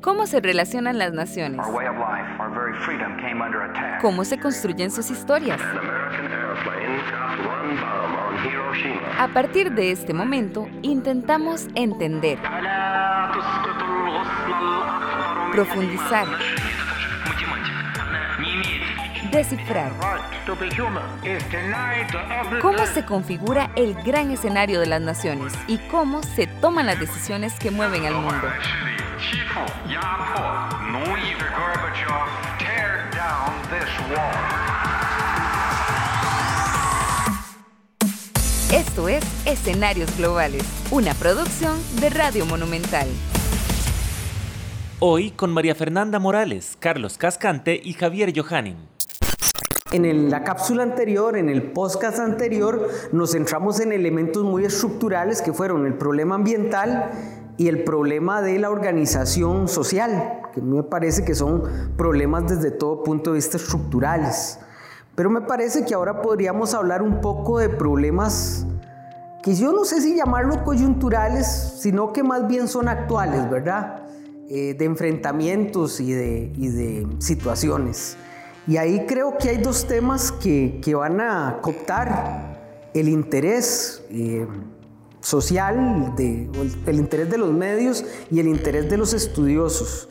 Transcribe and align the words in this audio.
¿Cómo 0.00 0.26
se 0.26 0.40
relacionan 0.40 0.98
las 0.98 1.12
naciones? 1.12 1.60
¿Cómo 4.00 4.24
se 4.24 4.38
construyen 4.38 4.90
sus 4.90 5.10
historias? 5.10 5.60
A 9.18 9.28
partir 9.28 9.72
de 9.72 9.90
este 9.90 10.14
momento, 10.14 10.68
intentamos 10.82 11.68
entender, 11.74 12.38
profundizar, 15.52 16.26
descifrar. 19.30 19.92
¿Cómo 22.62 22.86
se 22.86 23.04
configura 23.04 23.70
el 23.76 23.94
gran 24.02 24.30
escenario 24.30 24.80
de 24.80 24.86
las 24.86 25.00
naciones 25.00 25.52
y 25.66 25.78
cómo 25.88 26.22
se 26.22 26.46
toman 26.46 26.86
las 26.86 26.98
decisiones 26.98 27.54
que 27.58 27.70
mueven 27.70 28.06
al 28.06 28.14
mundo? 28.14 28.48
Esto 38.72 39.08
es 39.08 39.24
Escenarios 39.46 40.16
Globales, 40.16 40.64
una 40.90 41.12
producción 41.14 41.76
de 42.00 42.10
Radio 42.10 42.46
Monumental. 42.46 43.08
Hoy 45.00 45.30
con 45.30 45.52
María 45.52 45.74
Fernanda 45.74 46.18
Morales, 46.18 46.76
Carlos 46.78 47.18
Cascante 47.18 47.80
y 47.82 47.94
Javier 47.94 48.32
Johannin. 48.36 48.99
En 49.92 50.30
la 50.30 50.44
cápsula 50.44 50.84
anterior, 50.84 51.36
en 51.36 51.48
el 51.48 51.72
podcast 51.72 52.20
anterior, 52.20 52.88
nos 53.10 53.32
centramos 53.32 53.80
en 53.80 53.90
elementos 53.90 54.44
muy 54.44 54.64
estructurales 54.64 55.42
que 55.42 55.52
fueron 55.52 55.84
el 55.84 55.94
problema 55.94 56.36
ambiental 56.36 57.10
y 57.56 57.66
el 57.66 57.82
problema 57.82 58.40
de 58.40 58.60
la 58.60 58.70
organización 58.70 59.66
social, 59.66 60.42
que 60.54 60.62
me 60.62 60.84
parece 60.84 61.24
que 61.24 61.34
son 61.34 61.64
problemas 61.96 62.48
desde 62.48 62.70
todo 62.70 63.02
punto 63.02 63.30
de 63.30 63.36
vista 63.36 63.56
estructurales. 63.56 64.60
Pero 65.16 65.28
me 65.28 65.40
parece 65.40 65.84
que 65.84 65.92
ahora 65.92 66.22
podríamos 66.22 66.72
hablar 66.72 67.02
un 67.02 67.20
poco 67.20 67.58
de 67.58 67.68
problemas 67.68 68.64
que 69.42 69.56
yo 69.56 69.72
no 69.72 69.84
sé 69.84 70.00
si 70.00 70.14
llamarlos 70.14 70.58
coyunturales, 70.58 71.48
sino 71.80 72.12
que 72.12 72.22
más 72.22 72.46
bien 72.46 72.68
son 72.68 72.88
actuales, 72.88 73.50
¿verdad? 73.50 74.04
Eh, 74.48 74.74
de 74.74 74.84
enfrentamientos 74.84 75.98
y 75.98 76.12
de, 76.12 76.52
y 76.56 76.68
de 76.68 77.08
situaciones. 77.18 78.16
Y 78.70 78.76
ahí 78.76 79.04
creo 79.04 79.36
que 79.36 79.48
hay 79.48 79.56
dos 79.56 79.88
temas 79.88 80.30
que, 80.30 80.78
que 80.80 80.94
van 80.94 81.20
a 81.20 81.58
cooptar 81.60 82.88
el 82.94 83.08
interés 83.08 84.00
eh, 84.10 84.46
social, 85.20 86.14
de, 86.16 86.48
el, 86.86 86.94
interés 86.94 87.28
de 87.30 87.36
los 87.36 87.52
medios 87.52 88.04
y 88.30 88.38
el 88.38 88.46
interés 88.46 88.88
de 88.88 88.96
los 88.96 89.12
estudiosos. 89.12 90.08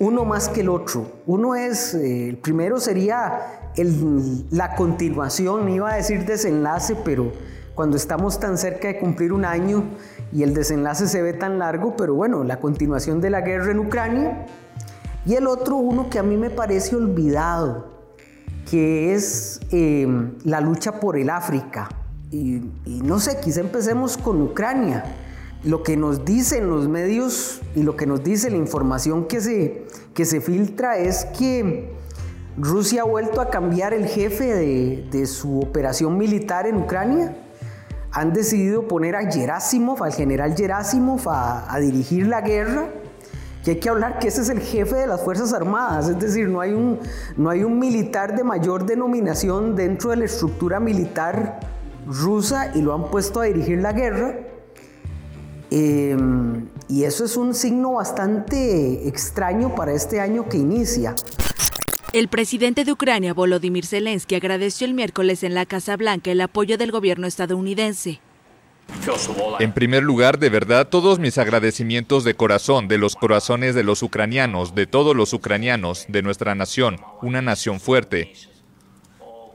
Uno 0.00 0.24
más 0.24 0.48
que 0.48 0.62
el 0.62 0.70
otro. 0.70 1.06
Uno 1.24 1.54
es, 1.54 1.94
eh, 1.94 2.30
el 2.30 2.38
primero 2.38 2.80
sería 2.80 3.70
el, 3.76 4.44
la 4.50 4.74
continuación, 4.74 5.68
iba 5.68 5.92
a 5.92 5.96
decir 5.98 6.26
desenlace, 6.26 6.96
pero 7.04 7.30
cuando 7.76 7.96
estamos 7.96 8.40
tan 8.40 8.58
cerca 8.58 8.88
de 8.88 8.98
cumplir 8.98 9.32
un 9.32 9.44
año 9.44 9.84
y 10.32 10.42
el 10.42 10.52
desenlace 10.52 11.06
se 11.06 11.22
ve 11.22 11.32
tan 11.32 11.60
largo, 11.60 11.94
pero 11.96 12.12
bueno, 12.12 12.42
la 12.42 12.58
continuación 12.58 13.20
de 13.20 13.30
la 13.30 13.42
guerra 13.42 13.70
en 13.70 13.78
Ucrania 13.78 14.46
y 15.28 15.34
el 15.34 15.46
otro, 15.46 15.76
uno 15.76 16.08
que 16.08 16.18
a 16.18 16.22
mí 16.22 16.38
me 16.38 16.48
parece 16.48 16.96
olvidado, 16.96 17.84
que 18.70 19.12
es 19.12 19.60
em, 19.70 20.38
la 20.42 20.62
lucha 20.62 21.00
por 21.00 21.18
el 21.18 21.28
África. 21.28 21.90
Y, 22.30 22.62
no 22.86 23.20
sé, 23.20 23.38
quizá 23.38 23.60
empecemos 23.60 24.16
con 24.16 24.40
Ucrania. 24.40 25.04
Lo 25.64 25.82
que 25.82 25.98
nos 25.98 26.24
dicen 26.24 26.70
los 26.70 26.88
medios 26.88 27.60
y 27.74 27.82
lo 27.82 27.94
que 27.94 28.06
nos 28.06 28.24
dice 28.24 28.48
la 28.48 28.56
información 28.56 29.26
que 29.26 29.42
se, 29.42 29.86
que 30.14 30.24
se 30.24 30.40
filtra 30.40 30.96
es 30.96 31.26
que 31.38 31.94
Rusia 32.56 33.02
ha 33.02 33.04
vuelto 33.04 33.42
a 33.42 33.50
cambiar 33.50 33.92
el 33.92 34.06
jefe 34.06 34.54
de, 34.54 35.26
su 35.26 35.60
operación 35.60 36.16
militar 36.16 36.66
en 36.66 36.78
Ucrania. 36.78 37.36
Han 38.12 38.32
decidido 38.32 38.88
poner 38.88 39.14
a 39.14 39.30
Gerasimov, 39.30 40.02
al 40.04 40.14
general 40.14 40.56
Gerasimov, 40.56 41.28
a 41.28 41.78
dirigir 41.80 42.26
la 42.28 42.40
guerra 42.40 42.88
que 43.68 43.72
hay 43.72 43.80
que 43.80 43.88
hablar 43.90 44.18
que 44.18 44.28
ese 44.28 44.40
es 44.40 44.48
el 44.48 44.60
jefe 44.60 44.96
de 44.96 45.06
las 45.06 45.22
Fuerzas 45.22 45.52
Armadas, 45.52 46.08
es 46.08 46.18
decir, 46.18 46.48
no 46.48 46.62
hay 46.62 46.72
un, 46.72 46.98
no 47.36 47.50
hay 47.50 47.64
un 47.64 47.78
militar 47.78 48.34
de 48.34 48.42
mayor 48.42 48.86
denominación 48.86 49.76
dentro 49.76 50.08
de 50.08 50.16
la 50.16 50.24
estructura 50.24 50.80
militar 50.80 51.60
rusa 52.06 52.72
y 52.74 52.80
lo 52.80 52.94
han 52.94 53.10
puesto 53.10 53.42
a 53.42 53.44
dirigir 53.44 53.82
la 53.82 53.92
guerra. 53.92 54.38
Em, 55.70 56.66
y 56.88 57.04
eso 57.04 57.26
es 57.26 57.36
un 57.36 57.52
signo 57.52 57.92
bastante 57.92 59.06
extraño 59.06 59.74
para 59.74 59.92
este 59.92 60.18
año 60.18 60.48
que 60.48 60.56
inicia. 60.56 61.14
El 62.14 62.28
presidente 62.28 62.86
de 62.86 62.92
Ucrania, 62.92 63.34
Volodymyr 63.34 63.84
Zelensky, 63.84 64.34
agradeció 64.34 64.86
el 64.86 64.94
miércoles 64.94 65.42
en 65.42 65.52
la 65.52 65.66
Casa 65.66 65.94
Blanca 65.98 66.30
el 66.30 66.40
apoyo 66.40 66.78
del 66.78 66.90
gobierno 66.90 67.26
estadounidense. 67.26 68.22
En 69.60 69.72
primer 69.72 70.02
lugar, 70.02 70.38
de 70.38 70.50
verdad, 70.50 70.88
todos 70.88 71.18
mis 71.18 71.38
agradecimientos 71.38 72.24
de 72.24 72.34
corazón, 72.34 72.88
de 72.88 72.98
los 72.98 73.16
corazones 73.16 73.74
de 73.74 73.82
los 73.82 74.02
ucranianos, 74.02 74.74
de 74.74 74.86
todos 74.86 75.16
los 75.16 75.32
ucranianos, 75.32 76.06
de 76.08 76.22
nuestra 76.22 76.54
nación, 76.54 77.00
una 77.22 77.42
nación 77.42 77.80
fuerte. 77.80 78.32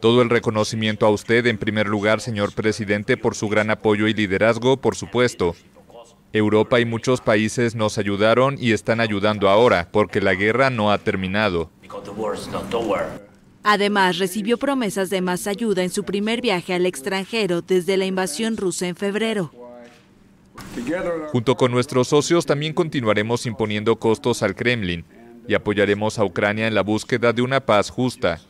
Todo 0.01 0.21
el 0.21 0.29
reconocimiento 0.29 1.05
a 1.05 1.09
usted, 1.09 1.45
en 1.47 1.57
primer 1.57 1.87
lugar, 1.87 2.19
señor 2.19 2.53
presidente, 2.53 3.15
por 3.15 3.35
su 3.35 3.47
gran 3.47 3.69
apoyo 3.69 4.07
y 4.07 4.13
liderazgo, 4.13 4.77
por 4.77 4.95
supuesto. 4.95 5.55
Europa 6.33 6.79
y 6.79 6.85
muchos 6.85 7.21
países 7.21 7.75
nos 7.75 7.97
ayudaron 7.97 8.57
y 8.59 8.71
están 8.71 8.99
ayudando 8.99 9.49
ahora, 9.49 9.87
porque 9.91 10.19
la 10.19 10.33
guerra 10.33 10.69
no 10.69 10.91
ha 10.91 10.97
terminado. 10.97 11.69
Además, 13.63 14.17
recibió 14.17 14.57
promesas 14.57 15.09
de 15.09 15.21
más 15.21 15.47
ayuda 15.47 15.83
en 15.83 15.89
su 15.89 16.03
primer 16.03 16.41
viaje 16.41 16.73
al 16.73 16.85
extranjero 16.85 17.61
desde 17.61 17.97
la 17.97 18.05
invasión 18.05 18.57
rusa 18.57 18.87
en 18.87 18.95
febrero. 18.95 19.51
Junto 21.31 21.55
con 21.55 21.71
nuestros 21.71 22.09
socios 22.09 22.45
también 22.45 22.73
continuaremos 22.73 23.45
imponiendo 23.45 23.95
costos 23.95 24.43
al 24.43 24.55
Kremlin 24.55 25.05
y 25.47 25.55
apoyaremos 25.55 26.19
a 26.19 26.25
Ucrania 26.25 26.67
en 26.67 26.75
la 26.75 26.83
búsqueda 26.83 27.33
de 27.33 27.41
una 27.41 27.59
paz 27.59 27.89
justa. 27.89 28.41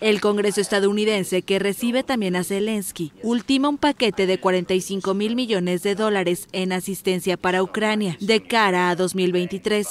El 0.00 0.20
Congreso 0.20 0.60
estadounidense, 0.60 1.42
que 1.42 1.60
recibe 1.60 2.02
también 2.02 2.34
a 2.34 2.42
Zelensky, 2.42 3.12
ultima 3.22 3.68
un 3.68 3.78
paquete 3.78 4.26
de 4.26 4.40
45 4.40 5.14
mil 5.14 5.36
millones 5.36 5.84
de 5.84 5.94
dólares 5.94 6.48
en 6.50 6.72
asistencia 6.72 7.36
para 7.36 7.62
Ucrania 7.62 8.16
de 8.20 8.42
cara 8.42 8.90
a 8.90 8.96
2023 8.96 9.86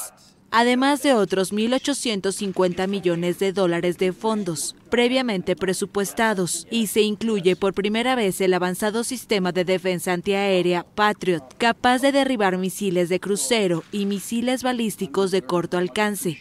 además 0.52 1.02
de 1.02 1.14
otros 1.14 1.54
1.850 1.54 2.88
millones 2.88 3.40
de 3.40 3.54
dólares 3.54 3.98
de 3.98 4.14
fondos 4.14 4.76
previamente 4.90 5.56
presupuestados 5.56 6.68
y 6.70 6.88
se 6.88 7.02
incluye 7.02 7.56
por 7.56 7.74
primera 7.74 8.16
vez 8.16 8.42
el 8.42 8.54
avanzado 8.54 9.04
sistema 9.04 9.52
de 9.52 9.66
defensa 9.66 10.14
antiaérea 10.14 10.86
Patriot, 10.96 11.44
capaz 11.58 12.02
de 12.02 12.12
derribar 12.12 12.58
misiles 12.58 13.10
de 13.10 13.20
crucero 13.20 13.84
y 13.92 14.06
misiles 14.06 14.62
balísticos 14.62 15.32
de 15.32 15.42
corto 15.42 15.78
alcance. 15.78 16.38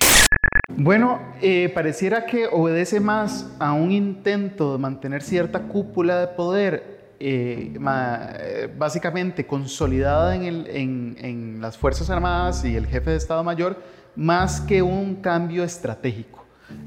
Bueno, 0.77 1.21
eh, 1.41 1.71
pareciera 1.75 2.27
que 2.27 2.47
obedece 2.47 3.01
más 3.01 3.51
a 3.59 3.73
un 3.73 3.93
intento 3.93 4.73
de 4.73 4.79
mantener 4.79 5.23
cierta 5.23 5.63
cúpula 5.63 6.21
de 6.21 6.29
poder 6.29 7.01
eh, 7.21 7.75
eh, 7.79 8.75
básicamente 8.79 9.47
consolidada 9.47 10.35
en, 10.37 11.17
en, 11.19 11.61
las 11.61 11.77
Fuerzas 11.77 12.09
Armadas 12.09 12.65
y 12.65 12.77
el 12.77 12.87
jefe 12.87 13.11
de 13.11 13.17
Estado 13.17 13.45
Mayor 13.45 13.77
más 14.17 14.61
que 14.61 14.83
un 14.83 15.17
cambio 15.17 15.65
estratégico. 15.65 16.41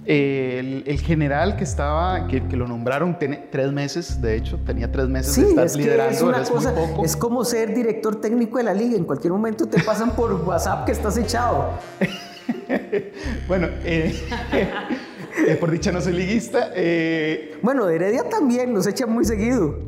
El, 0.06 1.00
general 1.00 1.56
que 1.56 1.63
estaba, 1.63 2.28
que, 2.28 2.41
lo 2.56 2.67
nombraron, 2.67 3.17
tiene 3.17 3.47
tres 3.51 3.72
meses, 3.72 4.22
de 4.22 4.35
hecho, 4.35 4.59
tenía 4.66 4.91
tres 4.91 5.07
meses 5.07 5.35
de 5.35 5.50
estar 5.50 5.78
liderando, 5.78 6.13
es, 6.13 6.22
una 6.22 6.44
cosa, 6.44 6.73
es 7.03 7.16
como 7.16 7.44
ser 7.45 7.73
director 7.73 8.19
técnico 8.19 8.57
de 8.57 8.66
la 8.66 8.73
liga, 8.73 8.97
en 8.97 9.06
cualquier 9.06 9.31
momento 9.31 9.67
te 9.67 9.81
pasan 9.81 10.12
por 10.12 10.33
WhatsApp 10.33 10.85
que 10.85 10.91
estás 10.91 11.17
echado. 11.17 11.72
bueno, 13.47 13.68
eh, 13.83 14.13
eh, 15.47 15.56
por 15.56 15.71
dicha 15.71 15.92
no 15.92 16.01
soy 16.01 16.13
liguista. 16.13 16.71
Eh, 16.75 17.57
bueno, 17.62 17.89
Heredia 17.89 18.27
también, 18.30 18.74
nos 18.74 18.88
echa 18.88 19.06
muy 19.06 19.25
seguido. 19.25 19.80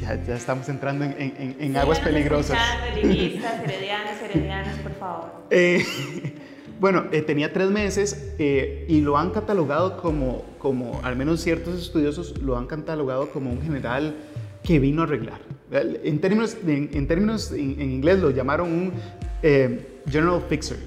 Ya, 0.00 0.22
ya, 0.22 0.34
estamos 0.36 0.68
entrando 0.68 1.04
en, 1.04 1.56
en, 1.58 1.76
aguas 1.76 2.00
peligrosas. 2.00 2.58
Liguistas, 2.94 3.60
heredianos, 3.64 4.22
heredianos, 4.22 4.78
por 4.78 4.94
favor. 4.94 5.44
Bueno, 6.80 7.04
eh, 7.12 7.22
tenía 7.22 7.52
tres 7.52 7.70
meses 7.70 8.34
eh, 8.38 8.84
y 8.88 9.00
lo 9.00 9.16
han 9.16 9.30
catalogado 9.30 9.96
como, 9.96 10.44
como, 10.58 11.00
al 11.04 11.16
menos 11.16 11.40
ciertos 11.40 11.80
estudiosos 11.80 12.38
lo 12.42 12.56
han 12.56 12.66
catalogado 12.66 13.30
como 13.30 13.50
un 13.50 13.62
general 13.62 14.16
que 14.62 14.78
vino 14.78 15.02
a 15.02 15.04
arreglar. 15.04 15.40
En 15.70 16.20
términos, 16.20 16.56
en, 16.66 17.06
términos 17.06 17.52
en, 17.52 17.80
inglés 17.80 18.18
lo 18.18 18.30
llamaron 18.30 18.72
un 18.72 18.92
eh, 19.42 20.00
general 20.08 20.42
fixer. 20.48 20.78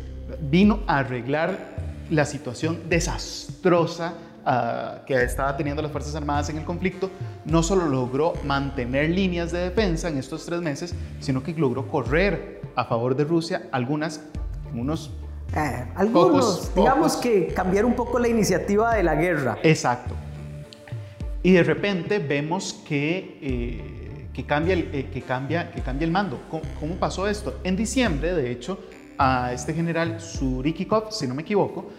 Vino 0.41 0.81
a 0.87 0.99
arreglar 0.99 1.75
la 2.09 2.25
situación 2.25 2.79
desastrosa 2.89 4.15
ah, 4.45 5.01
que 5.05 5.21
estaba 5.21 5.55
teniendo 5.55 5.81
las 5.81 5.91
Fuerzas 5.91 6.15
Armadas 6.15 6.49
en 6.49 6.57
el 6.57 6.65
conflicto. 6.65 7.09
No 7.45 7.63
solo 7.63 7.87
logró 7.87 8.33
mantener 8.45 9.09
líneas 9.09 9.51
de 9.51 9.59
defensa 9.59 10.09
en 10.09 10.17
estos 10.17 10.45
tres 10.45 10.61
meses, 10.61 10.95
sino 11.19 11.43
que 11.43 11.53
logró 11.53 11.87
correr 11.87 12.61
a 12.75 12.85
favor 12.85 13.15
de 13.15 13.23
Rusia 13.23 13.67
algunas 13.71 14.21
unos 14.73 15.11
eh, 15.55 15.85
algunos, 15.95 16.73
digamos 16.75 17.17
que 17.17 17.47
cambiar 17.47 17.85
un 17.85 17.93
poco 17.93 18.19
la 18.19 18.27
iniciativa 18.27 18.95
de 18.95 19.03
la 19.03 19.15
guerra. 19.15 19.57
Exacto. 19.63 20.15
Y 21.41 21.53
de 21.53 21.63
repente 21.63 22.19
vemos 22.19 22.81
que, 22.87 23.39
eh, 23.41 24.27
que, 24.33 24.45
cambia, 24.45 24.73
el, 24.73 24.89
eh, 24.93 25.09
que, 25.11 25.21
cambia, 25.21 25.71
que 25.71 25.81
cambia 25.81 26.05
el 26.05 26.11
mando. 26.11 26.39
¿Cómo, 26.49 26.95
pasó 26.95 27.27
esto? 27.27 27.59
En 27.63 27.75
diciembre, 27.75 28.33
de 28.33 28.51
hecho, 28.51 28.79
a 29.17 29.53
este 29.53 29.73
general 29.73 30.19
Surikikov, 30.19 31.11
si 31.11 31.27
no 31.27 31.33
me 31.33 31.41
equivoco, 31.41 31.89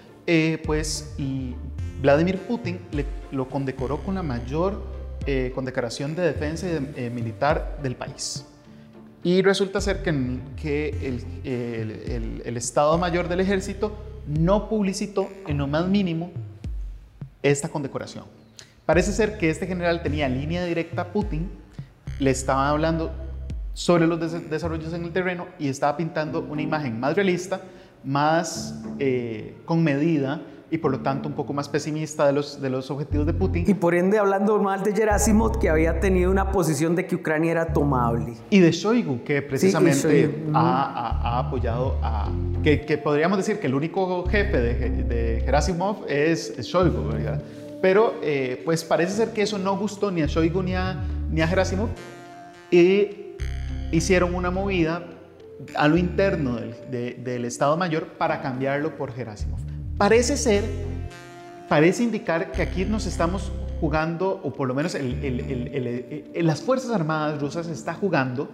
pues 0.65 1.15
y 1.17 1.55
Vladimir 2.03 2.39
Putin 2.39 2.81
le, 2.93 3.06
lo 3.33 3.49
condecoró 3.49 3.99
con 3.99 4.15
la 4.15 4.23
mayor 4.23 4.83
condecoración 5.55 6.15
de 6.15 6.23
defensa 6.23 6.67
militar 7.12 7.79
del 7.83 7.97
país. 7.97 8.47
Y 9.25 9.43
resulta 9.43 9.81
ser 9.81 10.03
que, 10.03 11.23
el, 11.44 12.56
Estado 12.56 12.97
Mayor 12.99 13.29
del 13.29 13.41
Ejército 13.41 13.97
no 14.26 14.69
publicitó 14.69 15.29
en 15.47 15.59
lo 15.59 15.67
más 15.67 15.87
mínimo 15.88 16.31
esta 17.43 17.69
condecoración. 17.69 18.25
Parece 18.87 19.12
ser 19.12 19.38
que 19.38 19.50
este 19.50 19.67
general 19.67 20.03
tenía 20.03 20.29
línea 20.29 20.65
directa 20.65 21.03
a 21.03 21.12
Putin, 21.12 21.50
le 22.19 22.31
estaba 22.31 22.70
hablando 22.70 23.12
sobre 23.75 24.06
los 24.06 24.19
desarrollos 24.50 24.93
en 24.93 25.05
el 25.05 25.12
terreno 25.12 25.47
y 25.59 25.69
estaba 25.69 25.97
pintando 25.97 26.41
una 26.41 26.62
imagen 26.62 26.99
más 26.99 27.14
realista, 27.14 27.61
más 28.03 28.82
eh, 28.99 29.56
con 29.64 29.85
medida 29.85 30.41
y 30.70 30.79
por 30.79 30.91
lo 30.91 31.00
tanto 31.00 31.29
un 31.29 31.35
poco 31.35 31.53
más 31.53 31.69
pesimista 31.69 32.26
de 32.26 32.32
los, 32.32 32.61
de 32.61 32.69
los 32.69 32.91
objetivos 32.91 33.26
de 33.26 33.32
Putin. 33.32 33.65
Y 33.67 33.75
por 33.75 33.94
ende 33.94 34.19
hablando 34.19 34.59
mal 34.61 34.82
de 34.82 34.93
Gerasimov, 34.93 35.59
que 35.59 35.70
había 35.70 36.00
tenido 36.00 36.31
una 36.31 36.53
posición 36.53 36.94
de 36.94 37.06
que 37.06 37.15
Ucrania 37.15 37.53
era 37.53 37.73
tomable. 37.73 38.35
Y 38.50 38.61
de 38.61 38.70
Shoigu, 38.70 39.25
que 39.25 39.41
precisamente 39.41 40.44
ha, 40.53 41.20
ha, 41.23 41.38
apoyado 41.38 41.99
a... 42.03 42.31
Que, 42.62 42.82
que, 42.82 42.99
podríamos 42.99 43.38
decir 43.38 43.61
que 43.61 43.67
el 43.67 43.75
único 43.75 44.26
jefe 44.26 44.59
de, 44.59 44.91
de 45.05 45.41
Gerasimov 45.44 46.05
es, 46.09 46.59
Shoigu, 46.59 47.09
¿verdad? 47.09 47.43
Pero 47.81 48.14
eh, 48.23 48.61
pues 48.64 48.85
parece 48.85 49.12
ser 49.12 49.32
que 49.32 49.43
eso 49.43 49.59
no 49.59 49.79
gustó 49.79 50.11
ni 50.11 50.23
a 50.23 50.26
Shoigu 50.26 50.62
ni 50.62 50.75
a, 50.75 51.00
ni 51.31 51.41
a 51.41 51.47
Gerasimov 51.47 51.88
y 52.71 53.37
hicieron 53.93 54.35
una 54.35 54.50
movida 54.50 55.05
a 55.76 55.88
lo 55.88 55.97
interno 55.97 56.56
del, 56.56 57.23
del 57.23 57.44
Estado 57.44 57.76
Mayor 57.76 58.09
para 58.19 58.43
cambiarlo 58.43 58.97
por 58.97 59.12
Gerasimov. 59.12 59.61
Parece 59.99 60.37
ser, 60.37 60.62
parece 61.69 62.05
indicar 62.05 62.53
que 62.53 62.62
aquí 62.62 62.85
nos 62.85 63.05
estamos 63.06 63.50
jugando, 63.81 64.41
o 64.45 64.53
por 64.53 64.69
lo 64.69 64.75
menos 64.75 64.97
las 66.35 66.62
Fuerzas 66.62 66.93
Armadas 66.93 67.41
rusas 67.41 67.67
está 67.67 67.95
jugando 67.95 68.49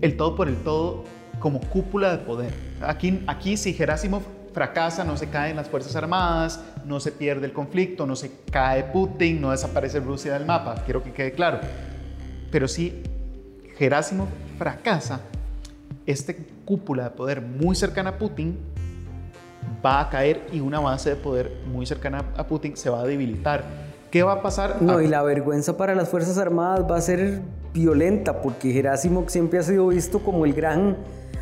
el 0.00 0.16
todo 0.16 0.36
por 0.36 0.46
el 0.46 0.56
todo 0.58 1.02
como 1.40 1.58
cúpula 1.58 2.12
de 2.12 2.18
poder. 2.18 2.54
Aquí, 2.80 3.24
aquí 3.26 3.56
si 3.56 3.74
Gerasimov 3.74 4.22
fracasa, 4.54 5.02
no 5.02 5.16
se 5.16 5.28
caen 5.28 5.56
las 5.56 5.68
Fuerzas 5.68 5.96
Armadas, 5.96 6.60
no 6.84 7.00
se 7.00 7.10
pierde 7.10 7.46
el 7.46 7.52
conflicto, 7.52 8.06
no 8.06 8.14
se 8.14 8.30
cae 8.52 8.84
Putin, 8.84 9.40
no 9.40 9.50
desaparece 9.50 9.98
Rusia 9.98 10.34
del 10.34 10.46
mapa, 10.46 10.76
quiero 10.84 11.02
que 11.02 11.12
quede 11.12 11.32
claro. 11.32 11.58
Pero 12.52 12.68
si 12.68 13.02
Gerasimov 13.76 14.28
fracasa, 14.56 15.22
este 16.06 16.36
cúpula 16.64 17.02
de 17.02 17.10
poder 17.10 17.40
muy 17.40 17.74
cercana 17.74 18.10
a 18.10 18.18
Putin 18.18 18.56
va 19.84 20.00
a 20.00 20.10
caer 20.10 20.46
y 20.52 20.60
una 20.60 20.80
base 20.80 21.10
de 21.10 21.16
poder 21.16 21.52
muy 21.66 21.86
cercana 21.86 22.24
a 22.36 22.46
Putin 22.46 22.76
se 22.76 22.90
va 22.90 23.00
a 23.00 23.04
debilitar. 23.04 23.64
¿Qué 24.10 24.22
va 24.22 24.34
a 24.34 24.42
pasar? 24.42 24.80
No, 24.80 25.00
y 25.00 25.08
la 25.08 25.22
vergüenza 25.22 25.76
para 25.76 25.94
las 25.94 26.08
Fuerzas 26.08 26.38
Armadas 26.38 26.90
va 26.90 26.96
a 26.96 27.00
ser 27.00 27.42
violenta 27.74 28.40
porque 28.40 28.72
Gerasimov 28.72 29.28
siempre 29.28 29.58
ha 29.58 29.62
sido 29.62 29.88
visto 29.88 30.20
como 30.20 30.46
el 30.46 30.54
gran 30.54 30.96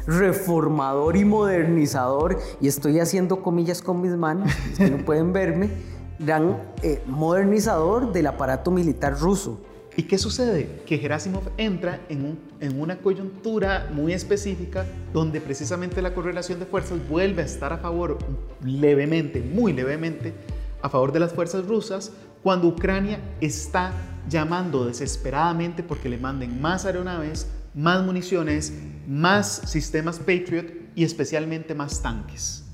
reformador 0.07 1.17
y 1.17 1.25
modernizador, 1.25 2.39
y 2.61 2.69
estoy 2.69 3.01
haciendo 3.01 3.43
comillas 3.43 3.83
con 3.83 4.01
mis 4.01 4.13
manos, 4.13 4.51
que 4.77 4.91
no 4.91 5.05
pueden 5.05 5.33
verme, 5.33 5.71
gran 6.19 6.59
eh, 6.83 7.03
modernizador 7.07 8.13
del 8.13 8.29
aparato 8.29 8.71
militar 8.71 9.19
ruso. 9.19 9.61
¿Y 9.99 10.03
qué 10.03 10.19
sucede? 10.19 10.83
Que 10.85 10.99
Gerasimov 10.99 11.51
entra 11.57 12.01
en, 12.11 12.39
una 12.79 12.99
coyuntura 12.99 13.91
muy 13.95 14.13
específica 14.13 14.85
donde 15.15 15.41
precisamente 15.41 16.03
la 16.03 16.13
correlación 16.13 16.61
de 16.61 16.67
fuerzas 16.67 16.99
vuelve 17.09 17.41
a 17.41 17.47
estar 17.47 17.73
a 17.73 17.79
favor 17.79 18.19
levemente, 18.63 19.41
muy 19.41 19.73
levemente, 19.73 20.35
a 20.83 20.91
favor 20.91 21.13
de 21.13 21.21
las 21.21 21.33
fuerzas 21.33 21.67
rusas, 21.67 22.13
cuando 22.43 22.69
Ucrania 22.69 23.19
está 23.41 23.93
llamando 24.29 24.85
desesperadamente 24.85 25.83
porque 25.83 26.11
le 26.11 26.19
manden 26.19 26.61
más 26.61 26.85
aeronaves, 26.85 27.49
más 27.75 28.05
municiones, 28.05 28.75
más 29.09 29.63
sistemas 29.65 30.19
Patriot 30.19 30.67
y 30.95 31.05
especialmente 31.05 31.75
más 31.75 32.03
tanques. 32.03 32.65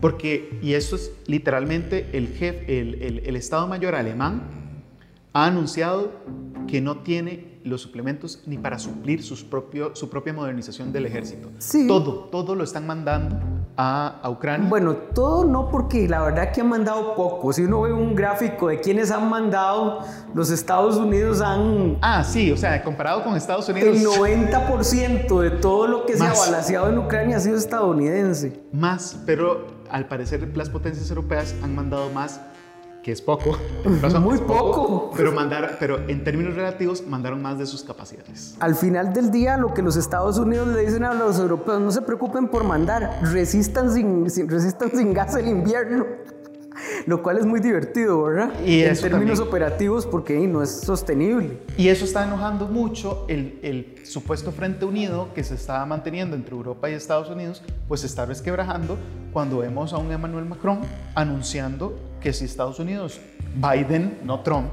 Porque, 0.00 0.58
y 0.62 0.72
esto 0.72 0.96
es 0.96 1.10
literalmente 1.26 2.08
el, 2.14 2.28
jefe, 2.28 2.80
el 2.80 3.36
Estado 3.36 3.66
Mayor 3.66 3.94
alemán, 3.94 4.65
ha 5.36 5.44
anunciado 5.44 6.12
que 6.66 6.80
no 6.80 7.00
tiene 7.00 7.60
los 7.62 7.82
suplementos 7.82 8.42
ni 8.46 8.56
para 8.56 8.78
suplir 8.78 9.22
sus 9.22 9.44
propio, 9.44 9.94
su 9.94 10.08
propia 10.08 10.32
modernización 10.32 10.94
del 10.94 11.04
ejército. 11.04 11.50
Sí. 11.58 11.86
Todo, 11.86 12.30
todo 12.30 12.54
lo 12.54 12.64
están 12.64 12.86
mandando 12.86 13.38
a, 13.76 14.18
a, 14.22 14.30
Ucrania. 14.30 14.66
Bueno, 14.66 14.94
todo 14.94 15.44
no 15.44 15.68
porque 15.68 16.08
la 16.08 16.22
verdad 16.22 16.52
que 16.52 16.62
han 16.62 16.70
mandado 16.70 17.14
poco. 17.14 17.52
Si 17.52 17.64
uno 17.64 17.82
ve 17.82 17.92
un 17.92 18.14
gráfico 18.14 18.68
de 18.68 18.80
quienes 18.80 19.10
han 19.10 19.28
mandado, 19.28 20.00
los 20.32 20.50
Estados 20.50 20.96
Unidos 20.96 21.42
han... 21.42 21.98
Ah, 22.00 22.24
sí, 22.24 22.50
o 22.50 22.56
sea, 22.56 22.82
comparado 22.82 23.22
con 23.22 23.36
Estados 23.36 23.68
Unidos... 23.68 23.94
El 23.94 24.06
90% 24.06 25.38
de 25.40 25.50
todo 25.50 25.86
lo 25.86 26.06
que 26.06 26.16
se 26.16 26.24
ha 26.24 26.32
balanceado 26.32 26.88
en 26.88 26.96
Ucrania 26.96 27.36
ha 27.36 27.40
sido 27.40 27.58
estadounidense. 27.58 28.58
Más, 28.72 29.20
pero 29.26 29.66
al 29.90 30.08
parecer 30.08 30.56
las 30.56 30.70
potencias 30.70 31.10
europeas 31.10 31.54
han 31.62 31.74
mandado 31.74 32.10
más 32.10 32.40
que 33.06 33.12
es 33.12 33.22
poco, 33.22 33.56
muy 34.20 34.38
poco, 34.38 35.12
pero, 35.16 35.30
mandar, 35.30 35.76
pero 35.78 36.08
en 36.08 36.24
términos 36.24 36.56
relativos 36.56 37.06
mandaron 37.06 37.40
más 37.40 37.56
de 37.56 37.64
sus 37.64 37.84
capacidades. 37.84 38.56
Al 38.58 38.74
final 38.74 39.12
del 39.12 39.30
día, 39.30 39.56
lo 39.56 39.72
que 39.72 39.80
los 39.80 39.94
Estados 39.94 40.38
Unidos 40.38 40.66
le 40.66 40.84
dicen 40.84 41.04
a 41.04 41.14
los 41.14 41.38
europeos, 41.38 41.80
no 41.80 41.92
se 41.92 42.02
preocupen 42.02 42.48
por 42.48 42.64
mandar, 42.64 43.20
resistan 43.22 43.92
sin, 43.92 44.24
resistan 44.48 44.90
sin 44.90 45.14
gas 45.14 45.36
el 45.36 45.46
invierno. 45.46 46.04
Lo 47.06 47.22
cual 47.22 47.38
es 47.38 47.46
muy 47.46 47.60
divertido, 47.60 48.22
¿verdad? 48.22 48.52
Y 48.64 48.82
en 48.82 48.94
términos 49.00 49.40
operativos, 49.40 50.04
porque 50.04 50.38
no 50.46 50.62
es 50.62 50.80
sostenible. 50.80 51.58
Y 51.78 51.88
eso 51.88 52.04
está 52.04 52.24
enojando 52.24 52.66
mucho 52.66 53.24
el, 53.28 53.58
el, 53.62 54.04
supuesto 54.04 54.52
Frente 54.52 54.84
Unido 54.84 55.30
que 55.34 55.42
se 55.42 55.54
estaba 55.54 55.86
manteniendo 55.86 56.36
entre 56.36 56.54
Europa 56.54 56.90
y 56.90 56.92
Estados 56.92 57.30
Unidos, 57.30 57.62
pues 57.88 58.02
se 58.02 58.08
está 58.08 58.26
resquebrajando 58.26 58.98
cuando 59.32 59.58
vemos 59.58 59.92
a 59.92 59.98
un 59.98 60.12
Emmanuel 60.12 60.44
Macron 60.44 60.80
anunciando 61.14 61.94
que 62.20 62.32
si 62.32 62.44
Estados 62.44 62.78
Unidos, 62.78 63.20
Biden, 63.54 64.20
no 64.24 64.40
Trump, 64.40 64.70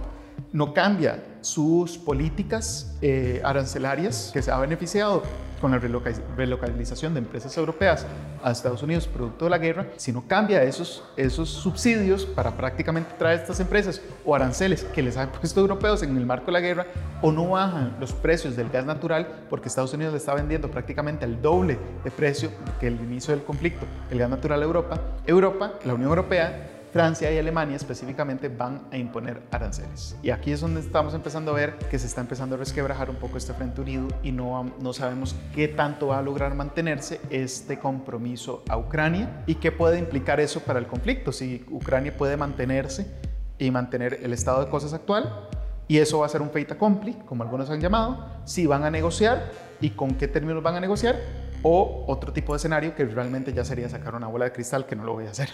no 0.51 0.73
cambia 0.73 1.23
sus 1.41 1.97
políticas 1.97 2.95
eh, 3.01 3.41
arancelarias 3.43 4.31
que 4.33 4.41
se 4.41 4.51
ha 4.51 4.57
beneficiado 4.57 5.23
con 5.63 5.71
la 5.71 5.79
relocalización 5.79 7.13
de 7.13 7.19
empresas 7.19 7.55
europeas 7.55 8.05
a 8.43 8.51
Estados 8.51 8.83
Unidos 8.83 9.07
producto 9.07 9.45
de 9.45 9.51
la 9.51 9.57
guerra, 9.57 9.87
si 9.95 10.11
no 10.11 10.27
cambia 10.27 10.61
esos, 10.61 11.05
esos 11.15 11.47
subsidios 11.49 12.25
para 12.25 12.51
prácticamente 12.51 13.13
traer 13.17 13.39
estas 13.39 13.61
empresas 13.61 14.01
o 14.25 14.35
aranceles 14.35 14.83
que 14.83 15.01
les 15.01 15.15
han 15.15 15.31
puesto 15.39 15.61
europeos 15.61 16.03
en 16.03 16.17
el 16.17 16.25
marco 16.25 16.47
de 16.47 16.51
la 16.51 16.59
guerra, 16.59 16.85
o 17.21 17.31
no 17.31 17.51
bajan 17.51 17.95
los 18.01 18.11
precios 18.11 18.57
del 18.57 18.69
gas 18.69 18.85
natural, 18.85 19.45
porque 19.49 19.69
Estados 19.69 19.93
Unidos 19.93 20.11
le 20.11 20.17
está 20.17 20.33
vendiendo 20.33 20.69
prácticamente 20.69 21.23
al 21.23 21.41
doble 21.41 21.79
de 22.03 22.11
precio 22.11 22.49
que 22.81 22.87
el 22.87 22.95
inicio 22.95 23.33
del 23.33 23.45
conflicto, 23.45 23.85
el 24.11 24.19
gas 24.19 24.29
natural 24.29 24.61
a 24.61 24.65
Europa, 24.65 24.99
Europa, 25.25 25.73
la 25.85 25.93
Unión 25.93 26.09
Europea, 26.09 26.82
Francia 26.93 27.31
y 27.31 27.39
Alemania 27.39 27.75
específicamente 27.75 28.49
van 28.49 28.83
a 28.91 28.97
imponer 28.97 29.41
aranceles. 29.49 30.15
Y 30.21 30.29
aquí 30.29 30.51
es 30.51 30.61
donde 30.61 30.79
estamos 30.79 31.15
empezando 31.15 31.49
a 31.51 31.55
ver 31.55 31.75
que 31.89 31.97
se 31.97 32.05
está 32.05 32.21
empezando 32.21 32.53
a 32.53 32.59
resquebrajar 32.59 33.09
un 33.09 33.15
poco 33.15 33.37
este 33.39 33.51
Frente 33.53 33.81
Unido 33.81 34.07
y 34.21 34.31
no, 34.31 34.71
no 34.79 34.93
sabemos 34.93 35.35
qué 35.55 35.67
tanto 35.67 36.07
va 36.07 36.19
a 36.19 36.21
lograr 36.21 36.53
mantenerse 36.53 37.19
este 37.31 37.79
compromiso 37.79 38.63
a 38.69 38.77
Ucrania 38.77 39.43
y 39.47 39.55
qué 39.55 39.71
puede 39.71 39.97
implicar 39.97 40.39
eso 40.39 40.59
para 40.59 40.77
el 40.77 40.85
conflicto, 40.85 41.31
si 41.31 41.65
Ucrania 41.71 42.15
puede 42.15 42.37
mantenerse 42.37 43.11
y 43.57 43.71
mantener 43.71 44.19
el 44.21 44.31
estado 44.31 44.63
de 44.63 44.69
cosas 44.69 44.93
actual 44.93 45.49
y 45.87 45.97
eso 45.97 46.19
va 46.19 46.27
a 46.27 46.29
ser 46.29 46.43
un 46.43 46.51
fait 46.51 46.71
accompli, 46.71 47.13
como 47.25 47.41
algunos 47.41 47.71
han 47.71 47.81
llamado, 47.81 48.23
si 48.45 48.67
van 48.67 48.83
a 48.83 48.91
negociar 48.91 49.51
y 49.81 49.89
con 49.89 50.13
qué 50.13 50.27
términos 50.27 50.61
van 50.61 50.75
a 50.75 50.79
negociar, 50.79 51.19
o 51.63 52.05
otro 52.07 52.31
tipo 52.33 52.53
de 52.53 52.57
escenario 52.57 52.93
que 52.93 53.05
realmente 53.05 53.53
ya 53.53 53.65
sería 53.65 53.89
sacar 53.89 54.15
una 54.15 54.27
bola 54.27 54.45
de 54.45 54.51
cristal, 54.51 54.85
que 54.85 54.95
no 54.95 55.03
lo 55.03 55.13
voy 55.13 55.25
a 55.25 55.31
hacer. 55.31 55.49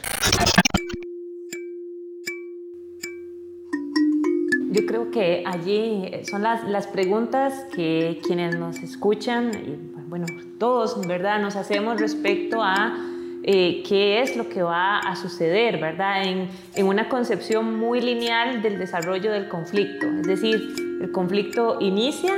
Yo 4.71 4.85
creo 4.85 5.09
que 5.09 5.43
allí 5.47 6.11
son 6.29 6.43
las, 6.43 6.63
las 6.63 6.85
preguntas 6.85 7.65
que 7.73 8.21
quienes 8.23 8.55
nos 8.55 8.77
escuchan, 8.83 9.49
y 9.55 9.99
bueno, 10.07 10.27
todos, 10.59 11.07
¿verdad?, 11.07 11.41
nos 11.41 11.55
hacemos 11.55 11.99
respecto 11.99 12.61
a 12.61 12.95
eh, 13.41 13.81
qué 13.87 14.21
es 14.21 14.37
lo 14.37 14.47
que 14.47 14.61
va 14.61 14.99
a 14.99 15.15
suceder, 15.15 15.79
¿verdad?, 15.79 16.23
en, 16.23 16.49
en 16.75 16.85
una 16.85 17.09
concepción 17.09 17.79
muy 17.79 17.99
lineal 17.99 18.61
del 18.61 18.77
desarrollo 18.77 19.31
del 19.31 19.49
conflicto. 19.49 20.05
Es 20.05 20.27
decir, 20.27 20.61
el 21.01 21.11
conflicto 21.11 21.77
inicia, 21.79 22.35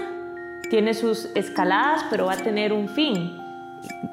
tiene 0.70 0.94
sus 0.94 1.26
escaladas, 1.36 2.06
pero 2.10 2.28
va 2.28 2.34
a 2.34 2.38
tener 2.38 2.72
un 2.72 2.88
fin. 2.88 3.36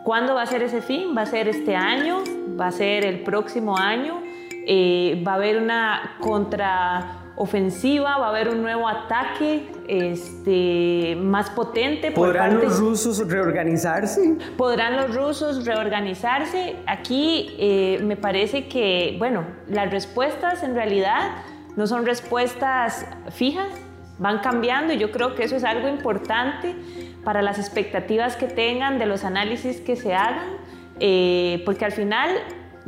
¿Cuándo 0.03 0.35
va 0.35 0.43
a 0.43 0.47
ser 0.47 0.63
ese 0.63 0.83
fin? 0.83 1.15
¿Va 1.17 1.23
a 1.23 1.27
ser 1.27 1.47
este 1.47 1.77
año? 1.77 2.25
¿Va 2.61 2.67
a 2.67 2.73
ser 2.73 3.05
el 3.05 3.21
próximo 3.21 3.77
año? 3.79 4.21
Eh, 4.67 5.23
¿Va 5.25 5.33
a 5.33 5.35
haber 5.37 5.63
una 5.63 6.17
contraofensiva? 7.39 8.19
¿Va 8.19 8.27
a 8.27 8.29
haber 8.31 8.49
un 8.49 8.63
nuevo 8.63 8.89
ataque 8.89 9.71
este, 9.87 11.17
más 11.17 11.51
potente? 11.51 12.11
¿Podrán 12.11 12.59
los 12.59 12.79
rusos 12.81 13.27
reorganizarse? 13.29 14.37
¿Podrán 14.57 14.97
los 14.97 15.15
rusos 15.15 15.65
reorganizarse? 15.65 16.77
Aquí 16.87 17.55
eh, 17.59 18.01
me 18.03 18.17
parece 18.17 18.67
que, 18.67 19.15
bueno, 19.19 19.45
las 19.69 19.91
respuestas 19.91 20.65
en 20.65 20.75
realidad 20.75 21.31
no 21.77 21.87
son 21.87 22.05
respuestas 22.05 23.07
fijas, 23.31 23.69
van 24.19 24.41
cambiando 24.41 24.93
y 24.93 24.99
yo 24.99 25.13
creo 25.13 25.37
que 25.37 25.45
eso 25.45 25.55
es 25.55 25.63
algo 25.63 25.89
importante 25.89 26.75
para 27.23 27.41
las 27.41 27.59
expectativas 27.59 28.35
que 28.37 28.47
tengan 28.47 28.99
de 28.99 29.07
los 29.07 29.23
análisis 29.23 29.81
que 29.81 29.95
se 29.95 30.13
hagan, 30.13 30.57
eh, 30.99 31.63
porque 31.65 31.85
al 31.85 31.93
final 31.93 32.31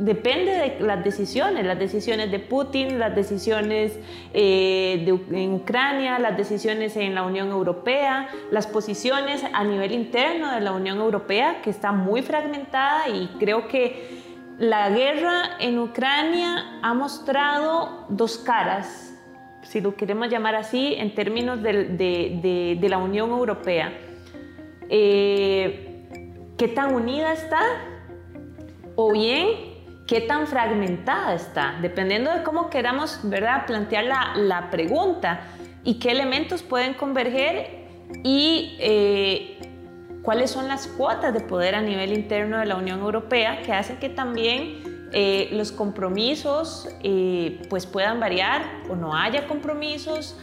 depende 0.01 0.51
de 0.51 0.79
las 0.79 1.03
decisiones, 1.03 1.65
las 1.65 1.77
decisiones 1.77 2.31
de 2.31 2.39
Putin, 2.39 2.99
las 2.99 3.15
decisiones 3.15 3.97
eh, 4.33 5.03
de, 5.05 5.41
en 5.43 5.53
Ucrania, 5.53 6.19
las 6.19 6.35
decisiones 6.35 6.97
en 6.97 7.13
la 7.15 7.23
Unión 7.23 7.49
Europea, 7.49 8.27
las 8.51 8.67
posiciones 8.67 9.43
a 9.53 9.63
nivel 9.63 9.91
interno 9.91 10.51
de 10.51 10.61
la 10.61 10.71
Unión 10.71 10.97
Europea, 10.97 11.61
que 11.61 11.69
está 11.69 11.91
muy 11.91 12.21
fragmentada 12.21 13.07
y 13.09 13.27
creo 13.39 13.67
que 13.67 14.21
la 14.57 14.89
guerra 14.89 15.57
en 15.59 15.79
Ucrania 15.79 16.79
ha 16.81 16.93
mostrado 16.93 18.05
dos 18.09 18.37
caras 18.37 19.11
si 19.63 19.79
lo 19.79 19.95
queremos 19.95 20.29
llamar 20.29 20.55
así, 20.55 20.95
en 20.95 21.13
términos 21.13 21.61
de, 21.61 22.77
la 22.81 22.97
Unión 22.97 23.29
Europea. 23.29 23.93
Eh, 24.89 26.07
¿Qué 26.57 26.67
tan 26.67 26.93
unida 26.93 27.31
está? 27.31 27.61
O 28.95 29.13
bien, 29.13 29.70
¿qué 30.11 30.19
tan 30.19 30.45
fragmentada 30.45 31.33
está? 31.33 31.79
Dependiendo 31.81 32.33
de 32.33 32.43
cómo 32.43 32.69
queramos 32.69 33.21
¿verdad? 33.23 33.65
plantear 33.65 34.03
la, 34.35 34.67
pregunta 34.69 35.47
y 35.85 35.99
qué 35.99 36.11
elementos 36.11 36.63
pueden 36.63 36.95
converger 36.95 37.87
y 38.21 38.75
eh, 38.81 39.57
cuáles 40.21 40.51
son 40.51 40.67
las 40.67 40.87
cuotas 40.87 41.33
de 41.33 41.39
poder 41.39 41.75
a 41.75 41.81
nivel 41.81 42.11
interno 42.11 42.57
de 42.57 42.65
la 42.65 42.75
Unión 42.75 42.99
Europea 42.99 43.61
que 43.61 43.71
hacen 43.71 43.99
que 43.99 44.09
también 44.09 45.07
eh, 45.13 45.47
los 45.53 45.71
compromisos 45.71 46.89
eh, 47.03 47.61
pues 47.69 47.85
puedan 47.85 48.19
variar 48.19 48.63
o 48.89 48.97
no 48.97 49.15
haya 49.15 49.47
compromisos 49.47 50.37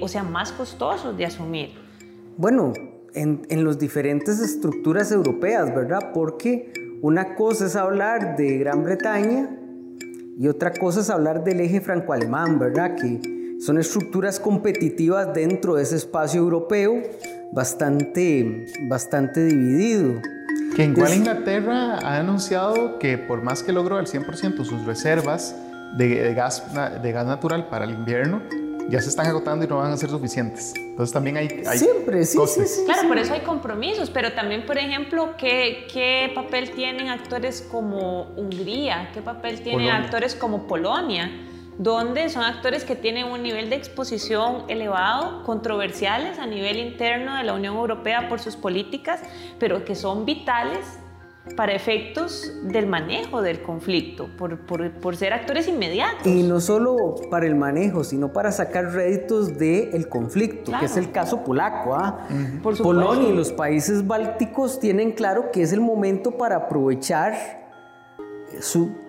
o 0.00 0.08
sean 0.08 0.32
más 0.32 0.50
costosos 0.50 1.16
de 1.16 1.24
asumir. 1.24 1.70
Bueno, 2.36 2.72
en, 3.14 3.42
en 3.48 3.64
las 3.64 3.78
diferentes 3.78 4.40
estructuras 4.40 5.12
europeas, 5.12 5.72
¿verdad? 5.72 6.10
Porque 6.12 6.87
una 7.02 7.34
cosa 7.34 7.66
es 7.66 7.76
hablar 7.76 8.36
de 8.36 8.58
Gran 8.58 8.82
Bretaña 8.82 9.48
y 10.38 10.48
otra 10.48 10.72
cosa 10.72 11.00
es 11.00 11.10
hablar 11.10 11.44
del 11.44 11.60
eje 11.60 11.80
franco-alemán, 11.80 12.58
¿verdad? 12.58 12.94
Que 12.96 13.20
son 13.60 13.78
estructuras 13.78 14.38
competitivas 14.38 15.32
dentro 15.34 15.74
de 15.74 15.82
ese 15.82 15.96
espacio 15.96 16.40
europeo 16.40 17.02
bastante, 17.52 18.66
bastante 18.88 19.44
dividido. 19.44 20.20
Que 20.76 20.84
igual 20.84 21.14
Inglaterra 21.14 21.98
ha 21.98 22.18
anunciado 22.18 22.98
que 22.98 23.18
por 23.18 23.42
más 23.42 23.62
que 23.62 23.72
logró 23.72 23.98
el 23.98 24.06
100% 24.06 24.64
sus 24.64 24.84
reservas 24.84 25.56
de, 25.96 26.34
gas, 26.34 26.62
de 27.02 27.12
gas 27.12 27.26
natural 27.26 27.68
para 27.68 27.84
el 27.84 27.92
invierno, 27.92 28.42
ya 28.88 29.00
se 29.00 29.10
están 29.10 29.26
agotando 29.26 29.64
y 29.64 29.68
no 29.68 29.78
van 29.78 29.92
a 29.92 29.96
ser 29.96 30.10
suficientes. 30.10 30.72
Entonces 30.76 31.12
también 31.12 31.36
hay, 31.36 31.48
Siempre, 31.76 32.24
sí, 32.24 32.38
sí, 32.46 32.66
sí, 32.66 32.84
Claro, 32.86 33.06
por 33.06 33.18
eso 33.18 33.34
hay 33.34 33.40
compromisos, 33.40 34.10
pero 34.10 34.32
también, 34.32 34.64
por 34.66 34.78
ejemplo, 34.78 35.34
¿qué, 35.36 35.86
qué 35.92 36.32
papel 36.34 36.70
tienen 36.70 37.08
actores 37.08 37.66
como 37.70 38.22
Hungría? 38.36 39.10
¿Qué 39.12 39.22
papel 39.22 39.60
tienen 39.62 39.90
actores 39.90 40.34
como 40.34 40.66
Polonia? 40.66 41.30
donde 41.78 42.28
son 42.28 42.42
actores 42.42 42.84
que 42.84 42.96
tienen 42.96 43.26
un 43.26 43.40
nivel 43.40 43.70
de 43.70 43.76
exposición 43.76 44.64
elevado, 44.66 45.44
controversiales 45.44 46.40
a 46.40 46.46
nivel 46.46 46.78
interno 46.78 47.36
de 47.36 47.44
la 47.44 47.54
Unión 47.54 47.76
Europea 47.76 48.28
por 48.28 48.40
sus 48.40 48.56
políticas, 48.56 49.20
pero 49.60 49.84
que 49.84 49.94
son 49.94 50.24
vitales 50.26 50.98
para 51.56 51.72
efectos 51.72 52.52
del 52.62 52.86
manejo 52.86 53.42
del 53.42 53.62
conflicto, 53.62 54.28
por, 54.36 54.58
por, 54.66 54.90
por, 54.92 55.16
ser 55.16 55.32
actores 55.32 55.68
inmediatos. 55.68 56.26
Y 56.26 56.42
no 56.42 56.60
solo 56.60 57.16
para 57.30 57.46
el 57.46 57.54
manejo, 57.54 58.04
sino 58.04 58.32
para 58.32 58.52
sacar 58.52 58.92
réditos 58.92 59.58
del 59.58 60.08
conflicto, 60.08 60.72
que 60.78 60.86
es 60.86 60.96
el 60.96 61.10
caso 61.10 61.44
polaco. 61.44 61.94
¿ah? 61.94 62.26
Polonia 62.62 63.28
y 63.28 63.34
los 63.34 63.52
países 63.52 64.06
bálticos 64.06 64.78
tienen 64.80 65.12
claro 65.12 65.50
que 65.50 65.62
es 65.62 65.72
el 65.72 65.80
momento 65.80 66.32
para 66.36 66.56
aprovechar 66.56 67.34
su 68.60 69.08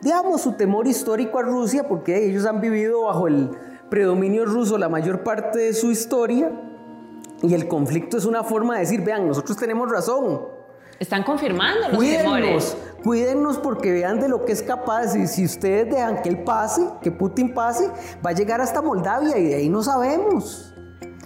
digamos, 0.00 0.42
su 0.42 0.52
temor 0.52 0.86
histórico 0.86 1.38
a 1.38 1.42
Rusia, 1.42 1.88
porque 1.88 2.28
ellos 2.28 2.46
han 2.46 2.60
vivido 2.60 3.04
bajo 3.04 3.26
el 3.26 3.50
predominio 3.90 4.44
ruso 4.44 4.78
la 4.78 4.88
mayor 4.88 5.22
parte 5.22 5.58
de 5.58 5.72
su 5.72 5.90
historia, 5.90 6.52
y 7.42 7.54
el 7.54 7.68
conflicto 7.68 8.16
es 8.16 8.24
una 8.24 8.42
forma 8.42 8.74
de 8.74 8.80
decir, 8.80 9.02
vean, 9.02 9.26
nosotros 9.28 9.56
tenemos 9.56 9.90
razón. 9.90 10.57
Están 10.98 11.22
confirmando 11.22 11.88
los 11.88 11.96
cuídennos, 11.96 12.34
temores. 12.34 12.76
Cuídennos 13.04 13.58
porque 13.58 13.92
vean 13.92 14.18
de 14.18 14.28
lo 14.28 14.44
que 14.44 14.52
es 14.52 14.62
capaz. 14.62 15.14
Y 15.14 15.26
si 15.28 15.44
ustedes 15.44 15.88
dejan 15.90 16.22
que 16.22 16.28
él 16.28 16.42
pase, 16.42 16.88
que 17.02 17.12
Putin 17.12 17.54
pase, 17.54 17.88
va 18.24 18.30
a 18.30 18.32
llegar 18.32 18.60
hasta 18.60 18.82
Moldavia 18.82 19.38
y 19.38 19.44
de 19.44 19.54
ahí 19.54 19.68
no 19.68 19.82
sabemos. 19.82 20.74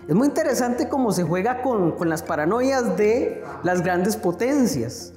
Es 0.07 0.15
muy 0.15 0.27
interesante 0.29 0.89
cómo 0.89 1.13
se 1.13 1.23
juega 1.23 1.63
con, 1.63 1.93
con 1.93 2.09
las 2.09 2.23
paranoias 2.23 2.97
de 2.97 3.43
las 3.63 3.83
grandes 3.83 4.17
potencias. 4.17 5.15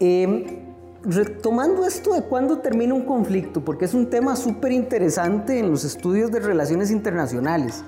Eh, 0.00 0.62
retomando 1.04 1.84
esto 1.84 2.14
de 2.14 2.22
cuándo 2.22 2.58
termina 2.58 2.94
un 2.94 3.04
conflicto, 3.04 3.64
porque 3.64 3.84
es 3.84 3.94
un 3.94 4.08
tema 4.08 4.36
súper 4.36 4.72
interesante 4.72 5.58
en 5.58 5.70
los 5.70 5.84
estudios 5.84 6.30
de 6.30 6.40
relaciones 6.40 6.90
internacionales. 6.90 7.84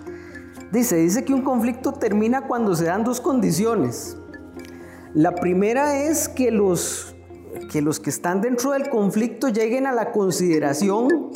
Dice, 0.73 0.97
dice 0.97 1.25
que 1.25 1.33
un 1.33 1.43
conflicto 1.43 1.93
termina 1.93 2.43
cuando 2.43 2.75
se 2.75 2.85
dan 2.85 3.05
dos 3.05 3.21
condiciones. 3.21 4.17
La 5.15 5.37
primera 5.37 6.03
es 6.03 6.29
que 6.29 6.51
los, 6.51 7.15
que 7.71 7.81
los 7.81 8.01
que 8.01 8.11
están 8.11 8.41
dentro 8.41 8.73
del 8.73 8.89
conflicto 8.89 9.49
lleguen 9.49 9.87
a 9.87 9.93
la 9.93 10.11
consideración 10.11 11.31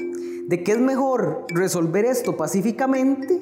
de 0.48 0.64
que 0.64 0.72
es 0.72 0.80
mejor 0.80 1.46
resolver 1.48 2.04
esto 2.04 2.36
pacíficamente 2.36 3.40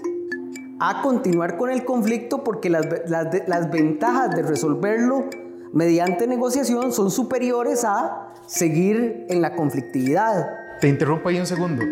a 0.78 1.00
continuar 1.00 1.56
con 1.56 1.70
el 1.70 1.86
conflicto 1.86 2.44
porque 2.44 2.68
las, 2.68 2.86
las, 3.08 3.28
las 3.46 3.70
ventajas 3.70 4.36
de 4.36 4.42
resolverlo 4.42 5.24
mediante 5.72 6.26
negociación 6.26 6.92
son 6.92 7.10
superiores 7.10 7.84
a 7.84 8.34
seguir 8.46 9.24
en 9.30 9.40
la 9.40 9.56
conflictividad. 9.56 10.50
Te 10.82 10.88
interrumpo 10.88 11.30
ahí 11.30 11.40
un 11.40 11.46
segundo. 11.46 11.82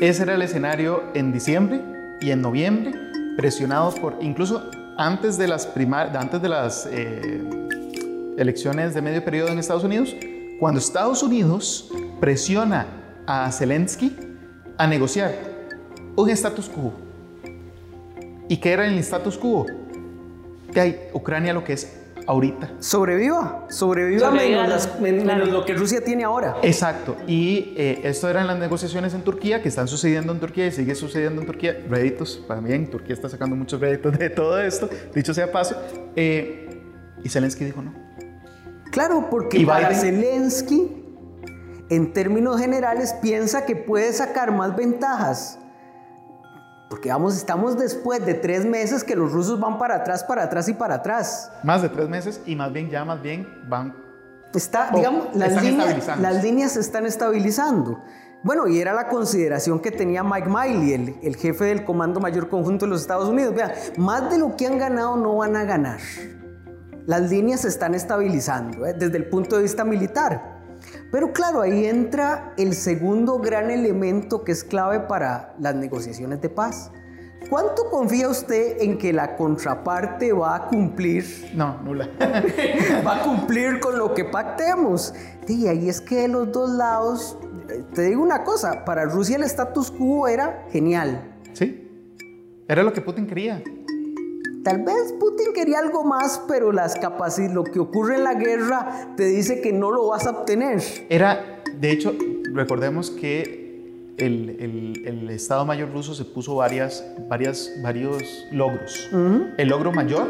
Ese 0.00 0.22
era 0.22 0.34
el 0.34 0.40
escenario 0.40 1.02
en 1.12 1.30
diciembre 1.30 1.82
y 2.22 2.30
en 2.30 2.40
noviembre, 2.40 2.94
presionados 3.36 4.00
por, 4.00 4.16
incluso 4.22 4.70
antes 4.96 5.36
de 5.36 5.48
las, 5.48 5.68
antes 6.14 6.42
de 6.42 6.48
las 6.48 6.88
eh, 6.90 7.42
elecciones 8.38 8.94
de 8.94 9.02
medio 9.02 9.24
periodo 9.24 9.48
en 9.48 9.58
Estados 9.58 9.84
Unidos, 9.84 10.14
cuando 10.58 10.80
Estados 10.80 11.22
Unidos 11.22 11.90
presiona 12.20 12.86
a 13.26 13.50
Zelensky 13.52 14.16
a 14.78 14.86
negociar 14.86 15.34
un 16.16 16.30
status 16.30 16.68
quo. 16.68 16.92
¿Y 18.48 18.56
qué 18.58 18.72
era 18.72 18.86
el 18.86 18.98
status 18.98 19.36
quo? 19.36 19.66
Que 20.72 20.80
hay 20.80 21.00
Ucrania 21.12 21.52
lo 21.52 21.64
que 21.64 21.74
es 21.74 22.05
ahorita. 22.26 22.72
Sobreviva, 22.80 23.66
sobreviva, 23.68 24.30
menos, 24.30 25.48
lo 25.48 25.64
que 25.64 25.74
Rusia 25.74 26.02
tiene 26.04 26.24
ahora. 26.24 26.56
Exacto. 26.62 27.16
Y 27.26 27.74
eh, 27.76 28.00
esto 28.04 28.28
eran 28.28 28.46
las 28.46 28.58
negociaciones 28.58 29.14
en 29.14 29.22
Turquía 29.22 29.62
que 29.62 29.68
están 29.68 29.88
sucediendo 29.88 30.32
en 30.32 30.40
Turquía 30.40 30.66
y 30.66 30.72
sigue 30.72 30.94
sucediendo 30.94 31.40
en 31.40 31.46
Turquía. 31.46 31.84
Réditos, 31.88 32.36
para 32.46 32.60
mí, 32.60 32.72
en 32.72 32.90
Turquía 32.90 33.14
está 33.14 33.28
sacando 33.28 33.56
muchos 33.56 33.80
réditos 33.80 34.18
de 34.18 34.30
todo 34.30 34.60
esto, 34.60 34.88
dicho 35.14 35.32
sea 35.32 35.50
paso. 35.50 35.76
Eh, 36.14 36.68
y 37.22 37.28
Zelensky 37.28 37.64
dijo 37.64 37.82
no. 37.82 37.94
Claro, 38.90 39.28
porque 39.30 39.64
para 39.66 39.94
Zelensky, 39.94 40.90
en 41.90 42.12
términos 42.12 42.60
generales, 42.60 43.14
piensa 43.22 43.64
que 43.64 43.76
puede 43.76 44.12
sacar 44.12 44.52
más 44.52 44.74
ventajas 44.74 45.58
porque 46.88 47.08
vamos, 47.08 47.36
estamos 47.36 47.76
después 47.76 48.24
de 48.24 48.34
tres 48.34 48.64
meses 48.64 49.02
que 49.02 49.16
los 49.16 49.32
rusos 49.32 49.58
van 49.58 49.78
para 49.78 49.96
atrás, 49.96 50.22
para 50.22 50.44
atrás 50.44 50.68
y 50.68 50.74
para 50.74 50.96
atrás. 50.96 51.50
Más 51.62 51.82
de 51.82 51.88
tres 51.88 52.08
meses 52.08 52.40
y 52.46 52.54
más 52.54 52.72
bien 52.72 52.90
ya 52.90 53.04
más 53.04 53.20
bien 53.20 53.64
van... 53.68 53.94
Está, 54.54 54.90
digamos, 54.94 55.34
las, 55.34 55.62
líneas, 55.62 56.18
las 56.18 56.42
líneas 56.42 56.72
se 56.72 56.80
están 56.80 57.04
estabilizando. 57.04 58.02
Bueno, 58.42 58.68
y 58.68 58.80
era 58.80 58.94
la 58.94 59.08
consideración 59.08 59.80
que 59.80 59.90
tenía 59.90 60.22
Mike 60.22 60.48
Miley, 60.48 60.92
el, 60.92 61.16
el, 61.22 61.36
jefe 61.36 61.64
del 61.64 61.84
Comando 61.84 62.20
Mayor 62.20 62.48
Conjunto 62.48 62.86
de 62.86 62.90
los 62.90 63.02
Estados 63.02 63.28
Unidos. 63.28 63.54
Vean, 63.54 63.72
más 63.98 64.30
de 64.30 64.38
lo 64.38 64.56
que 64.56 64.66
han 64.66 64.78
ganado 64.78 65.16
no 65.16 65.36
van 65.36 65.56
a 65.56 65.64
ganar. 65.64 65.98
Las 67.06 67.28
líneas 67.28 67.62
se 67.62 67.68
están 67.68 67.94
estabilizando 67.94 68.86
¿eh? 68.86 68.94
desde 68.94 69.18
el 69.18 69.28
punto 69.28 69.56
de 69.56 69.62
vista 69.62 69.84
militar. 69.84 70.55
Pero 71.16 71.32
claro, 71.32 71.62
ahí 71.62 71.86
entra 71.86 72.52
el 72.58 72.74
segundo 72.74 73.38
gran 73.38 73.70
elemento 73.70 74.44
que 74.44 74.52
es 74.52 74.62
clave 74.62 75.00
para 75.00 75.54
las 75.58 75.74
negociaciones 75.74 76.42
de 76.42 76.50
paz, 76.50 76.92
¿Cuánto 77.48 77.88
confía 77.90 78.28
usted 78.28 78.82
en 78.82 78.98
que 78.98 79.14
la 79.14 79.34
contraparte 79.34 80.34
va 80.34 80.56
a 80.56 80.68
cumplir? 80.68 81.24
No, 81.54 81.80
nula. 81.82 82.10
va 83.06 83.20
a 83.20 83.22
cumplir 83.22 83.80
con 83.80 83.96
lo 83.98 84.12
que 84.12 84.26
pactemos. 84.26 85.14
Y 85.48 85.68
ahí 85.68 85.88
es 85.88 86.02
que 86.02 86.16
de 86.16 86.28
los 86.28 86.52
dos 86.52 86.68
lados, 86.68 87.38
eh, 87.70 87.82
te 87.94 88.02
digo 88.02 88.20
una 88.22 88.44
cosa, 88.44 88.84
para 88.84 89.06
Rusia 89.06 89.36
el 89.36 89.44
status 89.44 89.90
quo 89.92 90.28
era 90.28 90.66
genial. 90.70 91.34
Sí, 91.54 91.88
era 92.68 92.82
lo 92.82 92.92
que 92.92 93.00
Putin 93.00 93.26
quería. 93.26 93.62
Tal 94.66 94.82
vez 94.82 95.14
Putin 95.20 95.52
quería 95.54 95.78
algo 95.78 96.02
más, 96.02 96.42
pero 96.48 96.72
las 96.72 96.96
capacidades, 96.96 97.54
lo 97.54 97.62
que 97.62 97.78
ocurre 97.78 98.16
en 98.16 98.24
la 98.24 98.34
guerra 98.34 99.14
te 99.16 99.24
dice 99.24 99.60
que 99.60 99.72
no 99.72 99.92
lo 99.92 100.08
vas 100.08 100.26
a 100.26 100.30
obtener. 100.30 100.82
Era, 101.08 101.62
de 101.78 101.92
hecho, 101.92 102.12
recordemos 102.52 103.12
que 103.12 104.10
el, 104.16 105.04
el, 105.06 105.30
Estado 105.30 105.64
Mayor 105.64 105.92
ruso 105.92 106.16
se 106.16 106.24
puso 106.24 106.56
varias, 106.56 107.06
varias, 107.28 107.74
varios 107.80 108.24
logros. 108.50 109.08
El 109.56 109.68
logro 109.68 109.92
mayor... 109.92 110.26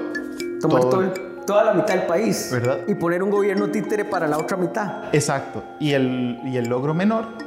Tomar 0.60 1.14
toda 1.46 1.64
la 1.64 1.72
mitad 1.72 1.94
del 1.94 2.06
país. 2.06 2.50
¿verdad? 2.52 2.80
Y 2.86 2.94
poner 2.94 3.22
un 3.22 3.30
gobierno 3.30 3.70
títere 3.70 4.04
para 4.04 4.26
la 4.26 4.36
otra 4.36 4.58
mitad. 4.58 5.04
Exacto. 5.14 5.64
Y 5.80 5.92
el, 5.92 6.40
y 6.44 6.58
el 6.58 6.68
logro 6.68 6.92
menor 6.92 7.45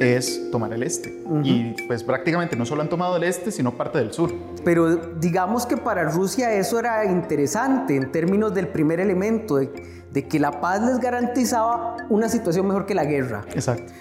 es 0.00 0.50
tomar 0.50 0.72
el 0.72 0.82
este. 0.82 1.22
Y 1.42 1.74
pues 1.86 2.02
prácticamente 2.02 2.56
no 2.56 2.66
solo 2.66 2.82
han 2.82 2.88
tomado 2.88 3.16
el 3.16 3.24
este, 3.24 3.50
sino 3.50 3.76
parte 3.76 3.98
del 3.98 4.12
sur. 4.12 4.32
Pero 4.64 4.96
digamos 4.96 5.66
que 5.66 5.76
para 5.76 6.10
Rusia 6.10 6.52
eso 6.52 6.78
era 6.78 7.04
interesante 7.04 7.96
en 7.96 8.10
términos 8.10 8.54
del 8.54 8.68
primer 8.68 9.00
elemento, 9.00 9.56
de, 9.56 9.70
de 10.12 10.28
que 10.28 10.38
la 10.38 10.60
paz 10.60 10.82
les 10.82 10.98
garantizaba 10.98 11.96
una 12.08 12.28
situación 12.28 12.66
mejor 12.66 12.86
que 12.86 12.94
la 12.94 13.04
guerra. 13.04 13.44
Exacto. 13.54 13.92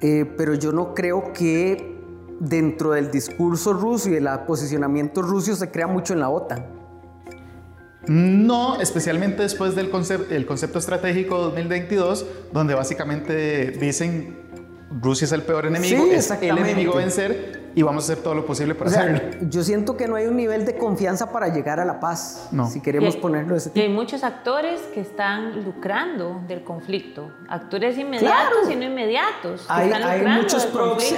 Eh, 0.00 0.24
pero 0.36 0.54
yo 0.54 0.72
no 0.72 0.94
creo 0.94 1.32
que 1.32 1.98
dentro 2.38 2.92
del 2.92 3.10
discurso 3.10 3.72
ruso 3.72 4.08
y 4.08 4.12
del 4.12 4.28
posicionamiento 4.46 5.22
ruso 5.22 5.56
se 5.56 5.70
crea 5.70 5.86
mucho 5.86 6.12
en 6.12 6.20
la 6.20 6.28
OTAN. 6.28 6.78
No, 8.06 8.80
especialmente 8.80 9.42
después 9.42 9.74
del 9.74 9.90
concepto, 9.90 10.34
el 10.34 10.46
concepto 10.46 10.78
estratégico 10.78 11.38
2022, 11.38 12.26
donde 12.52 12.74
básicamente 12.74 13.72
dicen 13.72 14.37
Rusia 14.90 15.26
es 15.26 15.32
el 15.32 15.42
peor 15.42 15.66
enemigo, 15.66 16.06
es 16.06 16.30
el 16.30 16.58
enemigo 16.58 16.94
a 16.94 16.96
vencer 16.96 17.70
y 17.74 17.82
vamos 17.82 18.08
a 18.08 18.12
hacer 18.12 18.24
todo 18.24 18.34
lo 18.34 18.46
posible 18.46 18.74
para 18.74 18.90
hacerlo. 18.90 19.20
Yo 19.42 19.62
siento 19.62 19.96
que 19.96 20.08
no 20.08 20.16
hay 20.16 20.26
un 20.26 20.36
nivel 20.36 20.64
de 20.64 20.76
confianza 20.76 21.30
para 21.30 21.48
llegar 21.48 21.78
a 21.78 21.84
la 21.84 22.00
paz, 22.00 22.48
no. 22.52 22.68
si 22.68 22.80
queremos 22.80 23.16
ponerlo 23.16 23.54
ese 23.54 23.70
tipo. 23.70 23.80
Y 23.80 23.82
hay 23.82 23.92
muchos 23.92 24.24
actores 24.24 24.80
que 24.94 25.00
están 25.00 25.62
lucrando 25.64 26.42
del 26.48 26.64
conflicto, 26.64 27.32
actores 27.48 27.98
inmediatos 27.98 28.70
y 28.70 28.76
no 28.76 28.84
inmediatos. 28.84 29.66
hay, 29.68 30.24
muchos 30.26 30.66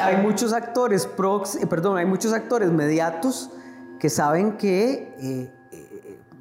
hay 0.03 0.17
muchos 0.17 0.53
actores 0.53 1.07
proxy, 1.07 1.65
perdón, 1.67 1.97
hay 1.97 2.07
muchos 2.07 2.33
actores 2.33 2.71
mediatos 2.71 3.51
que 4.01 4.11
saben 4.11 4.57
que 4.57 5.15
eh, 5.21 5.60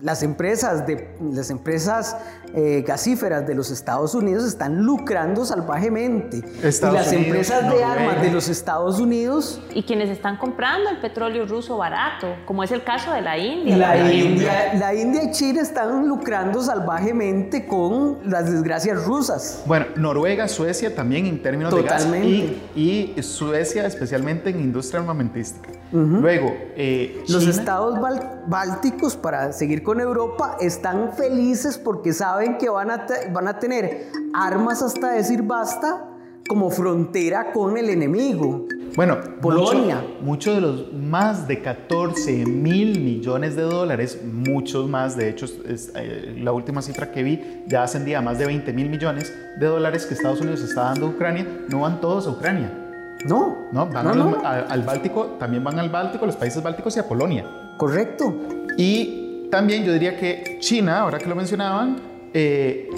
las 0.02 0.24
empresas, 0.24 0.88
de, 0.88 1.10
las 1.34 1.50
empresas 1.50 2.16
eh, 2.54 2.84
gasíferas 2.88 3.46
de 3.46 3.54
los 3.54 3.70
Estados 3.70 4.16
Unidos 4.16 4.46
están 4.46 4.84
lucrando 4.84 5.46
salvajemente. 5.46 6.38
y 6.38 6.94
las 6.94 7.12
empresas 7.12 7.70
de 7.72 7.84
armas 7.84 8.22
de 8.22 8.32
los 8.32 8.48
Estados 8.48 9.00
Unidos... 9.00 9.62
Y 9.74 9.84
quienes 9.84 10.10
están 10.10 10.38
comprando 10.38 10.90
el 10.90 11.00
petróleo 11.00 11.46
ruso 11.46 11.78
barato, 11.78 12.28
como 12.46 12.64
es 12.64 12.72
el 12.72 12.84
caso 12.84 13.12
de 13.12 13.22
la 13.22 13.38
India. 13.38 13.78
La, 13.78 14.12
India, 14.12 14.74
la 14.76 14.94
India 14.94 15.24
y 15.24 15.32
China 15.32 15.62
están 15.62 16.08
lucrando 16.08 16.62
salvajemente 16.62 17.68
con 17.68 18.20
las 18.24 18.52
desgracias 18.52 19.06
rusas. 19.06 19.64
Bueno, 19.66 19.88
Noruega, 19.96 20.48
Suecia 20.48 20.96
también 20.96 21.26
en 21.26 21.42
términos 21.42 21.76
de 21.76 21.84
gas. 21.84 22.08
Y, 22.24 22.58
y 22.76 23.22
Suecia 23.22 23.86
especialmente 23.86 24.50
en 24.50 24.60
industria 24.60 25.02
armamentística. 25.02 25.70
Luego, 25.92 26.56
eh, 26.76 27.24
los 27.28 27.48
estados 27.48 28.00
bálticos, 28.48 29.16
para 29.16 29.52
seguir 29.52 29.82
con 29.82 29.89
Europa, 29.98 30.58
están 30.60 31.14
felices 31.14 31.78
porque 31.78 32.14
saben 32.14 32.58
que 32.58 32.70
van 32.70 32.92
a, 32.92 33.06
van 33.32 33.48
a 33.48 33.60
tener 33.60 34.10
armas 34.34 34.82
hasta 34.82 35.12
decir 35.12 35.44
basta 35.44 36.06
como 36.48 36.70
frontera 36.70 37.52
con 37.52 37.78
el 37.78 37.90
enemigo. 37.90 38.66
Bueno, 38.96 39.18
Polonia. 39.42 40.04
Muchos 40.22 40.56
de 40.56 40.62
los 40.62 40.94
más 40.94 41.48
de 41.48 41.62
14 41.62 42.46
mil 42.46 43.00
millones 43.00 43.56
de 43.56 43.62
dólares, 43.62 44.20
muchos 44.24 44.90
más, 44.90 45.16
de 45.16 45.30
hecho, 45.30 45.46
es, 45.46 45.92
eh, 45.96 46.36
la 46.40 46.52
última 46.52 46.82
cifra 46.82 47.12
que 47.12 47.24
vi 47.24 47.64
ya 47.68 47.84
ascendía 47.84 48.20
a 48.20 48.22
más 48.22 48.40
de 48.40 48.48
20 48.48 48.74
mil 48.74 48.90
millones 48.90 49.32
de 49.60 49.66
dólares 49.66 50.06
que 50.06 50.14
Estados 50.16 50.42
Unidos 50.42 50.62
está 50.62 50.84
dando 50.84 51.06
a 51.06 51.10
Ucrania, 51.10 51.48
no 51.70 51.82
van 51.82 52.02
todos 52.02 52.28
a 52.28 52.32
Ucrania 52.32 52.86
no. 53.26 53.68
No, 53.72 53.86
van 53.88 54.08
al, 54.08 54.84
Báltico, 54.84 55.36
también 55.40 55.64
van 55.64 55.80
al 55.80 55.90
Báltico, 55.90 56.26
los 56.26 56.36
países 56.36 56.64
bálticos 56.64 56.96
y 56.96 57.00
a 57.00 57.08
Polonia. 57.08 57.46
Correcto. 57.78 58.34
Y 58.78 59.19
también 59.50 59.84
yo 59.84 59.94
diría 59.94 60.18
que 60.18 60.58
China, 60.60 61.00
ahora 61.00 61.18
que 61.18 61.28
lo 61.28 61.36
mencionaban, 61.36 61.98
eh, 62.34 62.90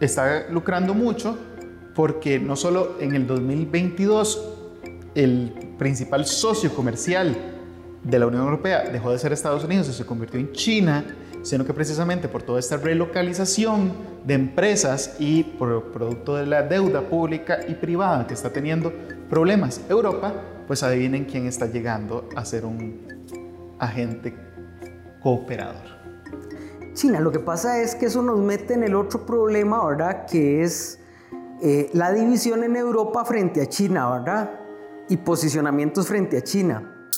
está 0.00 0.46
lucrando 0.50 0.94
mucho 0.94 1.36
porque 1.94 2.38
no 2.38 2.56
solo 2.56 2.96
en 3.00 3.14
el 3.14 3.26
2022 3.26 4.56
el 5.14 5.52
principal 5.78 6.24
socio 6.26 6.72
comercial 6.72 7.36
de 8.02 8.18
la 8.18 8.26
Unión 8.26 8.42
Europea 8.42 8.88
dejó 8.90 9.10
de 9.10 9.18
ser 9.18 9.32
Estados 9.32 9.64
Unidos 9.64 9.88
y 9.88 9.92
se 9.92 10.06
convirtió 10.06 10.38
en 10.38 10.52
China, 10.52 11.04
sino 11.42 11.64
que 11.64 11.74
precisamente 11.74 12.28
por 12.28 12.42
toda 12.42 12.60
esta 12.60 12.76
relocalización 12.76 13.92
de 14.24 14.34
empresas 14.34 15.16
y 15.18 15.42
por 15.42 15.90
producto 15.92 16.36
de 16.36 16.46
la 16.46 16.62
deuda 16.62 17.02
pública 17.02 17.60
y 17.66 17.74
privada 17.74 18.26
que 18.26 18.34
está 18.34 18.50
teniendo 18.50 18.92
problemas 19.28 19.80
Europa, 19.88 20.32
pues 20.66 20.82
adivinen 20.82 21.24
quién 21.24 21.46
está 21.46 21.66
llegando 21.66 22.28
a 22.36 22.44
ser 22.44 22.64
un 22.64 23.00
agente 23.78 24.34
cooperador. 25.20 26.00
China, 26.94 27.20
lo 27.20 27.30
que 27.30 27.38
pasa 27.38 27.80
es 27.80 27.94
que 27.94 28.06
eso 28.06 28.22
nos 28.22 28.38
mete 28.38 28.74
en 28.74 28.82
el 28.82 28.94
otro 28.94 29.24
problema, 29.24 29.84
¿verdad? 29.86 30.26
Que 30.26 30.62
es 30.62 30.98
eh, 31.62 31.88
la 31.92 32.12
división 32.12 32.64
en 32.64 32.76
Europa 32.76 33.24
frente 33.24 33.62
a 33.62 33.66
China, 33.66 34.10
¿verdad? 34.10 34.50
Y 35.08 35.16
posicionamientos 35.16 36.08
frente 36.08 36.38
a 36.38 36.42
China. 36.42 37.08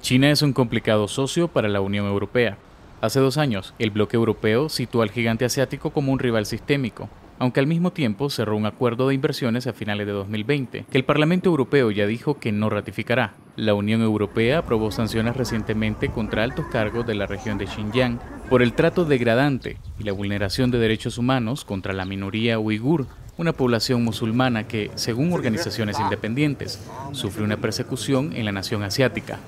China 0.00 0.30
es 0.30 0.42
un 0.42 0.52
complicado 0.52 1.06
socio 1.08 1.48
para 1.48 1.68
la 1.68 1.80
Unión 1.80 2.06
Europea 2.06 2.58
Hace 3.00 3.20
dos 3.20 3.38
años, 3.38 3.74
el 3.78 3.92
bloque 3.92 4.16
europeo 4.16 4.68
situó 4.68 5.02
al 5.02 5.12
gigante 5.12 5.44
asiático 5.44 5.90
como 5.90 6.10
un 6.10 6.18
rival 6.18 6.46
sistémico, 6.46 7.08
aunque 7.38 7.60
al 7.60 7.66
mismo 7.66 7.92
tiempo 7.92 8.30
cerró 8.30 8.56
un 8.56 8.66
acuerdo 8.66 9.08
de 9.08 9.14
inversiones 9.14 9.66
a 9.66 9.72
finales 9.72 10.06
de 10.06 10.12
2020, 10.12 10.86
que 10.90 10.98
el 10.98 11.04
Parlamento 11.04 11.48
Europeo 11.50 11.90
ya 11.90 12.06
dijo 12.06 12.38
que 12.38 12.52
no 12.52 12.70
ratificará. 12.70 13.34
La 13.56 13.74
Unión 13.74 14.02
Europea 14.02 14.58
aprobó 14.58 14.90
sanciones 14.90 15.36
recientemente 15.36 16.08
contra 16.08 16.44
altos 16.44 16.66
cargos 16.66 17.06
de 17.06 17.14
la 17.14 17.26
región 17.26 17.58
de 17.58 17.66
Xinjiang 17.66 18.18
por 18.48 18.62
el 18.62 18.72
trato 18.72 19.04
degradante 19.04 19.78
y 19.98 20.04
la 20.04 20.12
vulneración 20.12 20.70
de 20.70 20.78
derechos 20.78 21.18
humanos 21.18 21.64
contra 21.64 21.92
la 21.92 22.04
minoría 22.04 22.58
uigur, 22.58 23.06
una 23.36 23.52
población 23.52 24.02
musulmana 24.02 24.66
que, 24.66 24.90
según 24.96 25.32
organizaciones 25.32 26.00
independientes, 26.00 26.80
sufre 27.12 27.44
una 27.44 27.56
persecución 27.56 28.32
en 28.34 28.44
la 28.44 28.52
nación 28.52 28.82
asiática. 28.82 29.38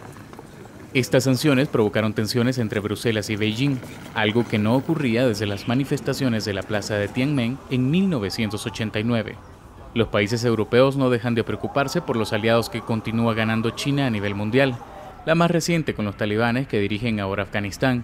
Estas 0.92 1.22
sanciones 1.22 1.68
provocaron 1.68 2.14
tensiones 2.14 2.58
entre 2.58 2.80
Bruselas 2.80 3.30
y 3.30 3.36
Beijing, 3.36 3.78
algo 4.14 4.44
que 4.48 4.58
no 4.58 4.74
ocurría 4.74 5.24
desde 5.24 5.46
las 5.46 5.68
manifestaciones 5.68 6.44
de 6.44 6.52
la 6.52 6.64
plaza 6.64 6.96
de 6.96 7.06
Tiananmen 7.06 7.58
en 7.70 7.92
1989. 7.92 9.36
Los 9.94 10.08
países 10.08 10.44
europeos 10.44 10.96
no 10.96 11.08
dejan 11.08 11.36
de 11.36 11.44
preocuparse 11.44 12.00
por 12.00 12.16
los 12.16 12.32
aliados 12.32 12.68
que 12.70 12.80
continúa 12.80 13.34
ganando 13.34 13.70
China 13.70 14.08
a 14.08 14.10
nivel 14.10 14.34
mundial, 14.34 14.76
la 15.26 15.36
más 15.36 15.52
reciente 15.52 15.94
con 15.94 16.06
los 16.06 16.16
talibanes 16.16 16.66
que 16.66 16.80
dirigen 16.80 17.20
ahora 17.20 17.44
Afganistán. 17.44 18.02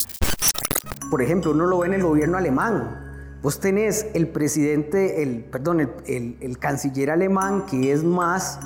Por 1.10 1.22
ejemplo, 1.22 1.50
uno 1.50 1.66
lo 1.66 1.80
ve 1.80 1.88
en 1.88 1.94
el 1.94 2.04
gobierno 2.04 2.38
alemán. 2.38 3.38
Vos 3.42 3.58
tenés 3.58 4.06
el 4.14 4.28
presidente, 4.28 5.24
el, 5.24 5.42
perdón, 5.42 5.80
el, 6.06 6.36
el 6.40 6.58
canciller 6.58 7.10
alemán 7.10 7.64
que 7.68 7.90
es 7.90 8.04
más 8.04 8.60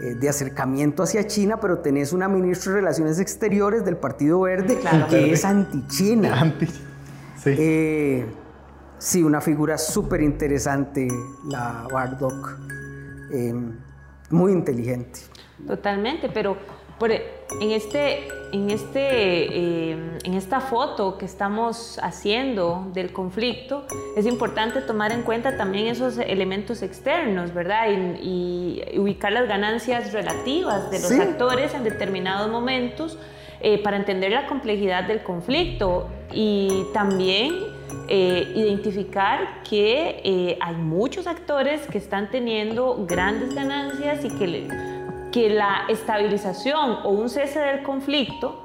de 0.00 0.28
acercamiento 0.28 1.02
hacia 1.02 1.26
China, 1.26 1.58
pero 1.60 1.78
tenés 1.78 2.12
una 2.12 2.28
ministra 2.28 2.72
de 2.72 2.80
Relaciones 2.80 3.18
Exteriores 3.20 3.84
del 3.84 3.96
Partido 3.96 4.40
Verde 4.40 4.78
que 5.08 5.32
es 5.32 5.44
anti-China. 5.44 6.34
Anti, 6.40 6.66
sí. 6.66 7.54
Eh, 7.58 8.26
sí, 8.98 9.22
una 9.22 9.40
figura 9.40 9.78
súper 9.78 10.20
interesante, 10.20 11.08
la 11.48 11.86
Bardock. 11.92 12.58
Eh, 13.32 13.54
muy 14.30 14.52
inteligente. 14.52 15.20
Totalmente, 15.66 16.28
pero 16.28 16.56
e, 17.00 17.22
en, 17.60 17.70
este, 17.70 18.28
en, 18.52 18.70
este, 18.70 19.90
em, 19.90 20.18
en 20.24 20.34
esta 20.34 20.60
foto 20.60 21.18
que 21.18 21.24
estamos 21.24 21.98
haciendo 22.02 22.86
del 22.92 23.12
conflicto, 23.12 23.84
es 24.16 24.26
importante 24.26 24.80
tomar 24.80 25.12
en 25.12 25.22
cuenta 25.22 25.56
también 25.56 25.86
esos 25.86 26.18
elementos 26.18 26.82
externos, 26.82 27.52
¿verdad? 27.52 27.88
Y, 28.22 28.82
ubicar 28.96 29.32
las 29.32 29.48
ganancias 29.48 30.12
relativas 30.12 30.90
de 30.90 31.00
los 31.00 31.12
actores 31.12 31.74
en 31.74 31.84
determinados 31.84 32.50
momentos 32.50 33.18
eh, 33.60 33.82
para 33.82 33.96
entender 33.96 34.30
la 34.32 34.46
complejidad 34.46 35.04
del 35.04 35.22
conflicto 35.22 36.08
y 36.32 36.84
también 36.92 37.54
eh, 38.08 38.52
identificar 38.54 39.62
que 39.62 40.20
eh, 40.22 40.58
hay 40.60 40.74
muchos 40.74 41.26
actores 41.26 41.86
que 41.86 41.96
están 41.96 42.30
teniendo 42.30 43.06
grandes 43.06 43.54
ganancias 43.54 44.24
y 44.24 44.28
que 44.28 44.68
que 45.34 45.50
la 45.50 45.86
estabilización 45.88 46.98
o 47.02 47.08
un 47.08 47.28
cese 47.28 47.58
del 47.58 47.82
conflicto 47.82 48.60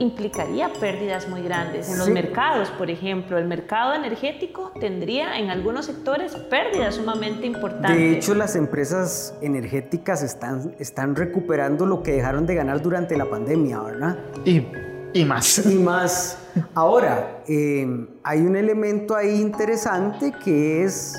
implicaría 0.00 0.68
pérdidas 0.80 1.28
muy 1.28 1.42
grandes 1.42 1.88
en 1.88 1.96
los 1.96 2.08
mercados, 2.08 2.70
por 2.70 2.90
ejemplo. 2.90 3.38
El 3.38 3.46
mercado 3.46 3.94
energético 3.94 4.72
tendría 4.80 5.38
en 5.38 5.48
algunos 5.50 5.86
sectores 5.86 6.34
pérdidas 6.34 6.96
sumamente 6.96 7.46
importantes. 7.46 7.96
De 7.96 8.16
hecho, 8.16 8.34
las 8.34 8.56
empresas 8.56 9.32
energéticas 9.42 10.24
están, 10.24 10.74
están 10.80 11.14
recuperando 11.14 11.86
lo 11.86 12.02
que 12.02 12.10
dejaron 12.14 12.46
de 12.46 12.56
ganar 12.56 12.82
durante 12.82 13.16
la 13.16 13.26
pandemia, 13.26 13.78
¿verdad? 13.78 14.18
Y, 14.44 14.66
y 15.14 15.24
más. 15.24 15.64
Y 15.64 15.76
más. 15.76 16.36
Ahora, 16.74 17.42
eh, 17.46 18.08
hay 18.24 18.40
un 18.40 18.56
elemento 18.56 19.14
ahí 19.14 19.40
interesante 19.40 20.32
que 20.44 20.82
es 20.82 21.16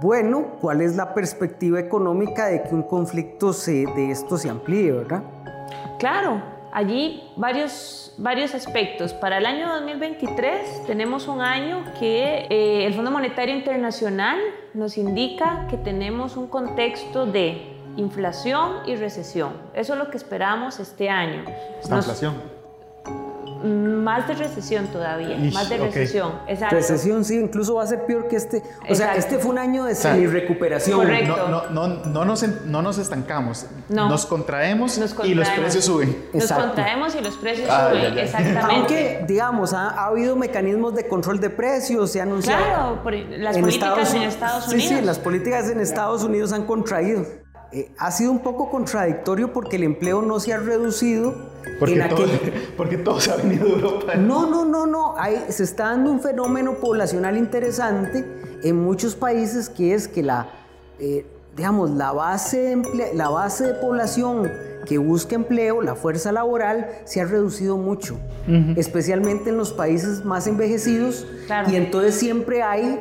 bueno, 0.00 0.56
¿cuál 0.60 0.80
es 0.80 0.96
la 0.96 1.12
perspectiva 1.12 1.78
económica 1.78 2.46
de 2.46 2.62
que 2.62 2.74
un 2.74 2.82
conflicto 2.82 3.52
se, 3.52 3.84
de 3.84 4.10
esto 4.10 4.38
se 4.38 4.48
amplíe, 4.48 4.92
verdad? 4.92 5.22
Claro, 5.98 6.42
allí 6.72 7.22
varios, 7.36 8.14
varios 8.16 8.54
aspectos. 8.54 9.12
Para 9.12 9.38
el 9.38 9.46
año 9.46 9.68
2023 9.68 10.86
tenemos 10.86 11.28
un 11.28 11.42
año 11.42 11.84
que 11.98 12.46
eh, 12.48 12.86
el 12.86 12.94
Fondo 12.94 13.10
Monetario 13.10 13.54
Internacional 13.54 14.38
nos 14.72 14.96
indica 14.96 15.66
que 15.68 15.76
tenemos 15.76 16.38
un 16.38 16.46
contexto 16.46 17.26
de 17.26 17.76
inflación 17.96 18.86
y 18.86 18.96
recesión. 18.96 19.52
Eso 19.74 19.92
es 19.92 19.98
lo 19.98 20.10
que 20.10 20.16
esperamos 20.16 20.80
este 20.80 21.10
año. 21.10 21.44
¿La 21.88 21.96
inflación? 21.96 22.59
Más 23.62 24.26
de 24.28 24.34
recesión 24.34 24.86
todavía, 24.88 25.36
más 25.52 25.68
de 25.68 25.78
recesión. 25.78 26.32
Exacto. 26.46 26.76
Recesión 26.76 27.24
sí, 27.24 27.38
incluso 27.38 27.74
va 27.74 27.84
a 27.84 27.86
ser 27.86 28.06
peor 28.06 28.28
que 28.28 28.36
este. 28.36 28.62
O 28.88 28.94
sea, 28.94 29.14
este 29.14 29.38
fue 29.38 29.50
un 29.50 29.58
año 29.58 29.84
de 29.84 29.94
semi-recuperación. 29.94 30.98
Correcto. 30.98 31.36
No, 31.36 31.70
no, 31.70 31.88
no, 31.88 32.04
no, 32.06 32.24
nos, 32.24 32.42
no 32.66 32.82
nos 32.82 32.98
estancamos, 32.98 33.66
nos, 33.88 34.26
contraemos 34.26 34.98
y 35.24 35.34
los 35.34 35.48
precios 35.48 35.84
suben. 35.84 36.16
Nos 36.32 36.52
contraemos 36.52 37.14
y 37.14 37.20
los 37.20 37.36
precios 37.36 37.68
suben, 37.68 38.18
exactamente. 38.18 38.74
Aunque, 38.74 39.24
digamos, 39.26 39.72
ha, 39.72 40.06
habido 40.06 40.36
mecanismos 40.36 40.94
de 40.94 41.06
control 41.06 41.40
de 41.40 41.50
precios, 41.50 42.10
se 42.10 42.20
ha 42.20 42.24
anunciado. 42.24 42.64
Claro, 42.64 43.02
por, 43.02 43.14
las 43.14 43.58
políticas 43.58 44.14
en 44.14 44.22
Estados 44.22 44.68
Unidos. 44.68 44.88
Sí, 44.88 44.96
sí, 44.96 45.04
las 45.04 45.18
políticas 45.18 45.70
en 45.70 45.80
Estados 45.80 46.24
Unidos 46.24 46.52
han 46.52 46.64
contraído. 46.64 47.24
Eh, 47.72 47.88
ha 47.98 48.10
sido 48.10 48.32
un 48.32 48.40
poco 48.40 48.68
contradictorio 48.68 49.52
porque 49.52 49.76
el 49.76 49.84
empleo 49.84 50.22
no 50.22 50.40
se 50.40 50.52
ha 50.52 50.58
reducido. 50.58 51.34
Porque, 51.78 52.00
en 52.00 52.08
todo, 52.08 52.26
porque 52.76 52.96
todo 52.98 53.20
se 53.20 53.30
ha 53.30 53.36
venido 53.36 53.66
de 53.66 53.72
Europa. 53.72 54.14
No, 54.16 54.48
no, 54.50 54.64
no, 54.64 54.86
no. 54.86 55.14
se 55.48 55.62
está 55.62 55.84
dando 55.84 56.10
un 56.10 56.20
fenómeno 56.20 56.74
poblacional 56.74 57.36
interesante 57.36 58.24
en 58.62 58.76
muchos 58.76 59.14
países 59.14 59.68
que 59.68 59.94
es 59.94 60.08
que 60.08 60.22
la, 60.22 60.48
eh, 60.98 61.24
digamos, 61.56 61.90
la 61.90 62.12
base, 62.12 62.76
de 62.76 63.14
la 63.14 63.28
base 63.28 63.68
de 63.68 63.74
población 63.74 64.50
que 64.86 64.98
busca 64.98 65.34
empleo, 65.34 65.82
la 65.82 65.94
fuerza 65.94 66.32
laboral, 66.32 66.88
se 67.04 67.20
ha 67.20 67.24
reducido 67.24 67.76
mucho, 67.76 68.18
especialmente 68.76 69.50
en 69.50 69.56
los 69.56 69.72
países 69.72 70.24
más 70.24 70.46
envejecidos. 70.46 71.26
Y 71.68 71.76
entonces 71.76 72.16
siempre 72.16 72.62
hay, 72.62 72.98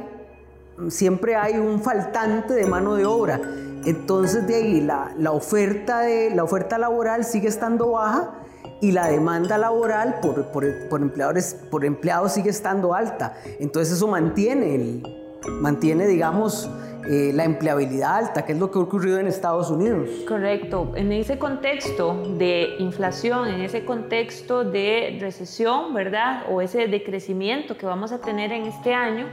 siempre 0.90 1.36
hay 1.36 1.56
un 1.56 1.82
faltante 1.82 2.54
de 2.54 2.66
mano 2.66 2.96
de 2.96 3.06
obra. 3.06 3.42
Entonces 3.86 4.48
de 4.48 4.56
ahí 4.56 4.82
la, 4.82 5.14
la, 5.18 5.32
oferta 5.32 6.02
de, 6.02 6.30
la 6.36 6.44
oferta 6.44 6.78
laboral 6.78 7.24
sigue 7.24 7.48
estando 7.48 7.92
baja 7.92 8.34
y 8.82 8.92
la 8.92 9.08
demanda 9.08 9.58
laboral 9.58 10.20
por, 10.22 10.46
por, 10.52 10.66
empleadores, 11.02 11.56
por 11.70 11.86
empleados 11.86 12.34
sigue 12.34 12.50
estando 12.50 12.94
alta. 12.94 13.38
Entonces 13.60 13.96
eso 13.96 14.08
mantiene, 14.08 14.76
el, 14.76 15.04
mantiene 15.62 16.08
digamos, 16.08 16.70
eh, 17.10 17.32
la 17.34 17.44
empleabilidad 17.44 18.18
alta, 18.18 18.46
que 18.46 18.54
es 18.54 18.60
lo 18.60 18.72
que 18.72 18.80
ha 18.80 18.82
ocurrido 18.82 19.20
en 19.20 19.28
Estados 19.28 19.70
Unidos. 19.70 20.10
Correcto. 20.28 20.92
En 20.96 21.12
ese 21.12 21.38
contexto 21.38 22.36
de 22.38 22.76
inflación, 22.80 23.48
en 23.48 23.62
ese 23.62 23.84
contexto 23.84 24.64
de 24.64 25.18
recesión, 25.20 25.94
¿verdad? 25.94 26.44
O 26.50 26.62
ese 26.62 26.88
decrecimiento 26.88 27.78
que 27.78 27.86
vamos 27.86 28.12
a 28.12 28.20
tener 28.20 28.52
en 28.52 28.64
este 28.64 28.94
año, 28.94 29.28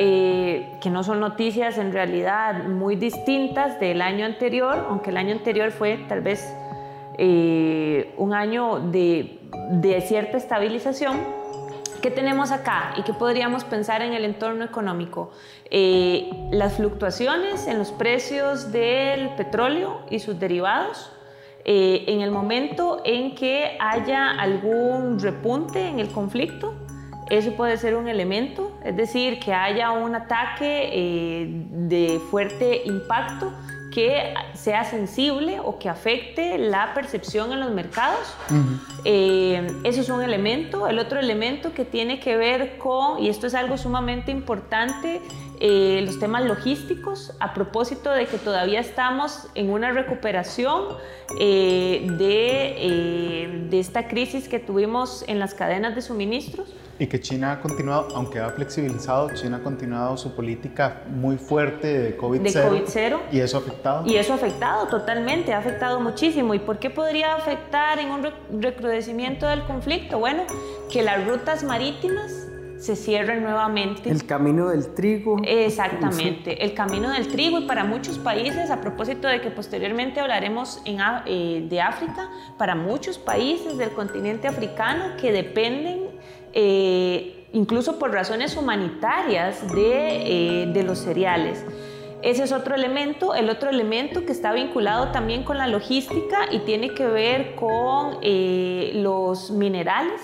eh, 0.00 0.78
que 0.80 0.90
no 0.90 1.02
son 1.02 1.18
noticias 1.18 1.76
en 1.76 1.92
realidad 1.92 2.62
muy 2.68 2.94
distintas 2.94 3.80
del 3.80 4.00
año 4.00 4.26
anterior, 4.26 4.86
aunque 4.88 5.10
el 5.10 5.16
año 5.16 5.32
anterior 5.32 5.72
fue 5.72 5.98
tal 6.08 6.20
vez 6.20 6.54
eh, 7.18 8.14
un 8.16 8.32
año 8.32 8.78
de, 8.78 9.40
de 9.72 10.00
cierta 10.02 10.36
estabilización. 10.36 11.18
¿Qué 12.00 12.12
tenemos 12.12 12.52
acá 12.52 12.94
y 12.96 13.02
qué 13.02 13.12
podríamos 13.12 13.64
pensar 13.64 14.02
en 14.02 14.12
el 14.12 14.24
entorno 14.24 14.64
económico? 14.64 15.32
Eh, 15.68 16.30
las 16.52 16.74
fluctuaciones 16.74 17.66
en 17.66 17.76
los 17.76 17.90
precios 17.90 18.70
del 18.70 19.30
petróleo 19.30 20.02
y 20.10 20.20
sus 20.20 20.38
derivados, 20.38 21.10
en 21.64 22.20
el 22.20 22.30
momento 22.30 23.02
en 23.04 23.34
que 23.34 23.76
haya 23.78 24.30
algún 24.30 25.18
repunte 25.18 25.86
en 25.86 25.98
el 25.98 26.08
conflicto, 26.08 26.72
eso 27.30 27.52
puede 27.52 27.76
ser 27.76 27.96
un 27.96 28.08
elemento, 28.08 28.72
es 28.84 28.96
decir, 28.96 29.38
que 29.38 29.52
haya 29.52 29.90
un 29.90 30.14
ataque 30.14 30.90
eh, 30.92 31.46
de 31.70 32.20
fuerte 32.30 32.82
impacto 32.84 33.52
que 33.92 34.34
sea 34.54 34.84
sensible 34.84 35.60
o 35.60 35.78
que 35.78 35.88
afecte 35.88 36.58
la 36.58 36.94
percepción 36.94 37.52
en 37.52 37.60
los 37.60 37.70
mercados. 37.70 38.36
Eh, 39.04 39.66
eso 39.84 40.00
es 40.00 40.08
un 40.08 40.22
elemento. 40.22 40.86
El 40.88 40.98
otro 40.98 41.18
elemento 41.18 41.72
que 41.72 41.84
tiene 41.84 42.20
que 42.20 42.36
ver 42.36 42.78
con, 42.78 43.22
y 43.22 43.28
esto 43.28 43.46
es 43.46 43.54
algo 43.54 43.76
sumamente 43.76 44.30
importante, 44.30 45.20
eh, 45.60 46.02
los 46.04 46.18
temas 46.18 46.44
logísticos, 46.44 47.32
a 47.40 47.54
propósito 47.54 48.10
de 48.10 48.26
que 48.26 48.38
todavía 48.38 48.80
estamos 48.80 49.46
en 49.54 49.70
una 49.70 49.92
recuperación 49.92 50.96
de, 51.38 52.08
de 53.68 53.80
esta 53.80 54.08
crisis 54.08 54.48
que 54.48 54.58
tuvimos 54.58 55.24
en 55.28 55.38
las 55.38 55.54
cadenas 55.54 55.94
de 55.94 56.02
suministros. 56.02 56.74
Y 57.00 57.06
que 57.06 57.20
China 57.20 57.52
ha 57.52 57.60
continuado, 57.60 58.08
aunque 58.16 58.40
ha 58.40 58.50
flexibilizado, 58.50 59.30
China 59.32 59.58
ha 59.58 59.62
continuado 59.62 60.16
su 60.16 60.34
política 60.34 61.02
muy 61.08 61.36
fuerte 61.36 61.86
de 61.86 62.18
COVID-0. 62.18 63.20
¿Y 63.30 63.38
eso 63.38 63.58
ha 63.58 63.60
afectado? 63.60 64.04
Y 64.04 64.16
eso 64.16 64.32
ha 64.32 64.36
afectado 64.36 64.88
totalmente, 64.88 65.52
ha 65.52 65.58
afectado 65.58 66.00
muchísimo. 66.00 66.54
¿Y 66.54 66.58
por 66.58 66.80
qué 66.80 66.90
podría 66.90 67.36
afectar 67.36 68.00
en 68.00 68.10
un 68.10 68.28
recrudecimiento 68.60 69.46
del 69.46 69.62
conflicto? 69.62 70.18
Bueno, 70.18 70.42
que 70.90 71.02
las 71.02 71.24
rutas 71.24 71.62
marítimas 71.62 72.47
se 72.78 72.96
cierren 72.96 73.42
nuevamente. 73.42 74.10
El 74.10 74.24
camino 74.24 74.68
del 74.68 74.94
trigo. 74.94 75.36
Exactamente, 75.44 76.64
el 76.64 76.74
camino 76.74 77.10
del 77.10 77.28
trigo 77.28 77.58
y 77.58 77.66
para 77.66 77.84
muchos 77.84 78.18
países, 78.18 78.70
a 78.70 78.80
propósito 78.80 79.28
de 79.28 79.40
que 79.40 79.50
posteriormente 79.50 80.20
hablaremos 80.20 80.80
en, 80.84 80.98
eh, 81.26 81.66
de 81.68 81.80
África, 81.80 82.30
para 82.56 82.74
muchos 82.74 83.18
países 83.18 83.76
del 83.76 83.90
continente 83.90 84.48
africano 84.48 85.16
que 85.20 85.32
dependen 85.32 86.06
eh, 86.52 87.46
incluso 87.52 87.98
por 87.98 88.12
razones 88.12 88.56
humanitarias 88.56 89.72
de, 89.72 90.62
eh, 90.62 90.66
de 90.72 90.82
los 90.82 90.98
cereales. 90.98 91.64
Ese 92.22 92.42
es 92.42 92.52
otro 92.52 92.74
elemento. 92.74 93.34
El 93.34 93.48
otro 93.48 93.70
elemento 93.70 94.24
que 94.24 94.32
está 94.32 94.52
vinculado 94.52 95.12
también 95.12 95.44
con 95.44 95.56
la 95.58 95.66
logística 95.66 96.48
y 96.50 96.60
tiene 96.60 96.90
que 96.90 97.06
ver 97.06 97.54
con 97.54 98.18
eh, 98.22 98.90
los 98.94 99.50
minerales 99.50 100.20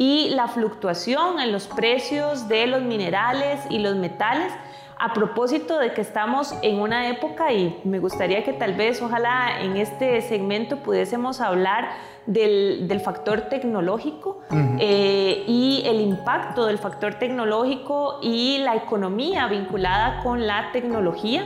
y 0.00 0.30
la 0.30 0.48
fluctuación 0.48 1.40
en 1.40 1.52
los 1.52 1.66
precios 1.66 2.48
de 2.48 2.66
los 2.66 2.80
minerales 2.80 3.60
y 3.68 3.80
los 3.80 3.96
metales 3.96 4.50
a 4.98 5.12
propósito 5.12 5.78
de 5.78 5.92
que 5.92 6.00
estamos 6.00 6.54
en 6.62 6.80
una 6.80 7.10
época 7.10 7.52
y 7.52 7.78
me 7.84 7.98
gustaría 7.98 8.42
que 8.42 8.54
tal 8.54 8.72
vez, 8.72 9.02
ojalá 9.02 9.60
en 9.60 9.76
este 9.76 10.22
segmento 10.22 10.78
pudiésemos 10.78 11.42
hablar 11.42 11.90
del, 12.24 12.98
factor 13.04 13.42
tecnológico 13.50 14.40
eh, 14.78 15.44
y 15.46 15.82
el 15.84 16.00
impacto 16.00 16.64
del 16.64 16.78
factor 16.78 17.16
tecnológico 17.16 18.20
y 18.22 18.56
la 18.64 18.76
economía 18.76 19.48
vinculada 19.48 20.22
con 20.22 20.46
la 20.46 20.72
tecnología. 20.72 21.44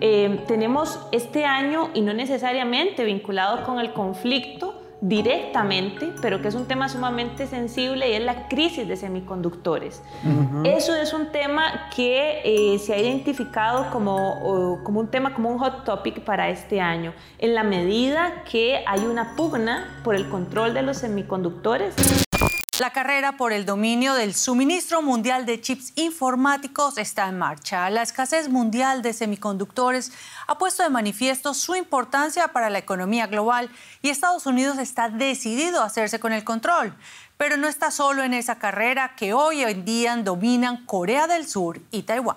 Eh, 0.00 0.42
tenemos 0.48 0.98
este 1.12 1.44
año, 1.44 1.90
y 1.94 2.00
no 2.00 2.12
necesariamente 2.14 3.04
vinculado 3.04 3.64
con 3.64 3.78
el 3.78 3.92
conflicto, 3.92 4.74
directamente, 5.00 6.12
pero 6.22 6.40
que 6.40 6.48
es 6.48 6.54
un 6.54 6.66
tema 6.66 6.88
sumamente 6.88 7.46
sensible 7.46 8.08
y 8.10 8.12
es 8.14 8.22
la 8.22 8.48
crisis 8.48 8.88
de 8.88 8.96
semiconductores. 8.96 10.02
Eso 10.64 10.94
es 10.94 11.12
un 11.12 11.32
tema 11.32 11.88
que 11.94 12.40
eh, 12.44 12.78
se 12.78 12.94
ha 12.94 12.98
identificado 12.98 13.90
como, 13.90 14.80
como 14.84 15.00
un 15.00 15.08
tema, 15.08 15.34
como 15.34 15.50
un 15.50 15.58
hot 15.58 15.84
topic 15.84 16.20
para 16.20 16.48
este 16.48 16.80
año, 16.80 17.12
en 17.38 17.54
la 17.54 17.62
medida 17.62 18.44
que 18.50 18.82
hay 18.86 19.00
una 19.00 19.36
pugna 19.36 20.00
por 20.02 20.14
el 20.14 20.28
control 20.28 20.74
de 20.74 20.82
los 20.82 20.98
semiconductores. 20.98 21.94
La 22.78 22.90
carrera 22.90 23.38
por 23.38 23.54
el 23.54 23.64
dominio 23.64 24.12
del 24.12 24.34
suministro 24.34 25.00
mundial 25.00 25.46
de 25.46 25.62
chips 25.62 25.94
informáticos 25.96 26.98
está 26.98 27.26
en 27.26 27.38
marcha. 27.38 27.88
La 27.88 28.02
escasez 28.02 28.50
mundial 28.50 29.00
de 29.00 29.14
semiconductores 29.14 30.12
ha 30.46 30.58
puesto 30.58 30.82
de 30.82 30.90
manifiesto 30.90 31.54
su 31.54 31.74
importancia 31.74 32.48
para 32.48 32.68
la 32.68 32.76
economía 32.76 33.28
global 33.28 33.70
y 34.02 34.10
Estados 34.10 34.44
Unidos 34.44 34.76
está 34.76 35.08
decidido 35.08 35.80
a 35.80 35.86
hacerse 35.86 36.20
con 36.20 36.34
el 36.34 36.44
control. 36.44 36.94
Pero 37.38 37.56
no 37.56 37.66
está 37.66 37.90
solo 37.90 38.22
en 38.22 38.34
esa 38.34 38.58
carrera 38.58 39.14
que 39.16 39.32
hoy 39.32 39.62
en 39.62 39.86
día 39.86 40.14
dominan 40.18 40.84
Corea 40.84 41.26
del 41.26 41.46
Sur 41.46 41.80
y 41.90 42.02
Taiwán. 42.02 42.36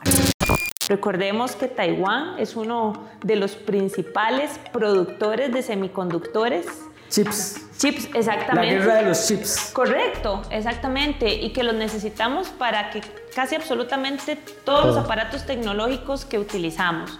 Recordemos 0.87 1.57
que 1.57 1.67
Taiwán 1.67 2.39
es 2.39 2.55
uno 2.55 3.09
de 3.23 3.35
los 3.35 3.57
principales 3.57 4.57
productores 4.71 5.51
de 5.51 5.63
semiconductores. 5.63 6.65
Chips. 7.09 7.61
Chips, 7.77 8.09
exactamente. 8.13 8.75
La 8.75 8.79
guerra 8.79 8.95
de 8.95 9.03
los 9.09 9.27
chips. 9.27 9.71
Correcto, 9.73 10.41
exactamente. 10.51 11.33
Y 11.33 11.51
que 11.51 11.63
los 11.63 11.75
necesitamos 11.75 12.49
para 12.49 12.89
que 12.89 13.01
casi 13.33 13.55
absolutamente 13.55 14.35
todos 14.35 14.85
los 14.85 14.97
aparatos 14.97 15.45
tecnológicos 15.45 16.25
que 16.25 16.37
utilizamos. 16.39 17.17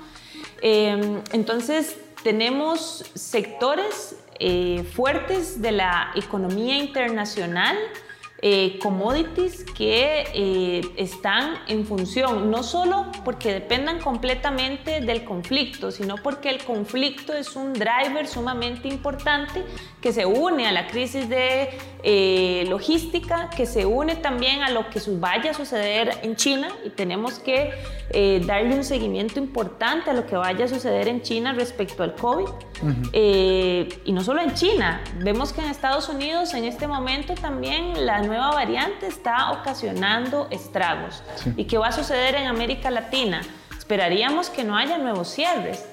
Em, 0.61 1.21
entonces, 1.31 1.95
tenemos 2.23 3.05
sectores 3.15 4.15
eh, 4.39 4.83
fuertes 4.95 5.61
de 5.61 5.71
la 5.71 6.11
economía 6.15 6.77
internacional 6.77 7.77
eh, 8.41 8.79
commodities 8.81 9.65
que 9.65 10.23
eh, 10.33 10.81
están 10.95 11.55
en 11.67 11.85
función, 11.85 12.49
no 12.49 12.63
solo 12.63 13.07
porque 13.25 13.51
dependan 13.51 13.99
completamente 13.99 15.01
del 15.01 15.25
conflicto, 15.25 15.91
sino 15.91 16.15
porque 16.15 16.49
el 16.49 16.63
conflicto 16.63 17.33
es 17.33 17.57
un 17.57 17.73
driver 17.73 18.25
sumamente 18.27 18.87
importante 18.87 19.65
que 19.99 20.13
se 20.13 20.25
une 20.25 20.67
a 20.67 20.71
la 20.71 20.87
crisis 20.87 21.27
de 21.27 21.67
eh, 22.03 22.63
logística, 22.69 23.49
que 23.49 23.65
se 23.65 23.85
une 23.85 24.15
también 24.15 24.63
a 24.63 24.69
lo 24.69 24.89
que 24.89 25.01
vaya 25.19 25.51
a 25.51 25.53
suceder 25.53 26.19
en 26.21 26.37
China 26.37 26.69
y 26.85 26.91
tenemos 26.91 27.39
que 27.39 27.73
darle 28.47 28.73
un 28.73 28.83
seguimiento 28.83 29.37
importante 29.37 30.09
a 30.09 30.13
lo 30.13 30.25
que 30.25 30.35
vaya 30.35 30.65
a 30.65 30.67
suceder 30.67 31.07
en 31.07 31.21
China 31.21 31.53
respecto 31.53 32.01
al 32.01 32.15
COVID. 32.15 32.47
y 33.13 34.11
no 34.11 34.23
solo 34.23 34.41
en 34.41 34.53
China, 34.55 35.03
vemos 35.17 35.53
que 35.53 35.61
en 35.61 35.67
Estados 35.67 36.09
Unidos 36.09 36.55
en 36.55 36.63
este 36.63 36.87
momento 36.87 37.35
también 37.35 38.07
la 38.07 38.23
nueva 38.29 38.51
variante 38.51 39.07
está 39.07 39.51
ocasionando 39.51 40.47
estragos. 40.51 41.21
¿Y 41.57 41.65
qué 41.65 41.77
va 41.77 41.87
a 41.87 41.91
suceder 41.91 42.35
en 42.35 42.47
América 42.47 42.89
Latina? 42.89 43.41
Esperaríamos 43.77 44.49
que 44.49 44.63
no 44.63 44.77
haya 44.77 44.97
nuevos 44.97 45.27
cierres. 45.27 45.85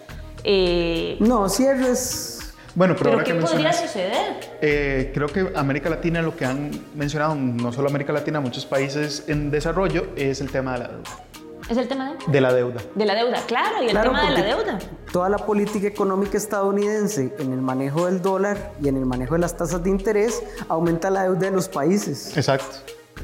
Eh, 0.45 1.17
no, 1.19 1.49
cierres 1.49 2.37
bueno, 2.77 2.95
pero, 2.95 3.25
¿qué 3.25 3.35
podría 3.35 3.73
suceder? 3.73 4.37
Eh, 4.61 5.11
creo 5.15 5.29
que 5.29 5.51
América 5.55 5.89
Latina, 5.89 6.21
lo 6.21 6.37
que 6.37 6.45
han 6.45 6.71
mencionado, 6.95 7.35
no 7.35 7.73
solo 7.73 7.89
América 7.89 8.13
Latina, 8.13 8.39
muchos 8.39 8.67
países 8.67 9.25
en 9.29 9.51
desarrollo, 9.51 10.09
es 10.15 10.43
el 10.43 10.51
tema 10.51 10.75
de 10.75 10.79
la 10.81 10.89
deuda. 10.89 11.11
¿Es 11.69 11.77
el 11.77 11.89
tema 11.89 12.13
de? 12.13 12.31
De 12.31 12.41
la 12.41 12.53
deuda. 12.53 12.81
De 12.95 13.05
la 13.05 13.15
deuda, 13.15 13.43
claro, 13.47 13.83
y 13.83 13.89
el 13.89 14.01
tema 14.01 14.31
de 14.31 14.39
la 14.39 14.43
deuda. 14.43 14.79
Toda 15.11 15.29
la 15.29 15.39
política 15.39 15.89
económica 15.89 16.37
estadounidense 16.37 17.35
en 17.39 17.53
el 17.53 17.61
manejo 17.61 18.07
del 18.07 18.23
dólar 18.23 18.73
y 18.81 18.89
en 18.89 18.97
el 18.97 19.05
manejo 19.05 19.35
de 19.35 19.41
las 19.41 19.57
tasas 19.57 19.83
de 19.83 19.91
interés 19.91 20.43
aumenta 20.69 21.11
la 21.11 21.25
deuda 21.25 21.41
de 21.41 21.51
los 21.51 21.69
países. 21.69 22.37
Exacto. 22.37 22.77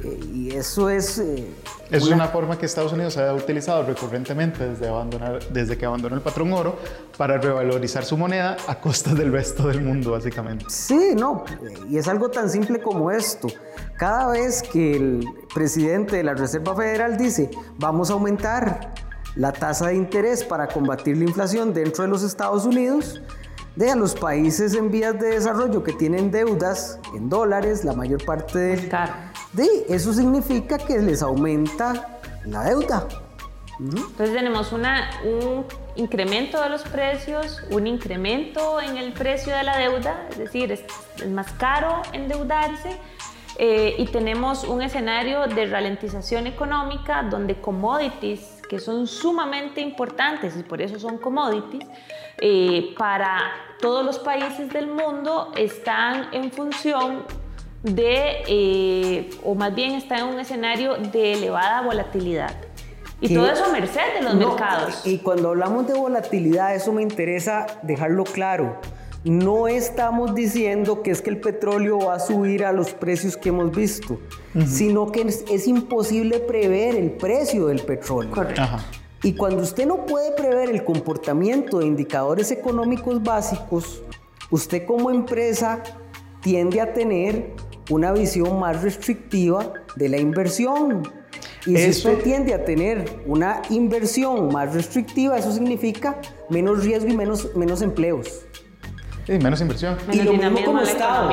Eh, 0.02 0.20
y 0.32 0.50
eso 0.54 0.88
es... 0.88 1.18
Eh, 1.18 1.48
es 1.90 2.04
una... 2.08 2.28
forma 2.28 2.58
que 2.58 2.66
Estados 2.66 2.92
Unidos 2.92 3.16
ha 3.18 3.34
utilizado 3.34 3.82
recurrentemente 3.82 4.68
desde, 4.70 4.88
abandonar, 4.88 5.40
desde 5.50 5.76
que 5.76 5.84
abandonó 5.84 6.16
el 6.16 6.22
patrón 6.22 6.52
oro 6.52 6.78
para 7.18 7.38
revalorizar 7.38 8.04
su 8.04 8.16
moneda 8.16 8.56
a 8.66 8.80
costa 8.80 9.14
del 9.14 9.30
resto 9.30 9.68
del 9.68 9.82
mundo, 9.82 10.12
básicamente. 10.12 10.64
Sí, 10.68 11.12
no, 11.14 11.44
y 11.90 11.98
es 11.98 12.08
algo 12.08 12.30
tan 12.30 12.48
simple 12.48 12.80
como 12.80 13.10
esto. 13.10 13.48
Cada 13.98 14.28
vez 14.28 14.62
que 14.62 14.96
el 14.96 15.28
presidente 15.54 16.16
de 16.16 16.24
la 16.24 16.34
Reserva 16.34 16.74
Federal 16.74 17.16
dice, 17.18 17.50
vamos 17.78 18.10
a 18.10 18.14
aumentar 18.14 18.94
la 19.36 19.52
tasa 19.52 19.88
de 19.88 19.96
interés 19.96 20.44
para 20.44 20.68
combatir 20.68 21.16
la 21.16 21.24
inflación 21.24 21.72
dentro 21.72 22.04
de 22.04 22.08
los 22.08 22.22
Estados 22.22 22.64
Unidos, 22.64 23.22
de 23.76 23.90
a 23.90 23.96
los 23.96 24.14
países 24.14 24.74
en 24.74 24.90
vías 24.90 25.18
de 25.18 25.28
desarrollo 25.28 25.82
que 25.82 25.92
tienen 25.92 26.30
deudas 26.30 26.98
en 27.14 27.28
dólares, 27.28 27.84
la 27.84 27.92
mayor 27.92 28.24
parte 28.24 28.58
del... 28.58 28.90
De, 29.52 29.68
eso 29.88 30.12
significa 30.12 30.78
que 30.78 30.98
les 30.98 31.22
aumenta 31.22 32.18
la 32.46 32.64
deuda. 32.64 33.06
Entonces 33.78 34.34
tenemos 34.34 34.72
una, 34.72 35.10
un 35.24 35.64
incremento 35.96 36.60
de 36.62 36.68
los 36.68 36.82
precios, 36.82 37.62
un 37.70 37.86
incremento 37.86 38.80
en 38.80 38.96
el 38.96 39.12
precio 39.12 39.54
de 39.54 39.62
la 39.62 39.76
deuda, 39.76 40.26
es 40.30 40.38
decir, 40.38 40.70
es, 40.72 40.84
más 41.28 41.50
caro 41.52 42.02
endeudarse. 42.12 42.98
Eh, 43.58 43.96
y 43.98 44.06
tenemos 44.06 44.64
un 44.64 44.80
escenario 44.80 45.46
de 45.46 45.66
ralentización 45.66 46.46
económica 46.46 47.22
donde 47.22 47.60
commodities, 47.60 48.62
que 48.66 48.78
son 48.78 49.06
sumamente 49.06 49.82
importantes 49.82 50.56
y 50.56 50.62
por 50.62 50.80
eso 50.80 50.98
son 50.98 51.18
commodities, 51.18 51.86
eh, 52.38 52.94
para 52.96 53.52
todos 53.78 54.06
los 54.06 54.18
países 54.18 54.72
del 54.72 54.86
mundo 54.86 55.52
están 55.54 56.32
en 56.32 56.50
función 56.50 57.24
de, 57.82 58.42
eh, 58.46 59.30
o 59.44 59.54
más 59.54 59.74
bien 59.74 59.92
están 59.92 60.20
en 60.20 60.34
un 60.34 60.40
escenario 60.40 60.96
de 60.96 61.34
elevada 61.34 61.82
volatilidad. 61.82 62.54
Y 63.20 63.34
todo 63.34 63.46
eso 63.46 63.64
a 63.64 63.68
merced 63.68 64.14
de 64.18 64.22
los 64.22 64.34
mercados. 64.34 65.06
Y 65.06 65.18
cuando 65.18 65.50
hablamos 65.50 65.86
de 65.86 65.94
volatilidad, 65.94 66.74
eso 66.74 66.92
me 66.92 67.02
interesa 67.02 67.66
dejarlo 67.82 68.24
claro. 68.24 68.80
No 69.24 69.68
estamos 69.68 70.34
diciendo 70.34 71.02
que 71.02 71.12
es 71.12 71.22
que 71.22 71.30
el 71.30 71.40
petróleo 71.40 72.00
va 72.00 72.14
a 72.14 72.18
subir 72.18 72.64
a 72.64 72.72
los 72.72 72.92
precios 72.92 73.36
que 73.36 73.50
hemos 73.50 73.70
visto, 73.70 74.18
sino 74.66 75.12
que 75.12 75.22
es, 75.22 75.68
imposible 75.68 76.40
prever 76.40 76.96
el 76.96 77.12
precio 77.12 77.68
del 77.68 77.80
petróleo. 77.82 78.32
Correcto. 78.32 78.62
Y 79.22 79.34
cuando 79.34 79.62
usted 79.62 79.86
no 79.86 80.04
puede 80.04 80.32
prever 80.32 80.68
el 80.70 80.82
comportamiento 80.82 81.78
de 81.78 81.86
indicadores 81.86 82.50
económicos 82.50 83.22
básicos, 83.22 84.02
usted 84.50 84.84
como 84.84 85.12
empresa 85.12 85.80
tiende 86.40 86.80
a 86.80 86.92
tener 86.92 87.52
una 87.90 88.12
visión 88.12 88.58
más 88.58 88.82
restrictiva 88.82 89.72
de 89.96 90.08
la 90.08 90.18
inversión. 90.18 91.02
Y 91.66 91.76
si 91.76 91.90
usted 91.90 92.22
tiende 92.22 92.54
a 92.54 92.64
tener 92.64 93.22
una 93.26 93.62
inversión 93.70 94.48
más 94.52 94.74
restrictiva, 94.74 95.38
eso 95.38 95.52
significa 95.52 96.20
menos 96.50 96.84
riesgo 96.84 97.08
y 97.08 97.16
menos, 97.16 97.54
menos 97.54 97.82
empleos. 97.82 98.44
Y 99.28 99.38
menos 99.38 99.60
inversión. 99.60 99.96
y 100.12 100.22
lo 100.22 100.32
mismo 100.32 100.64
como 100.64 100.80
Estado. 100.80 101.30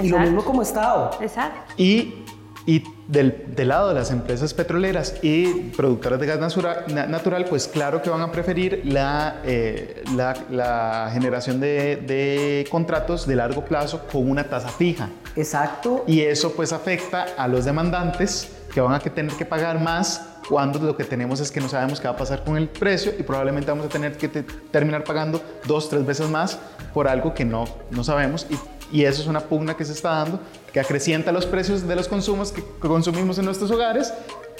Y 0.00 0.08
lo 0.08 0.18
mismo 0.20 0.44
como 0.44 0.62
Estado. 0.62 1.10
Exacto. 1.20 1.74
Y 1.76 2.24
y 2.68 2.84
del, 3.08 3.46
del, 3.56 3.68
lado 3.68 3.88
de 3.88 3.94
las 3.94 4.10
empresas 4.10 4.52
petroleras 4.52 5.16
y 5.22 5.70
productoras 5.70 6.20
de 6.20 6.26
gas 6.26 6.38
natural, 6.38 6.84
natural 7.08 7.46
pues 7.46 7.66
claro 7.66 8.02
que 8.02 8.10
van 8.10 8.20
a 8.20 8.30
preferir 8.30 8.82
la, 8.84 9.40
eh, 9.44 10.04
la, 10.14 10.36
la 10.50 11.10
generación 11.12 11.58
de, 11.58 11.96
de, 11.96 12.66
contratos 12.70 13.26
de 13.26 13.34
largo 13.34 13.64
plazo 13.64 14.06
con 14.12 14.30
una 14.30 14.44
tasa 14.44 14.68
fija. 14.68 15.08
Exacto. 15.36 16.04
Y 16.06 16.20
eso 16.20 16.52
pues 16.52 16.72
afecta 16.72 17.26
a 17.36 17.48
los 17.48 17.64
demandantes 17.64 18.52
que 18.72 18.80
van 18.82 18.92
a 18.92 19.00
tener 19.00 19.32
que 19.32 19.46
pagar 19.46 19.80
más 19.80 20.28
cuando 20.46 20.78
lo 20.78 20.96
que 20.96 21.04
tenemos 21.04 21.40
es 21.40 21.50
que 21.50 21.60
no 21.60 21.68
sabemos 21.68 22.00
qué 22.00 22.08
va 22.08 22.14
a 22.14 22.16
pasar 22.16 22.44
con 22.44 22.56
el 22.56 22.68
precio 22.68 23.12
y 23.18 23.22
probablemente 23.22 23.70
vamos 23.70 23.86
a 23.86 23.88
tener 23.88 24.16
que 24.16 24.28
terminar 24.28 25.04
pagando 25.04 25.42
dos, 25.66 25.88
tres 25.88 26.04
veces 26.04 26.28
más 26.28 26.58
por 26.94 27.08
algo 27.08 27.34
que 27.34 27.44
no, 27.44 27.64
no 27.90 28.02
sabemos 28.04 28.46
y 28.48 28.56
y 28.90 29.04
eso 29.04 29.22
es 29.22 29.28
una 29.28 29.40
pugna 29.40 29.76
que 29.76 29.84
se 29.84 29.92
está 29.92 30.10
dando, 30.10 30.40
que 30.72 30.80
acrecienta 30.80 31.32
los 31.32 31.46
precios 31.46 31.86
de 31.86 31.96
los 31.96 32.08
consumos 32.08 32.52
que 32.52 32.62
consumimos 32.80 33.38
en 33.38 33.44
nuestros 33.44 33.70
hogares 33.70 34.12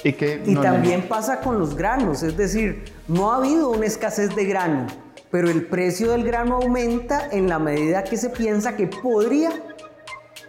y 0.05 0.13
que... 0.13 0.43
Y 0.45 0.55
también 0.55 1.09
pasa 1.09 1.41
con 1.41 1.59
los 1.59 1.75
granos, 1.75 2.23
es 2.23 2.37
decir, 2.37 2.85
no 3.07 3.33
ha 3.33 3.37
habido 3.37 3.71
una 3.71 3.87
escasez 3.87 4.35
de 4.35 4.45
grano, 4.45 4.87
pero 5.31 5.49
el 5.51 5.67
precio 5.67 6.11
del 6.13 6.25
grano 6.25 6.57
aumenta 6.57 7.29
en 7.31 7.49
la 7.49 7.59
medida 7.59 8.05
que 8.05 8.17
se 8.17 8.31
piensa 8.31 8.77
que 8.77 8.87
podría 8.87 9.51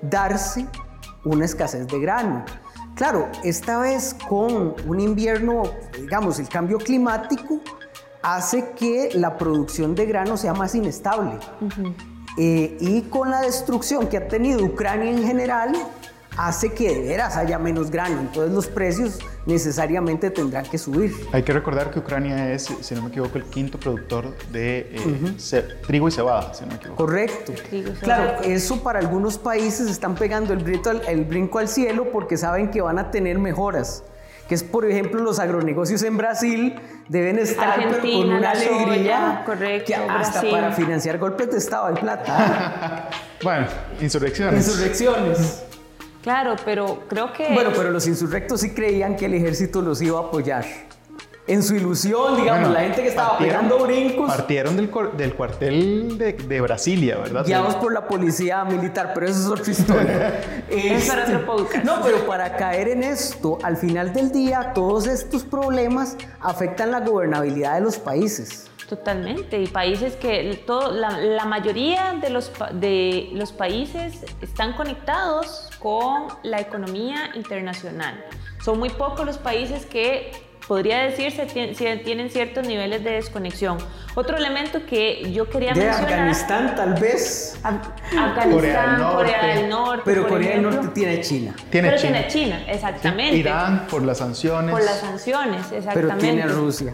darse 0.02 0.66
una 1.24 1.46
escasez 1.46 1.88
de 1.88 2.00
grano. 2.00 2.46
Claro, 2.96 3.30
esta 3.44 3.80
vez 3.80 4.16
con 4.28 4.76
un 4.86 5.00
invierno, 5.00 5.64
digamos, 5.98 6.40
el 6.40 6.50
cambio 6.50 6.78
climático 6.78 7.62
hace 8.22 8.72
que 8.72 9.12
la 9.14 9.38
producción 9.38 9.96
de 9.96 10.06
grano 10.06 10.36
sea 10.36 10.54
más 10.54 10.76
inestable. 10.76 11.40
Eh, 12.42 12.78
y 12.80 13.02
con 13.02 13.30
la 13.30 13.42
destrucción 13.42 14.08
que 14.08 14.16
ha 14.16 14.30
tenido 14.30 14.64
Ucrania 14.64 15.12
en 15.12 15.26
general, 15.26 15.74
hace 16.38 16.72
que 16.72 16.88
de 16.96 17.02
veras 17.02 17.36
haya 17.36 17.60
menos 17.60 17.92
grano. 17.92 18.22
Entonces 18.22 18.54
los 18.54 18.66
precios 18.68 19.20
necesariamente 19.46 20.30
tendrán 20.30 20.64
que 20.64 20.78
subir. 20.78 21.14
Hay 21.34 21.44
que 21.44 21.52
recordar 21.52 21.92
que 21.92 22.00
Ucrania 22.00 22.54
es, 22.54 22.70
si 22.80 22.96
no 22.96 23.02
me 23.02 23.10
equivoco, 23.10 23.38
el 23.38 23.44
quinto 23.44 23.78
productor 23.78 24.38
de 24.54 24.88
eh, 24.90 25.68
trigo 25.86 26.08
y 26.08 26.12
cebada, 26.12 26.54
si 26.54 26.62
no 26.62 26.68
me 26.70 26.76
equivoco. 26.76 27.06
Correcto. 27.06 27.52
Claro, 28.00 28.42
eso 28.44 28.82
para 28.82 29.00
algunos 29.00 29.38
países 29.38 29.90
están 29.90 30.16
pegando 30.16 30.54
el 30.54 30.60
brinco, 30.60 30.92
el 30.92 31.26
brinco 31.26 31.60
al 31.60 31.68
cielo 31.68 32.10
porque 32.10 32.38
saben 32.38 32.72
que 32.72 32.80
van 32.80 33.00
a 33.00 33.12
tener 33.12 33.38
mejoras 33.38 34.04
que 34.50 34.56
es 34.56 34.64
por 34.64 34.84
ejemplo 34.84 35.22
los 35.22 35.38
agronegocios 35.38 36.02
en 36.02 36.18
Brasil 36.18 36.74
deben 37.08 37.38
estar 37.38 38.02
con 38.02 38.32
una 38.32 38.50
alegría 38.50 39.44
correcto, 39.46 39.86
que 39.86 39.96
hasta 39.96 40.42
para 40.42 40.72
financiar 40.72 41.20
golpes 41.20 41.52
de 41.52 41.60
Estado 41.60 41.86
hay 41.86 41.94
plata. 41.94 43.10
bueno, 43.44 43.68
insurrecciones. 44.02 44.68
Insurrecciones. 44.68 45.64
Claro, 46.24 46.56
pero 46.66 47.04
creo 47.08 47.32
que... 47.32 47.54
Bueno, 47.54 47.70
pero 47.76 47.92
los 47.92 48.08
insurrectos 48.08 48.62
sí 48.62 48.72
creían 48.72 49.16
que 49.16 49.28
el 49.28 49.36
ejército 49.36 49.84
los 49.84 50.02
iba 50.02 50.18
a 50.18 50.24
apoyar. 50.24 50.66
En 51.50 51.64
su 51.64 51.76
ilusión, 51.76 52.38
digamos, 52.38 52.70
la 52.70 52.82
gente 52.82 53.02
que 53.02 53.08
estaba 53.08 53.40
pegando 53.40 53.80
brincos. 53.80 54.30
Partieron 54.30 54.76
del, 54.76 54.92
del 55.18 55.34
cuartel 55.34 56.16
de, 56.16 56.34
de, 56.34 56.62
Brasilia, 56.62 57.18
¿verdad? 57.18 57.44
Guiados 57.44 57.76
por 57.76 57.92
la 57.92 58.08
policía 58.08 58.64
militar, 58.66 59.14
pero 59.16 59.26
eso 59.28 59.40
es 59.40 59.60
otra 59.60 59.72
historia. 59.72 60.42
es 60.70 61.08
para 61.08 61.24
otro 61.24 61.46
podcast. 61.48 61.84
No, 61.84 62.02
pero 62.04 62.28
para 62.28 62.56
caer 62.56 62.90
en 62.90 63.04
esto, 63.04 63.58
al 63.64 63.78
final 63.78 64.14
del 64.14 64.32
día, 64.32 64.74
todos 64.76 65.08
estos 65.08 65.44
problemas 65.44 66.16
afectan 66.40 66.92
la 66.92 67.00
gobernabilidad 67.00 67.76
de 67.76 67.82
los 67.82 67.98
países. 67.98 68.70
Totalmente, 68.88 69.60
y 69.60 69.68
países 69.68 70.16
que 70.16 70.64
todo, 70.68 70.92
la, 70.92 71.18
la, 71.18 71.46
mayoría 71.46 72.16
de 72.22 72.30
los, 72.30 72.52
de 72.74 73.30
los 73.34 73.52
países 73.52 74.24
están 74.42 74.74
conectados 74.74 75.70
con 75.80 76.28
la 76.44 76.60
economía 76.60 77.32
internacional. 77.36 78.24
Son 78.64 78.78
muy 78.78 78.90
pocos 78.90 79.26
los 79.26 79.38
países 79.38 79.86
que 79.86 80.49
podría 80.70 81.00
decirse 81.00 81.48
tienen 82.06 82.30
ciertos 82.30 82.66
niveles 82.66 83.04
de 83.04 83.10
desconexión. 83.14 83.80
Otro 84.14 84.38
elemento 84.38 84.86
que 84.86 85.32
yo 85.34 85.50
quería 85.50 85.74
de 85.74 85.84
mencionar... 85.84 86.14
Afganistán 86.14 86.76
tal 86.76 86.94
vez. 86.94 87.58
Afganistán, 87.64 89.02
Corea 89.02 89.46
del 89.48 89.68
Norte. 89.68 90.04
pero 90.06 90.28
Corea 90.28 90.52
del 90.52 90.62
Norte 90.62 90.90
tiene 90.90 91.22
China. 91.22 91.56
Tiene 91.72 91.90
pero 91.90 92.00
China. 92.00 92.14
tiene 92.20 92.28
China, 92.28 92.64
exactamente. 92.68 93.36
Irán 93.36 93.88
por 93.88 94.04
las 94.04 94.20
sanciones. 94.20 94.70
Por 94.70 94.84
las 94.84 95.00
sanciones, 95.00 95.72
exactamente. 95.72 96.02
Pero 96.08 96.18
tiene 96.20 96.46
Rusia 96.46 96.94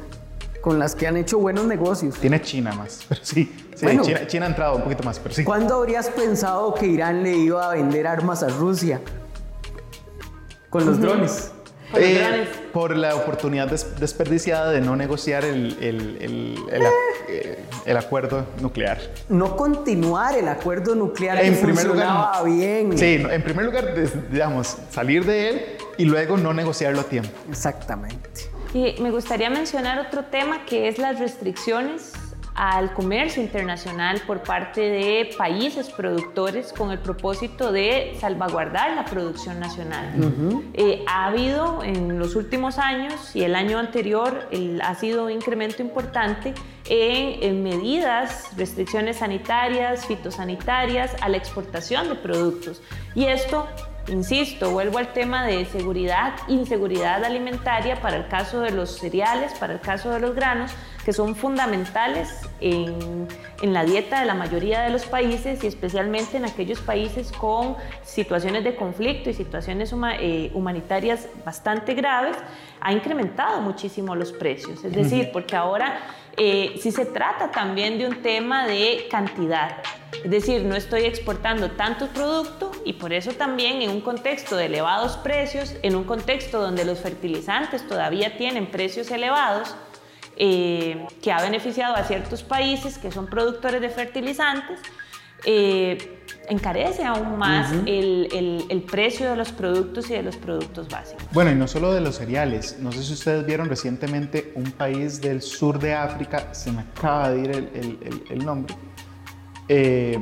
con 0.61 0.79
las 0.79 0.95
que 0.95 1.05
han 1.05 1.17
hecho 1.17 1.37
buenos 1.37 1.65
negocios. 1.65 2.15
Tiene 2.15 2.41
China 2.41 2.71
más, 2.71 3.05
pero 3.09 3.21
sí. 3.25 3.53
China, 4.27 4.45
ha 4.45 4.49
entrado 4.49 4.77
un 4.77 4.83
poquito 4.83 5.03
más, 5.03 5.19
pero 5.19 5.35
sí. 5.35 5.43
¿Cuándo 5.43 5.75
habrías 5.75 6.07
pensado 6.09 6.73
que 6.75 6.87
Irán 6.87 7.23
le 7.23 7.35
iba 7.35 7.69
a 7.69 7.73
vender 7.75 8.07
armas 8.07 8.41
a 8.41 8.47
Rusia? 8.47 9.01
Con 10.69 10.85
los 10.85 10.99
drones. 11.01 11.51
Eh, 11.93 12.47
por 12.73 12.95
la 12.95 13.15
oportunidad 13.15 13.69
desperdiciada 13.69 14.71
de 14.71 14.81
no 14.81 14.95
negociar 14.95 15.45
el, 15.45 15.77
el, 15.79 16.57
eh, 17.29 17.59
el, 17.85 17.97
acuerdo 17.97 18.45
nuclear. 18.61 18.99
No 19.29 19.55
continuar 19.55 20.37
el 20.37 20.47
acuerdo 20.47 20.95
nuclear 20.95 21.43
en 21.43 21.55
que 21.55 21.61
primer 21.61 21.85
lugar, 21.85 22.43
bien. 22.45 22.97
Sí, 22.97 23.23
en 23.29 23.41
primer 23.41 23.65
lugar, 23.65 23.93
digamos, 24.31 24.77
salir 24.89 25.25
de 25.25 25.49
él 25.49 25.61
y 25.97 26.05
luego 26.05 26.37
no 26.37 26.53
negociarlo 26.53 27.01
a 27.01 27.03
tiempo. 27.05 27.31
Exactamente. 27.49 28.29
Y 28.73 28.95
me 29.01 29.11
gustaría 29.11 29.49
mencionar 29.49 29.99
otro 29.99 30.25
tema 30.25 30.65
que 30.65 30.87
es 30.89 30.97
las 30.97 31.19
restricciones 31.19 32.11
al 32.55 32.93
comercio 32.93 33.43
internacional 33.43 34.21
por 34.25 34.41
parte 34.41 34.79
de 34.79 35.29
países 35.37 35.89
productores 35.89 36.71
con 36.71 36.89
el 36.91 36.99
propósito 36.99 37.73
de 37.73 38.15
salvaguardar 38.19 38.95
la 38.95 39.03
producción 39.03 39.59
nacional. 39.59 40.13
Eh, 40.73 41.03
ha 41.05 41.25
habido 41.25 41.83
en 41.83 42.17
los 42.17 42.35
últimos 42.37 42.77
años 42.77 43.35
y 43.35 43.43
el 43.43 43.55
año 43.55 43.77
anterior 43.77 44.47
ha 44.81 44.95
sido 44.95 45.25
un 45.25 45.31
incremento 45.31 45.81
importante 45.81 46.53
en, 46.87 47.43
en, 47.43 47.63
medidas, 47.63 48.51
restricciones 48.55 49.17
sanitarias, 49.17 50.05
fitosanitarias 50.05 51.13
a 51.21 51.27
la 51.27 51.35
exportación 51.35 52.07
de 52.07 52.15
productos. 52.15 52.81
Y 53.15 53.25
esto 53.25 53.67
Insisto, 54.07 54.69
vuelvo 54.69 54.99
al 54.99 55.13
tema 55.13 55.45
de 55.45 55.65
seguridad, 55.65 56.35
inseguridad 56.47 57.23
alimentaria 57.23 57.99
para 58.01 58.17
el 58.17 58.27
caso 58.27 58.59
de 58.61 58.69
los 58.69 58.99
cereales, 58.99 59.53
para 59.59 59.73
el 59.73 59.79
caso 59.79 60.11
de 60.11 60.19
los 60.19 60.35
granos, 60.35 60.71
que 61.03 61.11
son 61.11 61.35
fundamentales 61.35 62.41
en, 62.59 63.27
la 63.61 63.83
dieta 63.83 64.19
de 64.19 64.27
la 64.27 64.35
mayoría 64.35 64.81
de 64.81 64.91
los 64.91 65.05
países 65.05 65.63
y 65.63 65.67
especialmente 65.67 66.37
en 66.37 66.45
aquellos 66.45 66.79
países 66.81 67.31
con 67.31 67.75
situaciones 68.03 68.63
de 68.63 68.75
conflicto 68.75 69.31
y 69.31 69.33
situaciones 69.33 69.93
eh, 70.19 70.51
humanitarias 70.53 71.27
bastante 71.43 71.95
graves, 71.95 72.37
ha 72.81 72.93
incrementado 72.93 73.61
muchísimo 73.61 74.15
los 74.15 74.31
precios. 74.31 74.83
Es 74.83 74.93
decir, 74.93 75.31
porque 75.33 75.55
ahora 75.55 75.99
eh, 76.37 76.75
sí 76.81 76.91
se 76.91 77.05
trata 77.05 77.51
también 77.51 77.97
de 77.97 78.07
un 78.07 78.21
tema 78.21 78.67
de 78.67 79.07
cantidad. 79.09 79.77
Es 80.23 80.31
decir, 80.31 80.63
no 80.63 80.75
estoy 80.75 81.03
exportando 81.03 81.71
tanto 81.71 82.07
producto 82.07 82.71
y 82.83 82.93
por 82.93 83.13
eso 83.13 83.33
también 83.33 83.81
en 83.81 83.89
un 83.89 84.01
contexto 84.01 84.55
de 84.57 84.65
elevados 84.65 85.17
precios, 85.17 85.75
en 85.81 85.95
un 85.95 86.03
contexto 86.03 86.59
donde 86.59 86.83
los 86.83 86.99
fertilizantes 86.99 87.87
todavía 87.87 88.37
tienen 88.37 88.67
precios 88.67 89.11
elevados, 89.11 89.75
eh, 90.37 91.05
que 91.21 91.31
ha 91.31 91.41
beneficiado 91.41 91.95
a 91.95 92.03
ciertos 92.03 92.43
países 92.43 92.97
que 92.97 93.11
son 93.11 93.27
productores 93.27 93.79
de 93.79 93.89
fertilizantes, 93.89 94.79
eh, 95.45 96.14
encarece 96.49 97.03
aún 97.03 97.37
más 97.37 97.71
el, 97.85 98.65
el, 98.69 98.81
precio 98.83 99.29
de 99.29 99.35
los 99.35 99.51
productos 99.51 100.09
y 100.09 100.13
de 100.13 100.23
los 100.23 100.35
productos 100.35 100.87
básicos. 100.89 101.23
Bueno, 101.31 101.51
y 101.51 101.55
no 101.55 101.67
solo 101.67 101.93
de 101.93 102.01
los 102.01 102.15
cereales. 102.15 102.77
No 102.79 102.91
sé 102.91 103.03
si 103.03 103.13
ustedes 103.13 103.45
vieron 103.45 103.69
recientemente 103.69 104.51
un 104.55 104.71
país 104.71 105.21
del 105.21 105.41
sur 105.41 105.79
de 105.79 105.93
África, 105.93 106.53
se 106.53 106.71
me 106.71 106.81
acaba 106.81 107.29
de 107.31 107.39
ir 107.39 107.51
el, 107.51 108.23
el 108.29 108.45
nombre, 108.45 108.75
eh, 109.67 110.19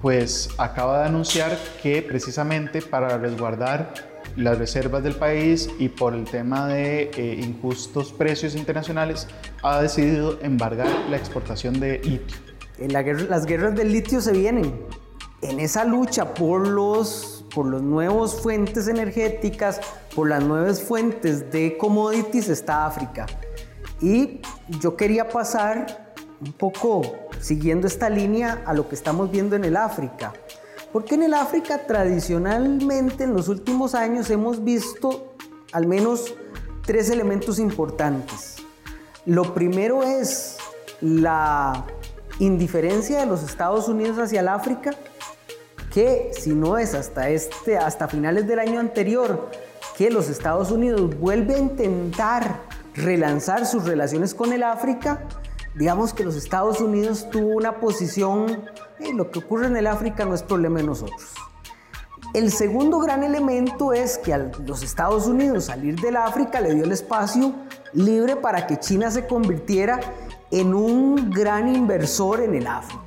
pues 0.00 0.50
acaba 0.58 1.00
de 1.00 1.06
anunciar 1.06 1.58
que 1.82 2.02
precisamente 2.02 2.82
para 2.82 3.18
resguardar 3.18 3.92
las 4.36 4.58
reservas 4.58 5.02
del 5.02 5.14
país 5.14 5.70
y 5.78 5.88
por 5.88 6.14
el 6.14 6.24
tema 6.24 6.66
de 6.68 7.10
eh, 7.16 7.40
injustos 7.42 8.12
precios 8.12 8.54
internacionales 8.54 9.26
ha 9.62 9.80
decidido 9.80 10.38
embargar 10.42 10.88
la 11.10 11.16
exportación 11.16 11.80
de 11.80 11.98
litio. 11.98 12.36
En 12.78 12.92
la 12.92 13.02
las 13.02 13.46
guerras 13.46 13.74
del 13.74 13.90
litio 13.90 14.20
se 14.20 14.32
vienen. 14.32 14.74
En 15.42 15.60
esa 15.60 15.84
lucha 15.84 16.34
por 16.34 16.66
los, 16.66 17.44
por 17.54 17.66
los 17.66 17.82
nuevos 17.82 18.40
fuentes 18.40 18.88
energéticas, 18.88 19.80
por 20.14 20.28
las 20.28 20.42
nuevas 20.42 20.80
fuentes 20.80 21.50
de 21.52 21.76
commodities 21.76 22.48
está 22.48 22.86
África. 22.86 23.26
Y 24.00 24.40
yo 24.80 24.96
quería 24.96 25.28
pasar 25.28 26.14
un 26.40 26.52
poco 26.52 27.02
siguiendo 27.40 27.86
esta 27.86 28.10
línea 28.10 28.62
a 28.66 28.74
lo 28.74 28.88
que 28.88 28.94
estamos 28.94 29.30
viendo 29.30 29.56
en 29.56 29.64
el 29.64 29.76
África. 29.76 30.32
Porque 30.92 31.14
en 31.14 31.24
el 31.24 31.34
África 31.34 31.86
tradicionalmente 31.86 33.24
en 33.24 33.34
los 33.34 33.48
últimos 33.48 33.94
años 33.94 34.30
hemos 34.30 34.64
visto 34.64 35.34
al 35.72 35.86
menos 35.86 36.34
tres 36.84 37.10
elementos 37.10 37.58
importantes. 37.58 38.56
Lo 39.26 39.54
primero 39.54 40.02
es 40.02 40.56
la 41.00 41.84
indiferencia 42.38 43.18
de 43.18 43.26
los 43.26 43.42
Estados 43.42 43.88
Unidos 43.88 44.18
hacia 44.18 44.40
el 44.40 44.48
África, 44.48 44.92
que 45.96 46.30
si 46.38 46.50
no 46.52 46.76
es 46.76 46.92
hasta, 46.92 47.30
este, 47.30 47.78
hasta 47.78 48.06
finales 48.06 48.46
del 48.46 48.58
año 48.58 48.80
anterior 48.80 49.50
que 49.96 50.10
los 50.10 50.28
Estados 50.28 50.70
Unidos 50.70 51.18
vuelve 51.18 51.54
a 51.54 51.58
intentar 51.58 52.60
relanzar 52.94 53.64
sus 53.64 53.86
relaciones 53.86 54.34
con 54.34 54.52
el 54.52 54.62
África, 54.62 55.22
digamos 55.74 56.12
que 56.12 56.22
los 56.22 56.36
Estados 56.36 56.82
Unidos 56.82 57.30
tuvo 57.30 57.56
una 57.56 57.80
posición, 57.80 58.62
lo 59.14 59.30
que 59.30 59.38
ocurre 59.38 59.68
en 59.68 59.76
el 59.78 59.86
África 59.86 60.26
no 60.26 60.34
es 60.34 60.42
problema 60.42 60.80
de 60.80 60.84
nosotros. 60.84 61.32
El 62.34 62.52
segundo 62.52 62.98
gran 62.98 63.24
elemento 63.24 63.94
es 63.94 64.18
que 64.18 64.34
a 64.34 64.50
los 64.66 64.82
Estados 64.82 65.26
Unidos 65.26 65.64
salir 65.64 65.98
del 65.98 66.16
África 66.16 66.60
le 66.60 66.74
dio 66.74 66.84
el 66.84 66.92
espacio 66.92 67.54
libre 67.94 68.36
para 68.36 68.66
que 68.66 68.78
China 68.78 69.10
se 69.10 69.26
convirtiera 69.26 69.98
en 70.50 70.74
un 70.74 71.30
gran 71.30 71.74
inversor 71.74 72.42
en 72.42 72.54
el 72.54 72.66
África. 72.66 73.05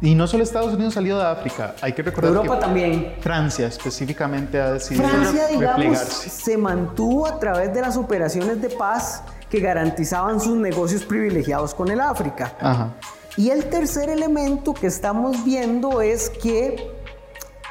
Y 0.00 0.14
no 0.14 0.26
solo 0.26 0.42
Estados 0.42 0.74
Unidos 0.74 0.94
salió 0.94 1.18
de 1.18 1.24
África, 1.24 1.74
hay 1.80 1.92
que 1.92 2.02
recordar 2.02 2.32
Europa 2.32 2.58
también. 2.58 3.14
Francia 3.20 3.66
específicamente 3.66 4.60
ha 4.60 4.72
decidido 4.72 5.08
Francia, 5.08 5.46
digamos, 5.48 5.98
se 5.98 6.58
mantuvo 6.58 7.26
a 7.26 7.38
través 7.38 7.72
de 7.72 7.80
las 7.80 7.96
operaciones 7.96 8.60
de 8.60 8.70
paz 8.70 9.22
que 9.48 9.60
garantizaban 9.60 10.40
sus 10.40 10.56
negocios 10.56 11.04
privilegiados 11.04 11.74
con 11.74 11.90
el 11.90 12.00
África. 12.00 12.92
Y 13.36 13.50
el 13.50 13.66
tercer 13.66 14.10
elemento 14.10 14.74
que 14.74 14.86
estamos 14.86 15.44
viendo 15.44 16.00
es 16.00 16.28
que 16.28 16.90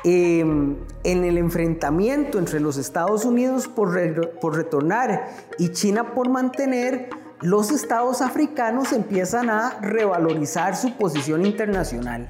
em, 0.03 0.77
en 1.03 1.23
el 1.23 1.37
enfrentamiento 1.37 2.39
entre 2.39 2.59
los 2.59 2.77
Estados 2.77 3.25
Unidos 3.25 3.67
por, 3.67 4.39
por 4.39 4.55
retornar 4.55 5.29
y 5.57 5.69
China 5.69 6.13
por 6.13 6.29
mantener, 6.29 7.09
los 7.43 7.71
estados 7.71 8.21
africanos 8.21 8.93
empiezan 8.93 9.49
a 9.49 9.79
revalorizar 9.81 10.75
su 10.75 10.93
posición 10.97 11.45
internacional. 11.45 12.27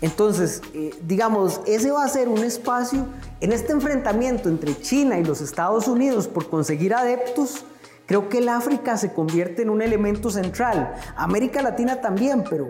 Entonces, 0.00 0.60
eh, 0.74 0.90
digamos, 1.06 1.60
ese 1.66 1.90
va 1.92 2.04
a 2.04 2.08
ser 2.08 2.28
un 2.28 2.38
espacio 2.38 3.06
en 3.40 3.52
este 3.52 3.72
enfrentamiento 3.72 4.48
entre 4.48 4.78
China 4.80 5.18
y 5.18 5.24
los 5.24 5.40
Estados 5.40 5.86
Unidos 5.88 6.26
por 6.26 6.48
conseguir 6.48 6.94
adeptos 6.94 7.64
Creo 8.06 8.28
que 8.28 8.38
el 8.38 8.48
África 8.48 8.96
se 8.96 9.12
convierte 9.12 9.62
en 9.62 9.70
un 9.70 9.80
elemento 9.80 10.28
central. 10.28 10.94
América 11.16 11.62
Latina 11.62 12.00
también, 12.00 12.44
pero 12.48 12.68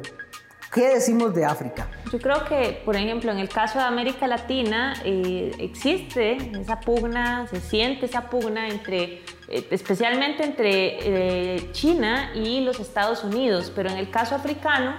¿qué 0.72 0.94
decimos 0.94 1.34
de 1.34 1.44
África? 1.44 1.88
Yo 2.10 2.18
creo 2.18 2.44
que, 2.44 2.80
por 2.84 2.96
ejemplo, 2.96 3.30
en 3.30 3.38
el 3.38 3.48
caso 3.48 3.78
de 3.78 3.84
América 3.84 4.26
Latina 4.26 4.94
eh, 5.04 5.54
existe 5.58 6.38
esa 6.58 6.80
pugna, 6.80 7.46
se 7.48 7.60
siente 7.60 8.06
esa 8.06 8.30
pugna 8.30 8.68
entre, 8.68 9.22
eh, 9.48 9.68
especialmente 9.70 10.42
entre 10.42 11.56
eh, 11.56 11.72
China 11.72 12.32
y 12.34 12.60
los 12.62 12.80
Estados 12.80 13.22
Unidos, 13.22 13.70
pero 13.74 13.90
en 13.90 13.98
el 13.98 14.10
caso 14.10 14.34
africano, 14.34 14.96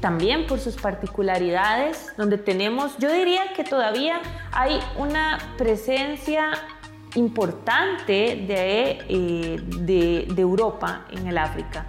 también 0.00 0.46
por 0.46 0.60
sus 0.60 0.76
particularidades, 0.76 2.14
donde 2.16 2.38
tenemos, 2.38 2.96
yo 2.98 3.12
diría 3.12 3.52
que 3.56 3.64
todavía 3.64 4.20
hay 4.52 4.78
una 4.96 5.36
presencia 5.58 6.52
importante 7.16 8.46
de, 8.46 10.28
de, 10.28 10.40
Europa 10.40 11.06
en 11.10 11.26
el 11.26 11.38
África. 11.38 11.88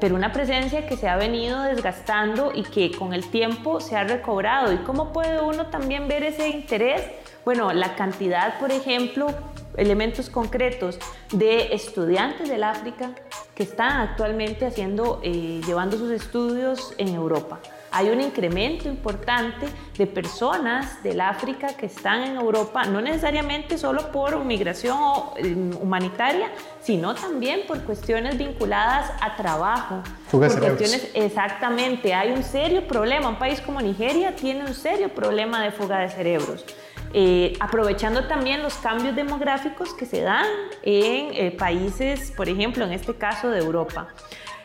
Pero 0.00 0.14
una 0.14 0.32
presencia 0.32 0.86
que 0.86 0.96
se 0.96 1.08
ha 1.08 1.16
venido 1.16 1.62
desgastando 1.62 2.52
y 2.54 2.62
que 2.62 2.90
con 2.90 3.12
el 3.12 3.30
tiempo 3.30 3.80
se 3.80 3.96
ha 3.96 4.04
recobrado. 4.04 4.72
¿Y 4.72 4.78
cómo 4.78 5.12
puede 5.12 5.40
uno 5.40 5.66
también 5.66 6.08
ver 6.08 6.24
ese 6.24 6.48
interés? 6.48 7.02
Bueno, 7.44 7.72
la 7.72 7.94
cantidad, 7.94 8.58
por 8.58 8.72
ejemplo, 8.72 9.28
elementos 9.76 10.30
concretos 10.30 10.98
de 11.32 11.74
estudiantes 11.74 12.48
del 12.48 12.64
África 12.64 13.10
que 13.54 13.62
están 13.62 14.00
actualmente 14.00 14.66
haciendo, 14.66 15.20
eh, 15.22 15.60
llevando 15.66 15.96
sus 15.96 16.10
estudios 16.10 16.94
en 16.98 17.14
Europa 17.14 17.60
hay 17.92 18.08
un 18.08 18.20
incremento 18.20 18.88
importante 18.88 19.66
de 19.96 20.06
personas 20.06 21.02
del 21.02 21.20
África 21.20 21.68
que 21.76 21.86
están 21.86 22.22
en 22.22 22.36
Europa, 22.36 22.84
no 22.84 23.00
necesariamente 23.00 23.78
solo 23.78 24.12
por 24.12 24.44
migración 24.44 24.98
eh, 25.36 25.54
humanitaria, 25.80 26.50
sino 26.82 27.14
también 27.14 27.62
por 27.66 27.82
cuestiones 27.82 28.38
vinculadas 28.38 29.10
a 29.20 29.36
trabajo. 29.36 30.02
Por 30.30 30.40
cuestiones, 30.40 31.10
exactamente, 31.14 32.14
hay 32.14 32.30
un 32.32 32.42
serio 32.42 32.86
problema. 32.86 33.28
Un 33.28 33.38
país 33.38 33.60
como 33.60 33.80
Nigeria 33.80 34.34
tiene 34.36 34.64
un 34.64 34.74
serio 34.74 35.08
problema 35.08 35.62
de 35.62 35.72
fuga 35.72 35.98
de 35.98 36.08
cerebros. 36.08 36.64
Eh, 37.12 37.54
aprovechando 37.58 38.28
también 38.28 38.62
los 38.62 38.74
cambios 38.74 39.16
demográficos 39.16 39.92
que 39.94 40.06
se 40.06 40.20
dan 40.20 40.46
en 40.84 41.34
eh, 41.34 41.50
países, 41.58 42.30
por 42.36 42.48
ejemplo, 42.48 42.84
en 42.84 42.92
este 42.92 43.14
caso 43.14 43.50
de 43.50 43.58
Europa. 43.58 44.08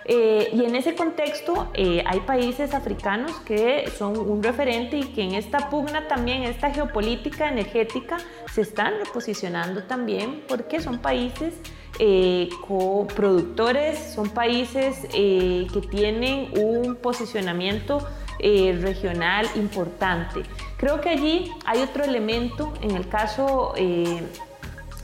Eh, 0.08 0.50
y 0.54 0.64
en 0.64 0.76
ese 0.76 0.94
contexto 0.94 1.68
eh, 1.74 2.04
hay 2.06 2.20
países 2.22 2.76
africanos 2.76 3.32
que 3.40 3.90
son 3.98 4.18
un 4.18 4.44
referente 4.44 4.98
y 4.98 5.04
que 5.06 5.24
en 5.24 5.34
esta 5.34 5.72
pugna 5.72 6.08
también, 6.08 6.44
esta 6.44 6.70
geopolítica 6.70 7.50
energética, 7.50 8.18
se 8.54 8.62
están 8.62 8.94
reposicionando 9.04 9.84
también 9.84 10.44
porque 10.48 10.80
son 10.80 11.00
países 11.00 11.56
eh, 11.98 12.50
coproductores, 12.68 13.98
son 14.14 14.30
países 14.30 15.08
que 15.12 15.88
tienen 15.90 16.52
un 16.56 16.96
posicionamiento 16.96 18.06
regional 18.40 19.48
importante. 19.56 20.44
Creo 20.78 21.02
que 21.02 21.10
allí 21.10 21.52
hay 21.66 21.82
otro 21.82 22.04
elemento 22.04 22.74
en 22.82 22.92
el 22.92 23.08
caso 23.08 23.74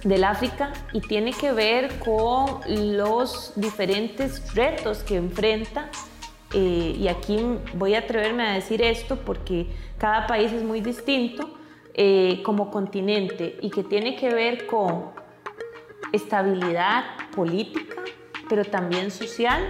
del 0.03 0.23
África 0.23 0.73
y 0.93 1.01
tiene 1.01 1.31
que 1.31 1.51
ver 1.51 1.99
con 1.99 2.61
los 2.97 3.53
diferentes 3.55 4.53
retos 4.53 5.03
que 5.03 5.17
enfrenta. 5.17 5.89
Eh, 6.53 6.95
y 6.99 7.07
aquí 7.07 7.39
voy 7.75 7.95
a 7.95 7.99
atreverme 7.99 8.43
a 8.43 8.53
decir 8.53 8.81
esto 8.81 9.17
porque 9.17 9.67
cada 9.97 10.27
país 10.27 10.51
es 10.51 10.63
muy 10.63 10.81
distinto 10.81 11.49
eh, 11.93 12.41
como 12.43 12.71
continente 12.71 13.57
y 13.61 13.69
que 13.69 13.83
tiene 13.83 14.15
que 14.15 14.33
ver 14.33 14.65
con 14.65 15.11
estabilidad 16.11 17.03
política, 17.35 17.95
pero 18.49 18.65
también 18.65 19.11
social, 19.11 19.61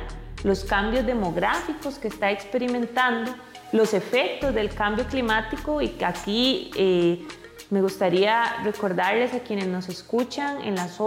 los 0.43 0.63
cambios 0.63 1.05
demográficos 1.05 1.99
que 1.99 2.07
está 2.07 2.31
experimentando, 2.31 3.33
los 3.71 3.93
efectos 3.93 4.53
del 4.53 4.73
cambio 4.73 5.05
climático 5.05 5.81
y 5.81 5.89
que 5.89 6.05
aquí 6.05 6.71
eh, 6.75 7.25
me 7.71 7.81
gustaría 7.81 8.61
recordarles 8.63 9.33
a 9.33 9.39
quienes 9.39 9.65
nos 9.67 9.87
escuchan, 9.87 10.61
en 10.61 10.75
las, 10.75 10.97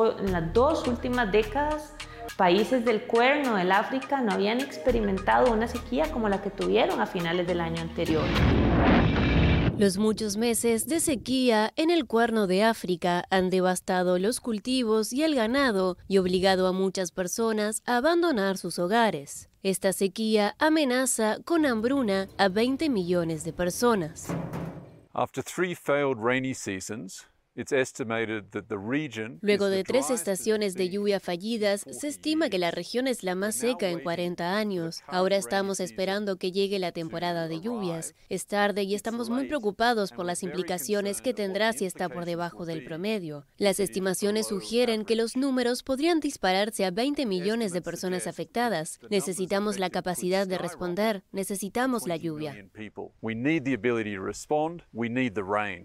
dos 0.55 0.89
últimas 0.89 1.31
décadas, 1.31 1.93
países 2.39 2.87
del 2.87 3.03
cuerno 3.03 3.57
del 3.57 3.71
África 3.71 4.23
no 4.23 4.33
habían 4.33 4.61
experimentado 4.61 5.53
una 5.53 5.69
sequía 5.69 6.11
como 6.11 6.31
la 6.31 6.41
que 6.41 6.49
tuvieron 6.49 7.03
a 7.03 7.07
finales 7.07 7.47
del 7.47 7.61
año 7.61 7.83
anterior. 7.83 8.25
Los 9.77 9.99
muchos 9.99 10.39
meses 10.39 10.87
de 10.87 11.01
sequía 11.01 11.71
en 11.77 11.91
el 11.91 12.07
cuerno 12.07 12.47
de 12.47 12.63
África 12.63 13.25
han 13.29 13.51
devastado 13.51 14.19
los 14.19 14.41
cultivos 14.41 15.13
y 15.13 15.23
el 15.23 15.35
ganado 15.35 15.99
y 16.09 16.17
obligado 16.17 16.67
a 16.67 16.73
muchas 16.73 17.11
personas 17.11 17.83
a 17.85 17.99
abandonar 17.99 18.57
sus 18.57 18.79
hogares. 18.79 19.51
Esta 19.63 19.93
sequía 19.93 20.55
amenaza 20.59 21.39
con 21.45 21.67
hambruna 21.67 22.29
a 22.39 22.49
20 22.49 22.89
millones 22.89 23.45
de 23.45 23.53
personas. 23.53 24.29
After 25.17 25.43
three 25.43 25.75
failed 25.75 26.19
rainy 26.19 26.55
seasons, 26.55 27.27
Luego 29.41 29.67
de 29.67 29.85
tres 29.85 30.11
estaciones 30.11 30.75
de 30.75 30.91
lluvia 30.91 31.21
fallidas, 31.21 31.85
se 31.89 32.09
estima 32.09 32.51
que 32.51 32.59
la 32.59 32.73
región 32.73 33.07
es 33.07 33.23
la 33.23 33.37
más 33.37 33.55
seca 33.55 33.91
en 33.91 34.01
40 34.01 34.57
años. 34.57 35.03
Ahora 35.07 35.37
estamos 35.37 35.79
esperando 35.79 36.37
que 36.37 36.51
llegue 36.51 36.81
la 36.81 36.91
temporada 36.91 37.47
de 37.47 37.61
lluvias. 37.61 38.17
Es 38.29 38.47
tarde 38.47 38.83
y 38.83 38.97
estamos 38.97 39.31
muy 39.31 39.47
preocupados 39.47 40.11
por 40.11 40.27
las 40.27 40.43
implicaciones 40.43 41.23
que 41.23 41.33
tendrá 41.33 41.73
si 41.73 41.85
está 41.85 42.09
por 42.09 42.25
debajo 42.25 42.67
del 42.67 42.83
promedio. 42.83 43.47
Las 43.57 43.79
estimaciones 43.79 44.49
sugieren 44.49 45.05
que 45.05 45.15
los 45.15 45.37
números 45.37 45.85
podrían 45.85 46.19
dispararse 46.19 46.85
a 46.85 46.91
20 46.91 47.25
millones 47.25 47.73
de 47.73 47.83
personas 47.83 48.27
afectadas. 48.27 48.99
Necesitamos 49.11 49.79
la 49.79 49.91
capacidad 49.91 50.49
de 50.49 50.59
responder. 50.59 51.23
Necesitamos 51.31 52.09
la 52.09 52.17
lluvia. 52.17 52.69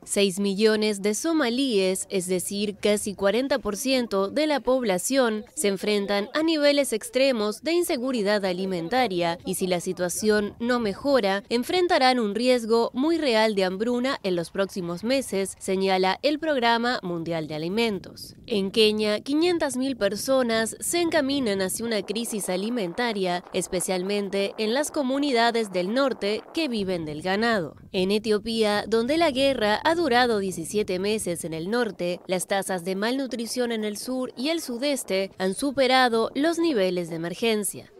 6 0.03 0.39
millones 0.39 1.03
de 1.03 1.13
somalíes 1.13 1.58
es 1.59 2.27
decir, 2.27 2.77
casi 2.77 3.13
40% 3.13 4.29
de 4.29 4.47
la 4.47 4.61
población, 4.61 5.43
se 5.55 5.67
enfrentan 5.67 6.29
a 6.33 6.41
niveles 6.41 6.93
extremos 6.93 7.63
de 7.63 7.73
inseguridad 7.73 8.45
alimentaria 8.45 9.37
y 9.45 9.55
si 9.55 9.67
la 9.67 9.81
situación 9.81 10.55
no 10.59 10.79
mejora, 10.79 11.43
enfrentarán 11.49 12.19
un 12.19 12.33
riesgo 12.33 12.91
muy 12.93 13.17
real 13.17 13.55
de 13.55 13.65
hambruna 13.65 14.19
en 14.23 14.37
los 14.37 14.51
próximos 14.51 15.03
meses, 15.03 15.57
señala 15.59 16.17
el 16.21 16.39
Programa 16.39 16.99
Mundial 17.03 17.47
de 17.47 17.55
Alimentos. 17.55 18.35
En 18.47 18.71
Kenia, 18.71 19.17
500.000 19.17 19.97
personas 19.97 20.77
se 20.79 21.01
encaminan 21.01 21.61
hacia 21.61 21.85
una 21.85 22.01
crisis 22.03 22.47
alimentaria, 22.47 23.43
especialmente 23.51 24.53
en 24.57 24.73
las 24.73 24.91
comunidades 24.91 25.73
del 25.73 25.93
norte 25.93 26.41
que 26.53 26.69
viven 26.69 27.03
del 27.03 27.21
ganado. 27.21 27.75
En 27.91 28.11
Etiopía, 28.11 28.85
donde 28.87 29.17
la 29.17 29.31
guerra 29.31 29.81
ha 29.83 29.95
durado 29.95 30.39
17 30.39 30.99
meses 30.99 31.48
en 31.49 31.55
el 31.55 31.71
norte, 31.71 32.21
las 32.27 32.45
tasas 32.45 32.85
de 32.85 32.95
malnutrición 32.95 33.71
en 33.71 33.83
el 33.83 33.97
sur 33.97 34.31
y 34.37 34.49
el 34.49 34.61
sudeste 34.61 35.31
han 35.39 35.55
superado 35.55 36.29
los 36.35 36.59
niveles 36.59 37.09
de 37.09 37.15
emergencia. 37.15 37.91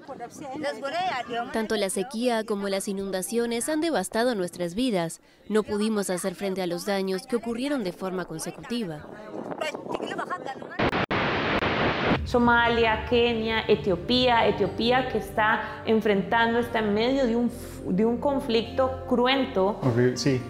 Tanto 1.51 1.75
la 1.75 1.89
sequía 1.89 2.43
como 2.43 2.69
las 2.69 2.87
inundaciones 2.87 3.67
han 3.67 3.81
devastado 3.81 4.35
nuestras 4.35 4.75
vidas. 4.75 5.19
No 5.47 5.63
pudimos 5.63 6.11
hacer 6.11 6.35
frente 6.35 6.61
a 6.61 6.67
los 6.67 6.85
daños 6.85 7.25
que 7.25 7.37
ocurrieron 7.37 7.83
de 7.83 7.91
forma 7.91 8.25
consecutiva. 8.25 9.07
Somalia, 12.25 13.07
Kenia, 13.09 13.61
Etiopía, 13.67 14.47
Etiopía 14.47 15.09
que 15.09 15.17
está 15.17 15.81
enfrentando, 15.87 16.59
está 16.59 16.79
en 16.79 16.93
medio 16.93 17.25
de 17.25 17.35
un, 17.35 17.51
de 17.87 18.05
un 18.05 18.17
conflicto 18.17 19.05
cruento, 19.07 19.79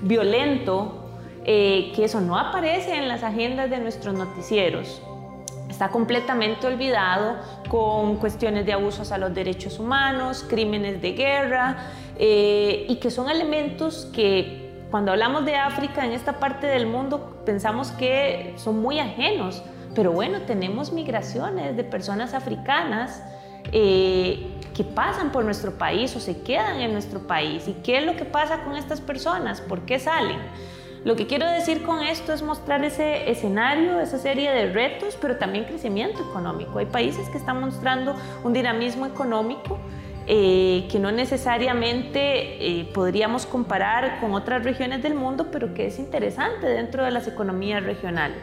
violento, 0.01 1.08
eh, 1.45 1.91
que 1.95 2.05
eso 2.05 2.21
no 2.21 2.37
aparece 2.37 2.95
en 2.95 3.07
las 3.07 3.23
agendas 3.23 3.69
de 3.69 3.79
nuestros 3.79 4.13
noticieros. 4.13 5.01
Está 5.69 5.89
completamente 5.89 6.67
olvidado 6.67 7.37
con 7.69 8.17
cuestiones 8.17 8.65
de 8.65 8.73
abusos 8.73 9.11
a 9.11 9.17
los 9.17 9.33
derechos 9.33 9.79
humanos, 9.79 10.45
crímenes 10.47 11.01
de 11.01 11.13
guerra, 11.13 11.77
eh, 12.17 12.85
y 12.89 12.97
que 12.97 13.11
son 13.11 13.29
elementos 13.29 14.09
que 14.13 14.69
cuando 14.91 15.11
hablamos 15.11 15.45
de 15.45 15.55
África 15.55 16.05
en 16.05 16.11
esta 16.11 16.39
parte 16.39 16.67
del 16.67 16.87
mundo 16.87 17.41
pensamos 17.45 17.91
que 17.91 18.53
son 18.57 18.81
muy 18.81 18.99
ajenos, 18.99 19.63
pero 19.95 20.11
bueno, 20.11 20.41
tenemos 20.41 20.91
migraciones 20.91 21.77
de 21.77 21.83
personas 21.83 22.33
africanas 22.33 23.23
eh, 23.71 24.47
que 24.73 24.83
pasan 24.83 25.31
por 25.31 25.45
nuestro 25.45 25.77
país 25.77 26.15
o 26.15 26.19
se 26.19 26.41
quedan 26.41 26.81
en 26.81 26.91
nuestro 26.93 27.19
país. 27.19 27.67
¿Y 27.67 27.73
qué 27.73 27.99
es 27.99 28.05
lo 28.05 28.15
que 28.15 28.25
pasa 28.25 28.63
con 28.63 28.75
estas 28.75 28.99
personas? 28.99 29.61
¿Por 29.61 29.81
qué 29.81 29.99
salen? 29.99 30.39
Lo 31.05 31.15
que 31.15 31.27
quiero 31.27 31.49
decir 31.49 31.83
con 31.83 32.03
esto 32.03 32.33
es 32.33 32.41
mostrar 32.41 32.83
ese 32.83 33.29
escenario, 33.31 33.99
esa 33.99 34.17
serie 34.17 34.51
de 34.51 34.71
retos, 34.71 35.17
pero 35.19 35.37
también 35.37 35.65
crecimiento 35.65 36.21
económico. 36.29 36.79
Hay 36.79 36.87
países 36.87 37.29
que 37.29 37.37
están 37.37 37.61
mostrando 37.61 38.15
un 38.43 38.51
dinamismo 38.51 39.05
económico 39.05 39.77
eh, 40.27 40.87
que 40.91 40.99
no 40.99 41.11
necesariamente 41.11 42.19
eh, 42.81 42.89
podríamos 42.93 43.45
comparar 43.45 44.19
con 44.19 44.33
otras 44.33 44.63
regiones 44.63 45.01
del 45.01 45.15
mundo, 45.15 45.47
pero 45.51 45.73
que 45.73 45.87
es 45.87 45.97
interesante 45.97 46.67
dentro 46.67 47.03
de 47.03 47.11
las 47.11 47.27
economías 47.27 47.83
regionales. 47.83 48.37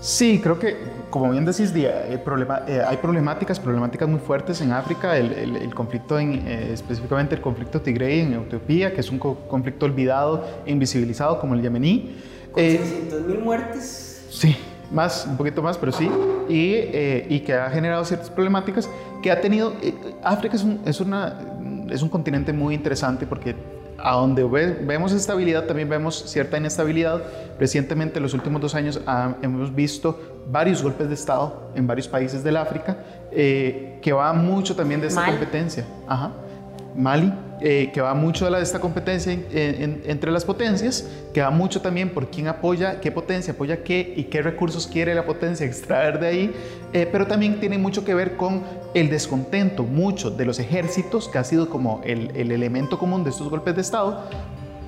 Sí, 0.00 0.40
creo 0.42 0.58
que, 0.58 0.76
como 1.10 1.30
bien 1.30 1.44
decís, 1.44 1.72
eh, 1.74 2.84
hay 2.86 2.96
problemáticas, 2.98 3.58
problemáticas 3.58 4.08
muy 4.08 4.20
fuertes 4.20 4.60
en 4.60 4.72
África, 4.72 5.16
el, 5.16 5.74
conflicto, 5.74 6.18
en, 6.18 6.46
eh, 6.46 6.70
específicamente 6.72 7.34
el 7.34 7.40
conflicto 7.40 7.80
tigrey 7.80 8.20
en 8.20 8.34
Etiopía, 8.34 8.92
que 8.92 9.00
es 9.00 9.10
un 9.10 9.18
conflicto 9.18 9.86
olvidado 9.86 10.44
e 10.66 10.72
invisibilizado 10.72 11.40
como 11.40 11.54
el 11.54 11.62
yemení. 11.62 12.16
Con 12.52 12.62
eh, 12.62 12.80
600.000 13.10 13.42
muertes. 13.42 14.26
Sí, 14.30 14.56
más, 14.90 15.26
un 15.26 15.36
poquito 15.36 15.62
más, 15.62 15.78
pero 15.78 15.92
sí, 15.92 16.10
y, 16.48 17.34
y, 17.34 17.40
que 17.40 17.54
ha 17.54 17.70
generado 17.70 18.04
ciertas 18.04 18.30
problemáticas 18.30 18.88
que 19.22 19.30
ha 19.30 19.40
tenido... 19.40 19.72
África 20.22 20.56
es 20.56 20.62
un, 20.62 20.80
es, 20.84 21.00
una, 21.00 21.38
es 21.90 22.02
un 22.02 22.08
continente 22.08 22.52
muy 22.52 22.74
interesante 22.74 23.26
porque 23.26 23.54
a 23.98 24.12
donde 24.12 24.44
vemos 24.44 25.12
estabilidad, 25.12 25.64
también 25.64 25.88
vemos 25.88 26.24
cierta 26.26 26.56
inestabilidad. 26.56 27.22
Recientemente, 27.58 28.18
en 28.18 28.22
los 28.22 28.34
últimos 28.34 28.60
dos 28.60 28.74
años, 28.74 29.00
hemos 29.42 29.74
visto 29.74 30.18
varios 30.48 30.82
golpes 30.82 31.08
de 31.08 31.14
Estado 31.14 31.70
en 31.74 31.86
varios 31.86 32.06
países 32.06 32.44
del 32.44 32.56
África, 32.56 32.96
eh, 33.32 33.98
que 34.00 34.12
va 34.12 34.32
mucho 34.32 34.76
también 34.76 35.00
de 35.00 35.08
esta 35.08 35.26
competencia. 35.26 35.84
Ajá. 36.06 36.32
Mali, 36.96 37.32
eh, 37.60 37.90
que 37.92 38.00
va 38.00 38.14
mucho 38.14 38.44
de, 38.44 38.50
la, 38.50 38.58
de 38.58 38.64
esta 38.64 38.80
competencia 38.80 39.32
entre 39.32 40.32
las 40.32 40.44
potencias, 40.44 41.08
que 41.32 41.40
va 41.40 41.50
mucho 41.50 41.80
también 41.80 42.10
por 42.10 42.28
quién 42.28 42.48
apoya, 42.48 43.00
qué 43.00 43.12
potencia 43.12 43.52
apoya 43.52 43.82
qué 43.84 44.14
y 44.16 44.24
qué 44.24 44.42
recursos 44.42 44.86
quiere 44.86 45.14
la 45.14 45.24
potencia 45.24 45.64
extraer 45.66 46.18
de 46.18 46.26
ahí, 46.26 46.54
eh, 46.92 47.08
pero 47.10 47.26
también 47.26 47.60
tiene 47.60 47.78
mucho 47.78 48.04
que 48.04 48.14
ver 48.14 48.36
con 48.36 48.62
el 49.00 49.10
descontento 49.10 49.82
mucho 49.82 50.30
de 50.30 50.44
los 50.44 50.58
ejércitos, 50.58 51.28
que 51.28 51.38
ha 51.38 51.44
sido 51.44 51.68
como 51.68 52.00
el, 52.04 52.30
el 52.34 52.52
elemento 52.52 52.98
común 52.98 53.24
de 53.24 53.30
estos 53.30 53.48
golpes 53.48 53.74
de 53.74 53.80
Estado, 53.80 54.24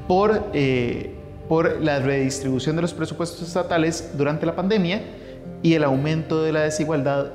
por, 0.09 0.51
eh, 0.53 1.15
por 1.49 1.81
la 1.81 2.01
redistribución 2.01 2.77
de 2.77 2.83
los 2.83 2.93
presupuestos 2.93 3.47
estatales 3.47 4.11
durante 4.17 4.47
la 4.47 4.57
pandemia 4.57 5.03
y 5.63 5.75
el 5.75 5.85
aumento 5.85 6.43
de 6.43 6.53
la 6.53 6.61
desigualdad 6.63 7.27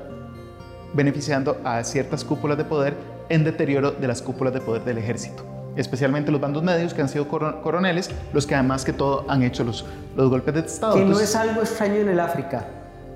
beneficiando 0.92 1.58
a 1.64 1.82
ciertas 1.84 2.24
cúpulas 2.24 2.56
de 2.58 2.64
poder 2.64 2.94
en 3.28 3.44
deterioro 3.44 3.92
de 3.92 4.06
las 4.06 4.22
cúpulas 4.22 4.52
de 4.54 4.60
poder 4.60 4.84
del 4.84 4.98
ejército, 4.98 5.44
especialmente 5.76 6.30
los 6.30 6.40
bandos 6.40 6.62
medios 6.62 6.94
que 6.94 7.02
han 7.02 7.08
sido 7.08 7.28
coroneles, 7.28 8.10
los 8.32 8.46
que 8.46 8.54
además 8.54 8.84
que 8.84 8.92
todo 8.92 9.24
han 9.28 9.42
hecho 9.42 9.64
los, 9.64 9.84
los 10.16 10.30
golpes 10.30 10.54
de 10.54 10.60
Estado. 10.60 10.94
Que 10.94 11.04
no 11.04 11.18
es 11.18 11.34
algo 11.34 11.60
extraño 11.62 11.96
en 11.96 12.08
el 12.08 12.20
África. 12.20 12.66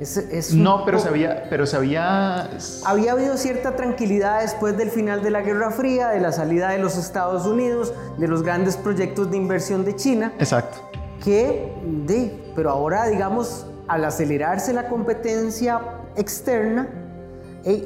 Es, 0.01 0.55
no, 0.55 0.87
pero 0.87 0.99
se, 0.99 1.09
había, 1.09 1.45
pero 1.51 1.67
se 1.67 1.77
había... 1.77 2.49
Había 2.87 3.13
habido 3.13 3.37
cierta 3.37 3.77
tranquilidad 3.77 4.41
después 4.41 4.75
del 4.79 4.91
final 4.91 5.23
de 5.23 5.31
la 5.31 5.43
Guerra 5.43 5.71
Fría, 5.71 6.09
de 6.09 6.21
la 6.21 6.33
salida 6.33 6.71
de 6.71 6.79
los 6.79 6.97
Estados 6.97 7.45
Unidos, 7.45 7.93
de 8.17 8.27
los 8.27 8.43
grandes 8.43 8.79
proyectos 8.79 9.31
de 9.31 9.37
inversión 9.37 9.85
de 9.85 9.95
China. 9.95 10.33
Exacto. 10.39 10.79
Que, 11.23 11.71
de, 12.07 12.35
pero 12.57 12.71
ahora, 12.71 13.09
digamos, 13.09 13.67
al 13.89 14.03
acelerarse 14.07 14.73
la 14.73 14.89
competencia 14.89 15.83
externa, 16.17 16.89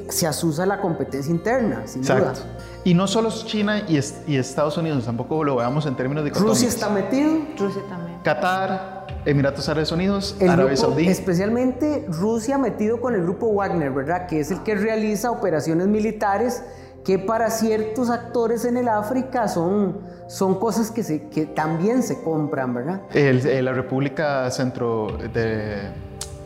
se 0.09 0.25
asusa 0.25 0.65
la 0.65 0.79
competencia 0.79 1.31
interna, 1.31 1.85
sin 1.85 2.01
Exacto. 2.01 2.39
duda. 2.39 2.57
Y 2.85 2.93
no 2.93 3.07
solo 3.07 3.29
China 3.29 3.83
y, 3.89 3.97
Estados 3.97 4.77
Unidos, 4.77 5.03
tampoco 5.03 5.43
lo 5.43 5.57
veamos 5.57 5.85
en 5.85 5.97
términos 5.97 6.23
de 6.23 6.29
Rusia 6.29 6.69
está 6.69 6.87
metido. 6.87 7.39
Rusia 7.57 7.81
también. 7.89 8.19
Qatar, 8.23 8.94
Emiratos 9.25 9.67
Árabes 9.69 9.91
Unidos, 9.91 10.35
Arabia 10.41 10.77
Saudí. 10.77 11.07
Especialmente 11.07 12.05
Rusia 12.07 12.57
metido 12.57 13.01
con 13.01 13.15
el 13.15 13.23
grupo 13.23 13.51
Wagner, 13.53 13.91
¿verdad? 13.91 14.27
Que 14.27 14.39
es 14.39 14.51
el 14.51 14.61
que 14.63 14.75
realiza 14.75 15.31
operaciones 15.31 15.87
militares 15.87 16.63
que 17.03 17.19
para 17.19 17.51
ciertos 17.51 18.09
actores 18.09 18.65
en 18.65 18.77
el 18.77 18.87
África 18.87 19.47
son, 19.47 19.99
son 20.27 20.59
cosas 20.59 20.89
que, 20.89 21.03
se, 21.03 21.27
que 21.29 21.45
también 21.45 22.01
se 22.01 22.21
compran, 22.21 22.73
¿verdad? 22.73 23.01
la 23.13 23.73
República 23.73 24.49
Centro 24.49 25.15
de 25.33 25.91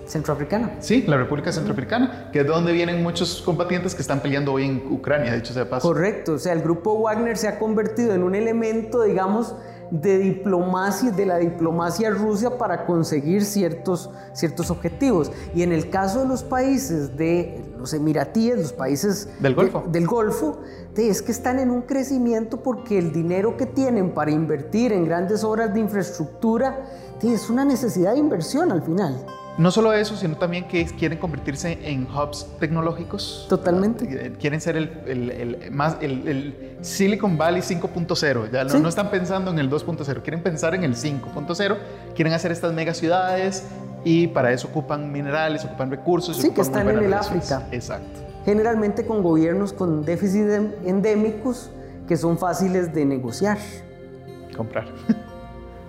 Centroafricana. 0.05 0.71
Sí, 0.79 1.05
la 1.07 1.17
República 1.17 1.51
Centroafricana, 1.51 2.29
que 2.33 2.41
es 2.41 2.47
donde 2.47 2.73
vienen 2.73 3.01
muchos 3.01 3.41
combatientes 3.41 3.95
que 3.95 4.01
están 4.01 4.19
peleando 4.19 4.51
hoy 4.51 4.65
en 4.65 4.83
Ucrania, 4.91 5.33
dicho 5.33 5.53
sea 5.53 5.69
paso. 5.69 5.87
Correcto, 5.87 6.33
o 6.33 6.39
sea, 6.39 6.53
el 6.53 6.61
grupo 6.61 6.99
Wagner 6.99 7.37
se 7.37 7.47
ha 7.47 7.57
convertido 7.57 8.13
en 8.13 8.23
un 8.23 8.35
elemento, 8.35 9.03
digamos, 9.03 9.55
de 9.91 10.17
diplomacia, 10.17 11.11
de 11.11 11.25
la 11.25 11.37
diplomacia 11.37 12.09
rusa 12.09 12.57
para 12.57 12.85
conseguir 12.85 13.45
ciertos, 13.45 14.09
ciertos 14.33 14.69
objetivos. 14.69 15.31
Y 15.55 15.63
en 15.63 15.71
el 15.71 15.89
caso 15.89 16.21
de 16.21 16.27
los 16.27 16.43
países 16.43 17.15
de 17.17 17.63
los 17.77 17.93
emiratíes, 17.93 18.57
los 18.57 18.73
países 18.73 19.29
del 19.39 19.55
Golfo, 19.55 19.83
del 19.89 20.07
Golfo 20.07 20.59
es 21.07 21.21
que 21.21 21.31
están 21.31 21.59
en 21.59 21.69
un 21.69 21.83
crecimiento 21.83 22.61
porque 22.61 22.97
el 22.97 23.11
dinero 23.11 23.55
que 23.55 23.65
tienen 23.65 24.13
para 24.13 24.31
invertir 24.31 24.91
en 24.91 25.05
grandes 25.05 25.43
obras 25.43 25.73
de 25.73 25.79
infraestructura 25.79 26.85
es 27.21 27.49
una 27.49 27.63
necesidad 27.63 28.13
de 28.13 28.19
inversión 28.19 28.71
al 28.71 28.81
final. 28.81 29.25
No 29.59 29.71
solo 29.71 29.91
eso, 29.91 30.15
sino 30.15 30.37
también 30.37 30.69
que 30.69 30.85
quieren 30.85 31.17
convertirse 31.17 31.77
en 31.83 32.07
hubs 32.09 32.47
tecnológicos. 32.61 33.45
Totalmente. 33.49 34.05
Eh, 34.05 34.33
quieren 34.39 34.61
ser 34.61 34.77
el, 34.77 34.89
el, 35.05 35.69
más, 35.69 35.97
el, 35.99 36.77
Silicon 36.79 37.37
Valley 37.37 37.61
5.0. 37.61 38.51
Ya 38.51 38.63
no, 38.63 38.87
están 38.87 39.11
pensando 39.11 39.51
en 39.51 39.59
el 39.59 39.69
2.0, 39.69 40.21
quieren 40.21 40.41
pensar 40.41 40.75
en 40.75 40.85
el 40.85 40.95
5.0. 40.95 41.77
Quieren 42.15 42.33
hacer 42.33 42.53
estas 42.53 42.71
mega 42.71 42.93
ciudades 42.93 43.65
y 44.05 44.27
para 44.27 44.53
eso 44.53 44.69
ocupan 44.69 45.11
minerales, 45.11 45.65
ocupan 45.65 45.91
recursos. 45.91 46.37
Sí, 46.37 46.51
que 46.51 46.61
están 46.61 46.87
en 46.87 47.03
el 47.03 47.13
África. 47.13 47.67
Exacto. 47.73 48.21
Generalmente 48.45 49.05
con 49.05 49.21
gobiernos 49.21 49.73
con 49.73 50.05
déficit 50.05 50.47
endémicos 50.85 51.69
que 52.07 52.15
son 52.15 52.37
fáciles 52.37 52.93
de 52.93 53.03
negociar. 53.03 53.57
Comprar. 54.55 54.85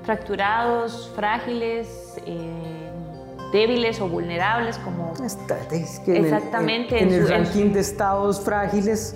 Fracturados, 0.02 1.12
frágiles. 1.14 2.16
Eh 2.26 2.79
débiles 3.52 4.00
o 4.00 4.08
vulnerables 4.08 4.78
como 4.78 5.12
exactamente 5.22 7.02
en 7.02 7.12
el, 7.12 7.28
ranking 7.28 7.72
de 7.72 7.80
estados 7.80 8.40
frágiles 8.40 9.14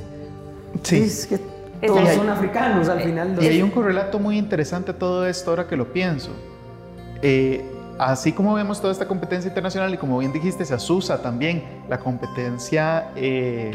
sí. 0.83 1.03
es 1.03 1.27
que 1.27 1.39
todos 1.87 2.09
son 2.11 2.29
africanos 2.29 2.89
al 2.89 3.01
final 3.03 3.37
y 3.41 3.47
hay 3.47 3.63
un 3.63 3.71
correlato 3.71 4.19
muy 4.19 4.39
interesante 4.39 4.93
a 4.93 4.99
todo 4.99 5.27
esto 5.27 5.51
ahora 5.51 5.67
que 5.67 5.77
lo 5.77 5.93
pienso. 5.93 6.31
Eh, 7.23 7.65
así 7.99 8.33
como 8.33 8.55
vemos 8.55 8.81
toda 8.81 8.93
esta 8.93 9.07
competencia 9.07 9.49
internacional 9.49 9.93
y 9.95 9.97
como 9.97 10.19
bien 10.19 10.33
dijiste 10.33 10.65
se 10.65 10.75
asusa 10.75 11.23
también 11.23 11.63
la 11.89 11.99
competencia 11.99 13.11
eh, 13.15 13.73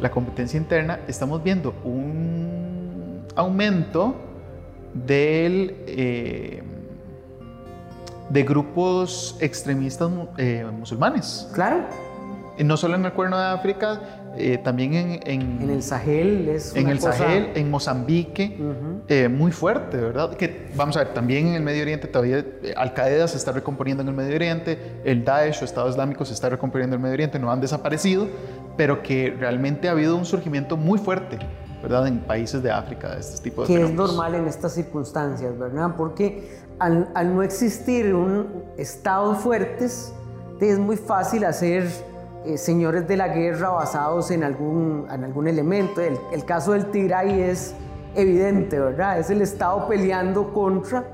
la 0.00 0.10
competencia 0.10 0.58
interna 0.58 1.00
estamos 1.06 1.42
viendo 1.42 1.74
un 1.84 3.24
aumento 3.36 4.16
del 4.94 5.76
eh, 5.86 6.62
de 8.32 8.42
grupos 8.44 9.36
extremistas 9.40 10.10
eh, 10.38 10.66
musulmanes. 10.72 11.48
Claro. 11.52 11.84
No 12.58 12.76
solo 12.76 12.96
en 12.96 13.04
el 13.04 13.12
Cuerno 13.12 13.38
de 13.38 13.46
África, 13.46 14.00
eh, 14.36 14.58
también 14.58 14.94
en, 14.94 15.20
en, 15.24 15.70
el 15.70 15.82
Sahel 15.82 16.48
es 16.48 16.74
en 16.76 16.88
el 16.88 17.00
Sahel, 17.00 17.50
en 17.54 17.70
Mozambique, 17.70 18.58
eh, 19.08 19.28
muy 19.28 19.52
fuerte, 19.52 19.96
¿verdad? 19.96 20.34
Que 20.36 20.70
vamos 20.74 20.96
a 20.96 21.00
ver, 21.00 21.14
también 21.14 21.48
en 21.48 21.54
el 21.54 21.62
Medio 21.62 21.82
Oriente 21.82 22.08
todavía 22.08 22.44
Al 22.76 22.94
Qaeda 22.94 23.26
se 23.26 23.36
está 23.36 23.52
recomponiendo 23.52 24.02
en 24.02 24.08
el 24.08 24.14
Medio 24.14 24.36
Oriente, 24.36 25.00
el 25.04 25.24
Daesh 25.24 25.62
o 25.62 25.64
Estado 25.64 25.88
Islámico 25.88 26.24
se 26.24 26.34
está 26.34 26.50
recomponiendo 26.50 26.94
en 26.94 27.00
el 27.00 27.02
Medio 27.02 27.14
Oriente, 27.14 27.38
no 27.38 27.50
han 27.50 27.60
desaparecido, 27.60 28.28
pero 28.76 29.02
que 29.02 29.34
realmente 29.38 29.88
ha 29.88 29.92
habido 29.92 30.16
un 30.16 30.24
surgimiento 30.24 30.76
muy 30.76 30.98
fuerte. 30.98 31.38
¿verdad? 31.82 32.06
En 32.06 32.20
países 32.20 32.62
de 32.62 32.70
África, 32.70 33.12
de 33.12 33.20
este 33.20 33.42
tipo 33.42 33.62
de 33.62 33.66
Que 33.66 33.82
es 33.82 33.92
normal 33.92 34.36
en 34.36 34.46
estas 34.46 34.72
circunstancias, 34.72 35.58
¿verdad? 35.58 35.94
Porque 35.96 36.62
al, 36.82 37.34
no 37.34 37.42
existir 37.42 38.14
un 38.14 38.64
Estado 38.76 39.34
fuertes, 39.34 40.12
es 40.60 40.78
muy 40.78 40.96
fácil 40.96 41.44
hacer 41.44 41.88
eh, 42.44 42.56
señores 42.56 43.06
de 43.08 43.16
la 43.16 43.28
guerra 43.28 43.70
basados 43.70 44.30
en 44.30 44.44
algún, 44.44 45.06
en 45.10 45.24
algún 45.24 45.48
elemento. 45.48 46.00
El, 46.00 46.18
el, 46.32 46.44
caso 46.44 46.72
del 46.72 46.86
Tigray 46.86 47.40
es 47.40 47.74
evidente, 48.14 48.78
¿verdad? 48.78 49.18
Es 49.18 49.30
el 49.30 49.42
Estado 49.42 49.88
peleando 49.88 50.52
contra 50.52 51.04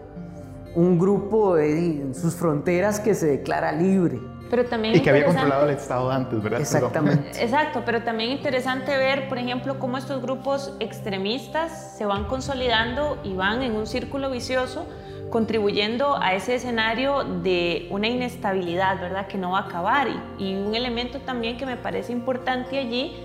un 0.74 0.98
grupo 0.98 1.56
de, 1.56 2.02
en 2.02 2.14
sus 2.14 2.34
fronteras 2.34 3.00
que 3.00 3.14
se 3.14 3.26
declara 3.26 3.72
libre. 3.72 4.20
Pero 4.50 4.64
también 4.64 4.96
y 4.96 5.00
que 5.00 5.10
había 5.10 5.26
controlado 5.26 5.64
el 5.64 5.76
Estado 5.76 6.10
antes, 6.10 6.42
¿verdad? 6.42 6.60
Exactamente. 6.60 7.42
Exacto, 7.42 7.82
pero 7.84 8.02
también 8.02 8.30
interesante 8.30 8.96
ver, 8.96 9.28
por 9.28 9.38
ejemplo, 9.38 9.78
cómo 9.78 9.98
estos 9.98 10.22
grupos 10.22 10.74
extremistas 10.80 11.96
se 11.96 12.06
van 12.06 12.24
consolidando 12.24 13.18
y 13.22 13.34
van 13.34 13.62
en 13.62 13.72
un 13.74 13.86
círculo 13.86 14.30
vicioso 14.30 14.86
contribuyendo 15.30 16.16
a 16.16 16.34
ese 16.34 16.54
escenario 16.54 17.24
de 17.24 17.86
una 17.90 18.08
inestabilidad, 18.08 19.00
¿verdad? 19.00 19.26
Que 19.26 19.38
no 19.38 19.52
va 19.52 19.60
a 19.60 19.62
acabar. 19.62 20.08
Y, 20.38 20.54
un 20.54 20.74
elemento 20.74 21.20
también 21.20 21.56
que 21.56 21.66
me 21.66 21.76
parece 21.76 22.12
importante 22.12 22.78
allí 22.78 23.16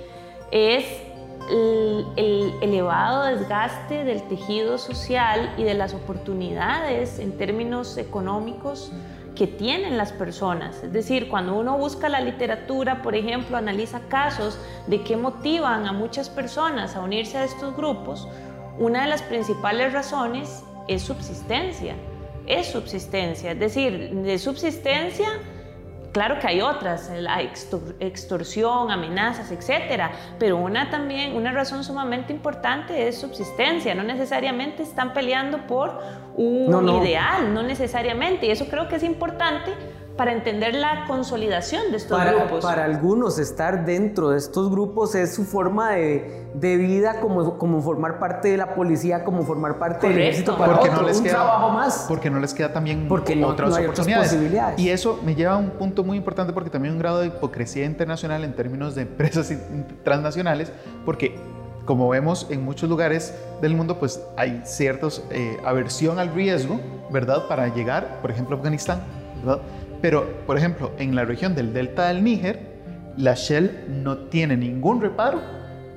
es 0.52 0.86
el, 1.50 2.06
el, 2.16 2.54
elevado 2.62 3.26
desgaste 3.26 4.04
del 4.04 4.22
tejido 4.24 4.78
social 4.78 5.54
y 5.58 5.64
de 5.64 5.74
las 5.74 5.94
oportunidades 5.94 7.20
en 7.20 7.38
términos 7.38 7.98
económicos 7.98 8.92
que 9.36 9.48
tienen 9.48 9.98
las 9.98 10.14
personas. 10.14 10.84
Es 10.84 10.94
decir, 10.94 11.28
cuando 11.28 11.56
uno 11.56 11.78
busca 11.78 12.08
la 12.08 12.22
literatura, 12.22 13.02
por 13.02 13.16
ejemplo, 13.16 13.58
analiza 13.58 14.02
casos 14.08 14.60
de 14.88 15.02
qué 15.04 15.18
motivan 15.18 15.88
a 15.88 15.92
muchas 15.92 16.30
personas 16.30 16.96
a 16.96 17.02
unirse 17.02 17.38
a 17.38 17.44
estos 17.44 17.76
grupos, 17.76 18.28
una 18.78 19.04
de 19.04 19.10
las 19.10 19.22
principales 19.24 19.92
razones 19.92 20.64
es 20.88 21.02
subsistencia, 21.02 21.96
es 22.48 22.68
subsistencia, 22.68 23.52
es 23.52 23.60
decir, 23.60 24.12
de 24.12 24.38
subsistencia, 24.38 25.28
claro 26.12 26.40
que 26.40 26.48
hay 26.48 26.62
otras, 26.62 27.10
la 27.10 27.42
extorsión, 27.42 28.92
amenazas, 28.92 29.52
etcétera, 29.52 30.12
pero 30.38 30.58
una 30.58 30.90
también, 30.90 31.36
una 31.36 31.52
razón 31.52 31.84
sumamente 31.84 32.34
importante 32.34 33.08
es 33.08 33.18
subsistencia, 33.18 33.96
no 33.96 34.04
necesariamente 34.04 34.84
están 34.84 35.14
peleando 35.14 35.66
por 35.68 36.02
un 36.36 36.90
ideal, 36.90 37.54
no 37.54 37.64
necesariamente, 37.64 38.46
y 38.46 38.52
eso 38.52 38.68
creo 38.68 38.88
que 38.88 38.98
es 38.98 39.04
importante 39.04 39.72
para 40.18 40.32
entender 40.32 40.76
la 40.76 41.06
consolidación 41.08 41.92
de 41.92 41.98
estos 41.98 42.18
para, 42.18 42.34
grupos. 42.34 42.64
Para 42.64 42.86
algunos 42.86 43.40
estar 43.40 43.86
dentro 43.86 44.30
de 44.30 44.38
estos 44.38 44.70
grupos 44.70 45.16
es 45.16 45.34
su 45.34 45.44
forma 45.44 45.92
de, 45.92 46.46
de 46.54 46.78
vida, 46.78 47.20
como, 47.20 47.58
como 47.58 47.82
formar 47.82 48.20
parte 48.20 48.50
de 48.50 48.58
la 48.58 48.76
policía, 48.76 49.24
como 49.24 49.44
formar 49.44 49.80
parte 49.80 50.08
del 50.08 50.20
ejército 50.20 50.58
para 50.58 50.74
porque 50.74 50.90
otro, 50.90 51.02
no 51.02 51.08
les 51.08 51.18
un 51.18 51.24
queda, 51.24 51.34
trabajo 51.34 51.70
más. 51.72 52.06
Porque 52.08 52.30
no 52.30 52.40
les 52.40 52.54
queda 52.54 52.72
también 52.72 53.08
porque 53.08 53.36
no, 53.36 53.48
otras 53.48 53.72
no 53.72 53.76
hay 53.76 53.86
oportunidades. 53.86 54.28
Otras 54.28 54.36
posibilidades. 54.36 54.80
Y 54.80 54.90
eso 54.90 55.20
me 55.24 55.36
lleva 55.36 55.54
a 55.54 55.58
un 55.58 55.72
punto 55.72 56.04
muy 56.04 56.18
importante 56.18 56.54
porque 56.54 56.70
también 56.70 56.92
hay 56.92 56.96
un 56.96 57.00
grado 57.00 57.20
de 57.22 57.28
hipocresía 57.28 57.86
internacional 57.86 58.44
en 58.44 58.56
términos 58.56 58.96
de 58.96 59.04
empresas 59.04 59.52
transnacionales, 60.04 60.72
porque 61.06 61.36
como 61.86 62.08
vemos 62.10 62.48
en 62.50 62.64
muchos 62.64 62.90
lugares 62.90 63.34
del 63.62 63.76
mundo, 63.76 64.00
pues 64.00 64.22
hay 64.38 64.62
cierta 64.66 65.08
eh, 65.32 65.58
aversión 65.66 66.20
al 66.20 66.34
riesgo, 66.34 66.80
¿verdad? 67.12 67.48
Para 67.48 67.74
llegar, 67.74 68.20
por 68.22 68.32
ejemplo, 68.32 68.56
a 68.56 68.60
Afganistán, 68.60 69.02
¿verdad? 69.44 69.62
Pero, 70.04 70.28
por 70.46 70.58
ejemplo, 70.58 70.92
en 71.00 71.16
la 71.16 71.24
región 71.24 71.56
del 71.56 71.74
delta 71.74 72.10
del 72.10 72.24
Níger, 72.26 72.60
la 73.18 73.36
Shell 73.36 73.86
no 74.04 74.18
tiene 74.28 74.58
ningún 74.58 75.00
reparo 75.02 75.40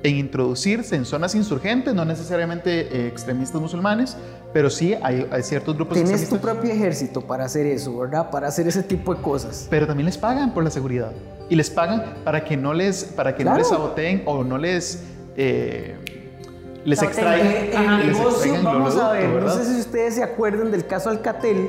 en 0.01 0.15
introducirse 0.15 0.95
en 0.95 1.03
zonas 1.03 1.35
insurgentes, 1.35 1.93
no 1.93 2.05
necesariamente 2.05 2.87
eh, 2.87 3.07
extremistas 3.07 3.59
musulmanes, 3.59 4.15
pero 4.53 4.69
sí 4.69 4.95
hay, 5.03 5.27
hay 5.29 5.43
ciertos 5.43 5.75
grupos 5.75 5.95
Tienes 5.97 6.29
tu 6.29 6.37
propio 6.37 6.71
ejército 6.71 7.19
para 7.19 7.43
hacer 7.43 7.65
eso, 7.65 7.97
¿verdad? 7.97 8.29
Para 8.29 8.47
hacer 8.47 8.65
ese 8.67 8.81
tipo 8.81 9.13
de 9.13 9.21
cosas. 9.21 9.67
Pero 9.69 9.85
también 9.85 10.05
les 10.05 10.17
pagan 10.17 10.53
por 10.53 10.63
la 10.63 10.69
seguridad. 10.69 11.11
Y 11.49 11.55
les 11.57 11.69
pagan 11.69 12.15
para 12.23 12.45
que 12.45 12.55
no 12.55 12.73
les, 12.73 13.03
para 13.03 13.35
que 13.35 13.43
Claro. 13.43 13.57
no 13.57 13.59
les 13.59 13.67
saboteen 13.67 14.23
o 14.25 14.43
no 14.45 14.57
les... 14.57 15.03
eh, 15.35 15.97
les 16.85 17.01
extraigan, 17.03 17.99
el 18.01 18.07
negocio, 18.07 18.29
extraigan 18.53 18.63
vamos 18.63 18.95
a 18.95 19.11
ver, 19.11 19.27
no 19.27 19.35
¿verdad? 19.35 19.57
sé 19.61 19.73
si 19.73 19.81
ustedes 19.81 20.15
se 20.15 20.23
acuerdan 20.23 20.71
del 20.71 20.85
caso 20.87 21.09
Alcatel, 21.09 21.67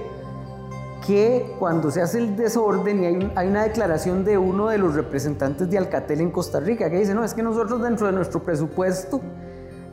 que 1.07 1.55
cuando 1.59 1.91
se 1.91 2.03
hace 2.03 2.19
el 2.19 2.37
desorden 2.37 3.03
y 3.03 3.07
hay, 3.07 3.17
un- 3.17 3.33
hay 3.35 3.49
una 3.49 3.63
declaración 3.63 4.25
de 4.25 4.37
uno 4.39 4.69
de 4.69 4.79
los 4.79 4.95
representantes 4.95 5.71
de 5.71 5.79
Alcatel 5.79 6.21
en 6.21 6.31
Costa 6.31 6.61
Rica 6.61 6.91
que 6.91 6.99
dice, 6.99 7.15
no, 7.15 7.25
es 7.25 7.35
que 7.35 7.43
nosotros 7.43 7.81
dentro 7.83 8.07
de 8.07 8.13
nuestro 8.13 8.43
presupuesto 8.43 9.21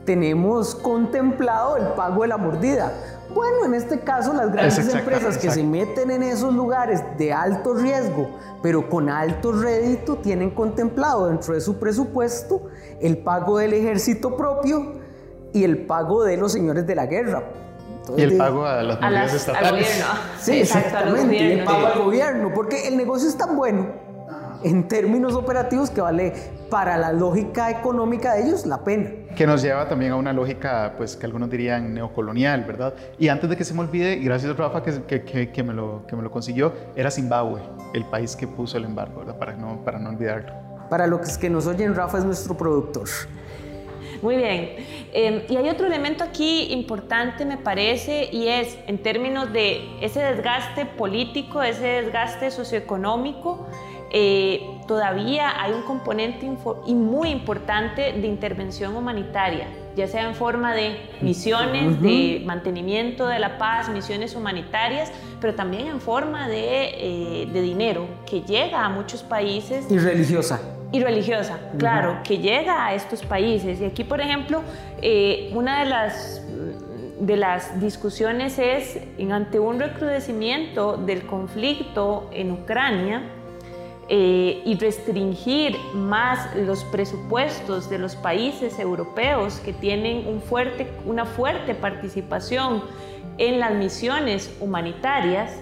tenemos 0.04 0.74
contemplado 0.74 1.76
el 1.76 1.86
pago 1.94 2.22
de 2.22 2.28
la 2.28 2.36
mordida. 2.36 2.92
Bueno, 3.34 3.64
en 3.66 3.74
este 3.74 4.00
caso 4.00 4.32
las 4.32 4.52
grandes 4.52 4.78
empresas 4.94 5.36
que 5.38 5.50
se 5.50 5.62
meten 5.64 6.10
en 6.10 6.22
esos 6.22 6.54
lugares 6.54 7.02
de 7.18 7.32
alto 7.32 7.74
riesgo, 7.74 8.28
pero 8.62 8.88
con 8.88 9.08
alto 9.08 9.52
rédito, 9.52 10.16
tienen 10.16 10.50
contemplado 10.50 11.26
dentro 11.28 11.54
de 11.54 11.60
su 11.60 11.78
presupuesto 11.78 12.62
el 13.00 13.18
pago 13.18 13.58
del 13.58 13.72
ejército 13.74 14.36
propio 14.36 14.94
y 15.52 15.64
el 15.64 15.86
pago 15.86 16.22
de 16.24 16.36
los 16.36 16.52
señores 16.52 16.86
de 16.86 16.94
la 16.94 17.06
guerra. 17.06 17.42
Y 18.16 18.22
el 18.22 18.36
pago 18.36 18.66
a 18.66 18.82
las 18.82 18.96
A 18.98 19.00
movidas 19.00 19.12
las- 19.12 19.30
al 19.30 19.36
estatales. 19.36 19.70
gobierno. 19.88 20.14
Sí, 20.38 20.58
Exacto, 20.60 20.78
a 20.96 21.00
exactamente, 21.00 21.36
y 21.36 21.52
el 21.52 21.64
pago 21.64 21.86
al 21.86 21.98
gobierno, 22.02 22.50
porque 22.54 22.88
el 22.88 22.96
negocio 22.96 23.28
es 23.28 23.36
tan 23.38 23.56
bueno 23.56 23.86
en 24.64 24.88
términos 24.88 25.34
operativos 25.34 25.90
que 25.90 26.00
vale 26.00 26.32
para 26.70 26.96
la 26.96 27.12
lógica 27.12 27.70
económica 27.70 28.34
de 28.34 28.42
ellos 28.44 28.66
la 28.66 28.82
pena. 28.82 29.10
Que 29.36 29.46
nos 29.46 29.62
lleva 29.62 29.86
también 29.88 30.12
a 30.12 30.16
una 30.16 30.32
lógica, 30.32 30.94
pues 30.96 31.14
que 31.16 31.26
algunos 31.26 31.50
dirían 31.50 31.92
neocolonial, 31.94 32.64
¿verdad? 32.64 32.94
Y 33.18 33.28
antes 33.28 33.48
de 33.50 33.56
que 33.56 33.64
se 33.64 33.74
me 33.74 33.80
olvide, 33.80 34.14
y 34.14 34.24
gracias 34.24 34.56
Rafa 34.56 34.82
que, 34.82 35.02
que, 35.04 35.22
que- 35.24 35.52
que 35.52 35.62
me, 35.62 35.74
lo, 35.74 36.04
que 36.06 36.16
me 36.16 36.22
lo 36.22 36.30
consiguió, 36.30 36.72
era 36.96 37.10
Zimbabue, 37.10 37.60
el 37.94 38.04
país 38.06 38.34
que 38.34 38.48
puso 38.48 38.78
el 38.78 38.84
embargo, 38.84 39.18
¿verdad? 39.20 39.36
Para 39.38 39.54
no, 39.56 39.84
para 39.84 39.98
no 39.98 40.08
olvidarlo. 40.10 40.52
Para 40.88 41.06
los 41.06 41.36
que 41.36 41.50
nos 41.50 41.66
oyen, 41.66 41.94
Rafa 41.94 42.18
es 42.18 42.24
nuestro 42.24 42.56
productor. 42.56 43.04
Muy 44.22 44.36
bien. 44.36 44.76
Eh, 45.12 45.46
y 45.48 45.56
hay 45.56 45.68
otro 45.68 45.86
elemento 45.86 46.24
aquí 46.24 46.72
importante, 46.72 47.44
me 47.44 47.58
parece, 47.58 48.28
y 48.32 48.48
es 48.48 48.78
en 48.86 48.98
términos 48.98 49.52
de 49.52 49.82
ese 50.00 50.20
desgaste 50.20 50.86
político, 50.86 51.62
ese 51.62 51.86
desgaste 51.86 52.50
socioeconómico, 52.50 53.66
eh, 54.10 54.80
todavía 54.86 55.60
hay 55.60 55.72
un 55.72 55.82
componente 55.82 56.48
y 56.86 56.94
muy 56.94 57.30
importante 57.30 58.12
de 58.12 58.26
intervención 58.26 58.96
humanitaria, 58.96 59.66
ya 59.96 60.06
sea 60.06 60.28
en 60.28 60.34
forma 60.34 60.74
de 60.74 60.96
misiones 61.20 62.00
de 62.00 62.42
mantenimiento 62.44 63.26
de 63.26 63.38
la 63.38 63.58
paz, 63.58 63.88
misiones 63.88 64.34
humanitarias, 64.36 65.10
pero 65.40 65.54
también 65.54 65.88
en 65.88 66.00
forma 66.00 66.48
de, 66.48 67.42
eh, 67.42 67.48
de 67.52 67.62
dinero 67.62 68.06
que 68.26 68.42
llega 68.42 68.84
a 68.84 68.88
muchos 68.88 69.22
países 69.22 69.90
Y 69.90 69.98
religiosa. 69.98 70.60
y 70.92 71.02
religiosa, 71.02 71.58
claro, 71.78 72.18
que 72.22 72.38
llega 72.38 72.86
a 72.86 72.94
estos 72.94 73.22
países. 73.22 73.80
Y 73.80 73.84
aquí, 73.86 74.04
por 74.04 74.20
ejemplo, 74.20 74.62
eh, 75.02 75.50
una 75.52 75.80
de 75.80 75.86
las, 75.86 76.42
de 77.18 77.36
las 77.36 77.80
discusiones 77.80 78.58
es, 78.58 78.98
ante 79.32 79.58
un 79.58 79.80
recrudecimiento 79.80 80.96
del 80.96 81.26
conflicto 81.26 82.30
en 82.32 82.52
Ucrania, 82.52 83.22
eh, 84.08 84.62
y 84.64 84.76
restringir 84.76 85.76
más 85.92 86.54
los 86.54 86.84
presupuestos 86.84 87.90
de 87.90 87.98
los 87.98 88.14
países 88.14 88.78
europeos 88.78 89.58
que 89.64 89.72
tienen 89.72 90.40
una 91.04 91.24
fuerte 91.24 91.74
participación 91.74 92.84
en 93.38 93.58
las 93.58 93.74
misiones 93.74 94.56
humanitarias, 94.60 95.60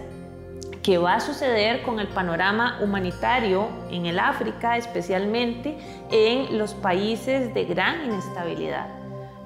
que 0.83 0.99
va 0.99 1.15
a 1.15 1.21
suceder 1.21 1.83
con 1.83 1.99
el 1.99 2.09
panorama 2.09 2.79
humanitario 2.83 3.69
en 3.91 4.05
el 4.05 4.19
África, 4.19 4.77
especialmente 4.77 5.79
en 6.11 6.59
los 6.59 6.75
países 6.75 7.55
de 7.55 7.65
gran 7.65 8.05
inestabilidad. 8.05 8.89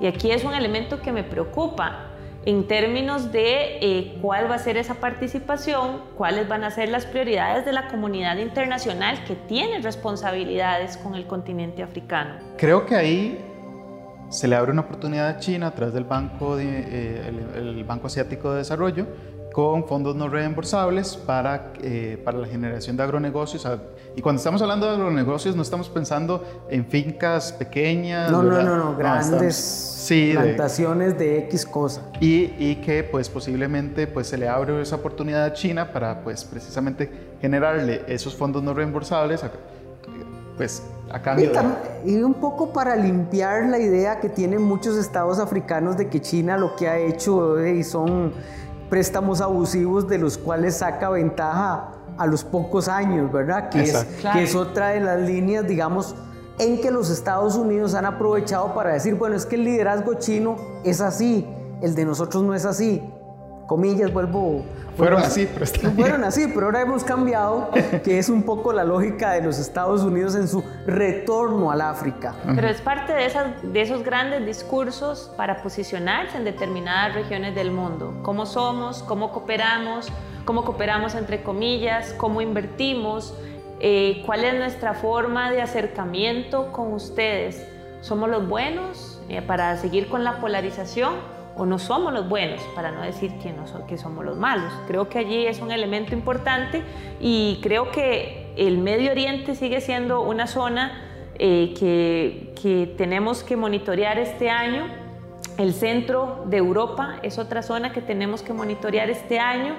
Y 0.01 0.07
aquí 0.07 0.33
es 0.33 0.43
un 0.43 0.55
elemento 0.55 1.01
que 1.01 1.13
me 1.13 1.23
preocupa 1.23 2.08
en 2.49 2.67
términos 2.67 3.31
de 3.31 3.77
eh, 3.83 4.19
cuál 4.23 4.51
va 4.51 4.55
a 4.55 4.59
ser 4.59 4.79
esa 4.79 4.95
participación, 4.95 6.01
cuáles 6.17 6.49
van 6.49 6.65
a 6.65 6.71
ser 6.71 6.89
las 6.89 7.05
prioridades 7.05 7.67
de 7.67 7.75
la 7.75 7.89
comunidad 7.89 8.39
internacional 8.39 9.23
que 9.25 9.35
tiene 9.35 9.81
responsabilidades 9.81 10.97
con 10.97 11.15
el 11.15 11.27
continente 11.27 11.83
africano. 11.83 12.37
Creo 12.57 12.87
que 12.87 12.95
ahí 12.97 13.39
se 14.31 14.49
le 14.49 14.57
abre 14.57 14.73
una 14.73 14.81
oportunidad 14.81 15.29
a 15.29 15.39
China 15.39 15.67
a 15.67 15.71
través 15.73 15.93
del 15.93 16.07
eh, 16.09 17.31
el 17.55 17.85
Banco 17.85 18.07
Asiático 18.07 18.53
de 18.53 18.59
Desarrollo 18.59 19.07
con 19.59 19.89
fondos 19.89 20.15
no 20.15 20.29
reembolsables 20.29 21.17
para, 21.17 21.73
eh, 21.83 22.17
para 22.25 22.39
la 22.39 22.47
generación 22.47 22.97
de 22.97 23.03
agronegocios. 23.03 23.67
Ah, 23.67 23.77
Y 24.15 24.23
cuando 24.23 24.39
estamos 24.39 24.63
hablando 24.63 24.87
de 24.87 24.93
agronegocios 24.93 25.57
no 25.57 25.63
estamos 25.63 25.89
pensando 25.89 26.45
en 26.71 26.87
fincas 26.87 27.53
pequeñas. 27.55 28.31
No, 28.31 28.41
no, 28.45 28.63
no, 28.63 28.77
no, 28.77 28.97
grandes 28.97 29.57
sí, 29.57 30.31
plantaciones 30.33 31.19
de... 31.19 31.39
X 31.39 31.67
cosa. 31.67 32.03
y, 32.21 32.53
y 32.57 32.77
que 32.85 33.03
pues 33.03 33.29
posiblemente 33.29 34.07
pues 34.07 34.29
se 34.29 34.39
le 34.39 34.49
abre 34.49 34.81
esa 34.81 34.95
oportunidad 34.95 35.43
a 35.47 35.53
China 35.55 35.93
para 35.93 36.23
pues 36.23 36.45
precisamente 36.45 37.11
generarle 37.41 38.05
esos 38.07 38.37
fondos 38.37 38.63
no 38.63 38.75
reembolsables 38.75 39.43
a, 39.43 39.51
pues 40.57 40.85
a 41.11 41.19
Y, 41.19 41.21
cambio 41.21 41.51
de... 41.51 42.13
y 42.13 42.23
un 42.23 42.35
poco 42.35 42.73
para 42.73 42.95
limpiar 42.95 43.69
la 43.69 43.81
idea 43.81 44.21
que 44.21 44.29
tienen 44.29 44.63
muchos 44.63 44.97
estados 44.97 45.41
africanos 45.41 45.97
de 45.97 46.09
que 46.09 46.21
China 46.21 46.57
lo 46.57 46.77
que 46.77 46.87
ha 46.87 46.97
hecho 46.99 47.59
eh, 47.59 47.83
son 47.83 48.33
préstamos 48.89 49.41
abusivos 49.41 50.09
de 50.09 50.19
los 50.19 50.39
cuales 50.39 50.79
saca 50.79 51.11
ventaja 51.11 51.93
a 52.17 52.27
los 52.27 52.45
pocos 52.45 52.89
años, 52.89 53.31
¿verdad? 53.33 53.69
Que, 53.69 53.83
es, 53.83 54.07
que 54.33 54.43
es 54.43 54.55
otra 54.55 54.89
de 54.89 55.01
las 55.01 55.21
líneas, 55.21 55.67
digamos, 55.67 56.15
en 56.59 56.81
que 56.81 56.91
los 56.91 57.11
Estados 57.11 57.55
Unidos 57.55 57.95
han 57.95 58.07
aprovechado 58.07 58.75
para 58.75 58.93
decir, 58.93 59.15
bueno, 59.15 59.37
es 59.37 59.47
que 59.47 59.55
el 59.55 59.65
liderazgo 59.65 60.15
chino 60.15 60.57
es 60.85 61.01
así, 61.01 61.47
el 61.81 61.95
de 61.95 62.05
nosotros 62.05 62.43
no 62.43 62.55
es 62.55 62.65
así. 62.65 63.03
Comillas, 63.69 64.11
vuelvo... 64.11 64.65
Fueron 64.97 65.21
así, 65.21 65.47
pero 65.53 65.65
está 65.65 65.81
bien. 65.91 65.95
Fueron 65.95 66.25
así, 66.25 66.49
pero 66.49 66.67
ahora 66.67 66.81
hemos 66.81 67.05
cambiado, 67.05 67.69
que 68.03 68.19
es 68.19 68.31
un 68.31 68.43
poco 68.43 68.73
la 68.73 68.83
lógica 68.83 69.33
de 69.33 69.43
los 69.43 69.59
Estados 69.59 70.03
Unidos 70.03 70.35
en 70.37 70.49
su 70.49 70.65
retorno 70.87 71.71
al 71.71 71.83
África. 71.83 72.35
Pero 72.55 72.67
es 72.67 72.81
parte 72.81 73.13
de, 73.13 73.27
esas, 73.27 73.49
de 73.63 73.83
esos 73.83 74.03
grandes 74.03 74.47
discursos 74.47 75.31
para 75.37 75.63
posicionarse 75.63 76.39
en 76.39 76.45
determinadas 76.45 77.15
regiones 77.15 77.55
del 77.55 77.71
mundo. 77.71 78.15
Cómo 78.23 78.47
somos, 78.47 79.03
cómo 79.03 79.33
cooperamos, 79.33 80.09
cómo 80.47 80.65
cooperamos 80.65 81.15
entre 81.15 81.43
comillas, 81.43 82.15
cómo 82.15 82.41
invertimos, 82.41 83.35
eh, 83.81 84.23
cuál 84.25 84.45
es 84.45 84.55
nuestra 84.55 84.95
forma 84.95 85.51
de 85.51 85.61
acercamiento 85.61 86.73
con 86.73 86.95
ustedes. 86.95 87.69
¿Somos 88.01 88.31
los 88.31 88.49
buenos 88.49 89.21
eh, 89.29 89.43
para 89.43 89.77
seguir 89.77 90.09
con 90.09 90.25
la 90.25 90.41
polarización? 90.41 91.38
O 91.59 91.67
no 91.67 91.79
somos 91.79 92.13
los 92.13 92.29
buenos, 92.29 92.61
para 92.75 92.91
no 92.91 93.03
decir 93.03 93.33
que, 93.43 93.53
no 93.53 93.87
que 93.87 93.99
somos 93.99 94.25
los 94.25 94.37
malos. 94.37 94.73
Creo 94.87 95.09
que 95.09 95.19
allí 95.19 95.47
es 95.47 95.61
un 95.61 95.71
elemento 95.71 96.15
importante 96.15 96.83
y 97.21 97.59
creo 97.63 97.91
que 97.91 98.53
el 98.57 98.79
Medio 98.79 99.11
Oriente 99.11 99.55
sigue 99.55 99.81
siendo 99.81 100.23
una 100.23 100.47
zona 100.47 101.03
eh, 101.39 101.75
que, 101.79 102.55
que 102.61 102.95
tenemos 102.97 103.43
que 103.43 103.57
monitorear 103.57 104.19
este 104.19 104.49
año. 104.49 104.87
El 105.59 105.75
centro 105.75 106.45
de 106.47 106.57
Europa 106.57 107.19
es 107.23 107.39
otra 107.39 107.63
zona 107.63 107.93
que 107.93 108.01
tenemos 108.01 108.43
que 108.43 108.53
monitorear 108.53 109.11
este 109.11 109.39
año. 109.39 109.75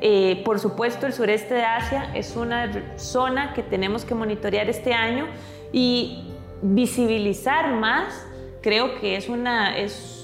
Eh, 0.00 0.42
por 0.44 0.58
supuesto, 0.58 1.06
el 1.06 1.12
sureste 1.12 1.54
de 1.54 1.62
Asia 1.62 2.10
es 2.14 2.36
una 2.36 2.70
zona 2.96 3.52
que 3.52 3.62
tenemos 3.62 4.04
que 4.04 4.14
monitorear 4.14 4.68
este 4.68 4.92
año 4.92 5.26
y 5.72 6.24
visibilizar 6.62 7.72
más. 7.74 8.26
Creo 8.62 8.98
que 9.00 9.16
es, 9.16 9.28
una, 9.28 9.76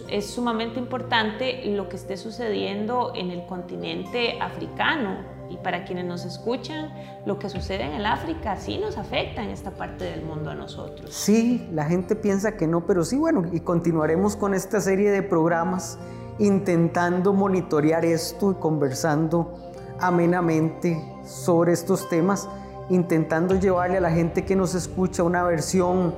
es 0.09 0.27
sumamente 0.31 0.79
importante 0.79 1.65
lo 1.67 1.89
que 1.89 1.97
esté 1.97 2.17
sucediendo 2.17 3.13
en 3.15 3.31
el 3.31 3.47
continente 3.47 4.41
africano. 4.41 5.37
Y 5.49 5.59
para 5.59 5.85
quienes 5.85 6.05
nos 6.07 6.25
escuchan, 6.25 6.93
lo 7.25 7.39
que 7.39 7.49
sucede 7.49 7.85
en 7.85 7.93
el 7.93 8.07
África 8.07 8.57
sí 8.57 8.79
nos 8.79 8.99
afecta 8.99 9.45
en 9.45 9.51
esta 9.51 9.71
parte 9.71 10.05
del 10.05 10.23
mundo 10.23 10.51
a 10.51 10.55
nosotros. 10.55 11.15
Sí, 11.15 11.69
la 11.73 11.85
gente 11.85 12.17
piensa 12.17 12.57
que 12.57 12.67
no, 12.67 12.85
pero 12.85 13.05
sí, 13.05 13.17
bueno, 13.17 13.45
y 13.53 13.61
continuaremos 13.61 14.35
con 14.35 14.55
esta 14.55 14.81
serie 14.81 15.11
de 15.11 15.23
programas 15.23 15.99
intentando 16.39 17.33
monitorear 17.33 18.05
esto 18.05 18.53
y 18.53 18.55
conversando 18.57 19.73
amenamente 20.01 21.03
sobre 21.25 21.73
estos 21.73 22.09
temas, 22.09 22.49
intentando 22.91 23.55
llevarle 23.55 23.99
a 23.99 24.01
la 24.01 24.11
gente 24.11 24.45
que 24.45 24.57
nos 24.57 24.75
escucha 24.75 25.23
una 25.23 25.43
versión 25.45 26.15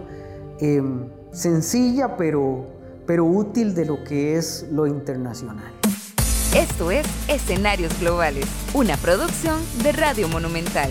em, 0.60 1.08
sencilla 1.30 2.16
pero, 2.16 2.66
pero 3.08 3.24
útil 3.24 3.74
de 3.74 3.86
lo 3.86 4.04
que 4.04 4.36
es 4.36 4.66
lo 4.70 4.86
internacional. 4.86 5.72
Esto 6.54 6.90
es 6.90 7.06
Escenarios 7.26 7.98
Globales, 8.00 8.44
una 8.74 8.98
producción 8.98 9.58
de 9.82 9.92
Radio 9.92 10.28
Monumental. 10.28 10.90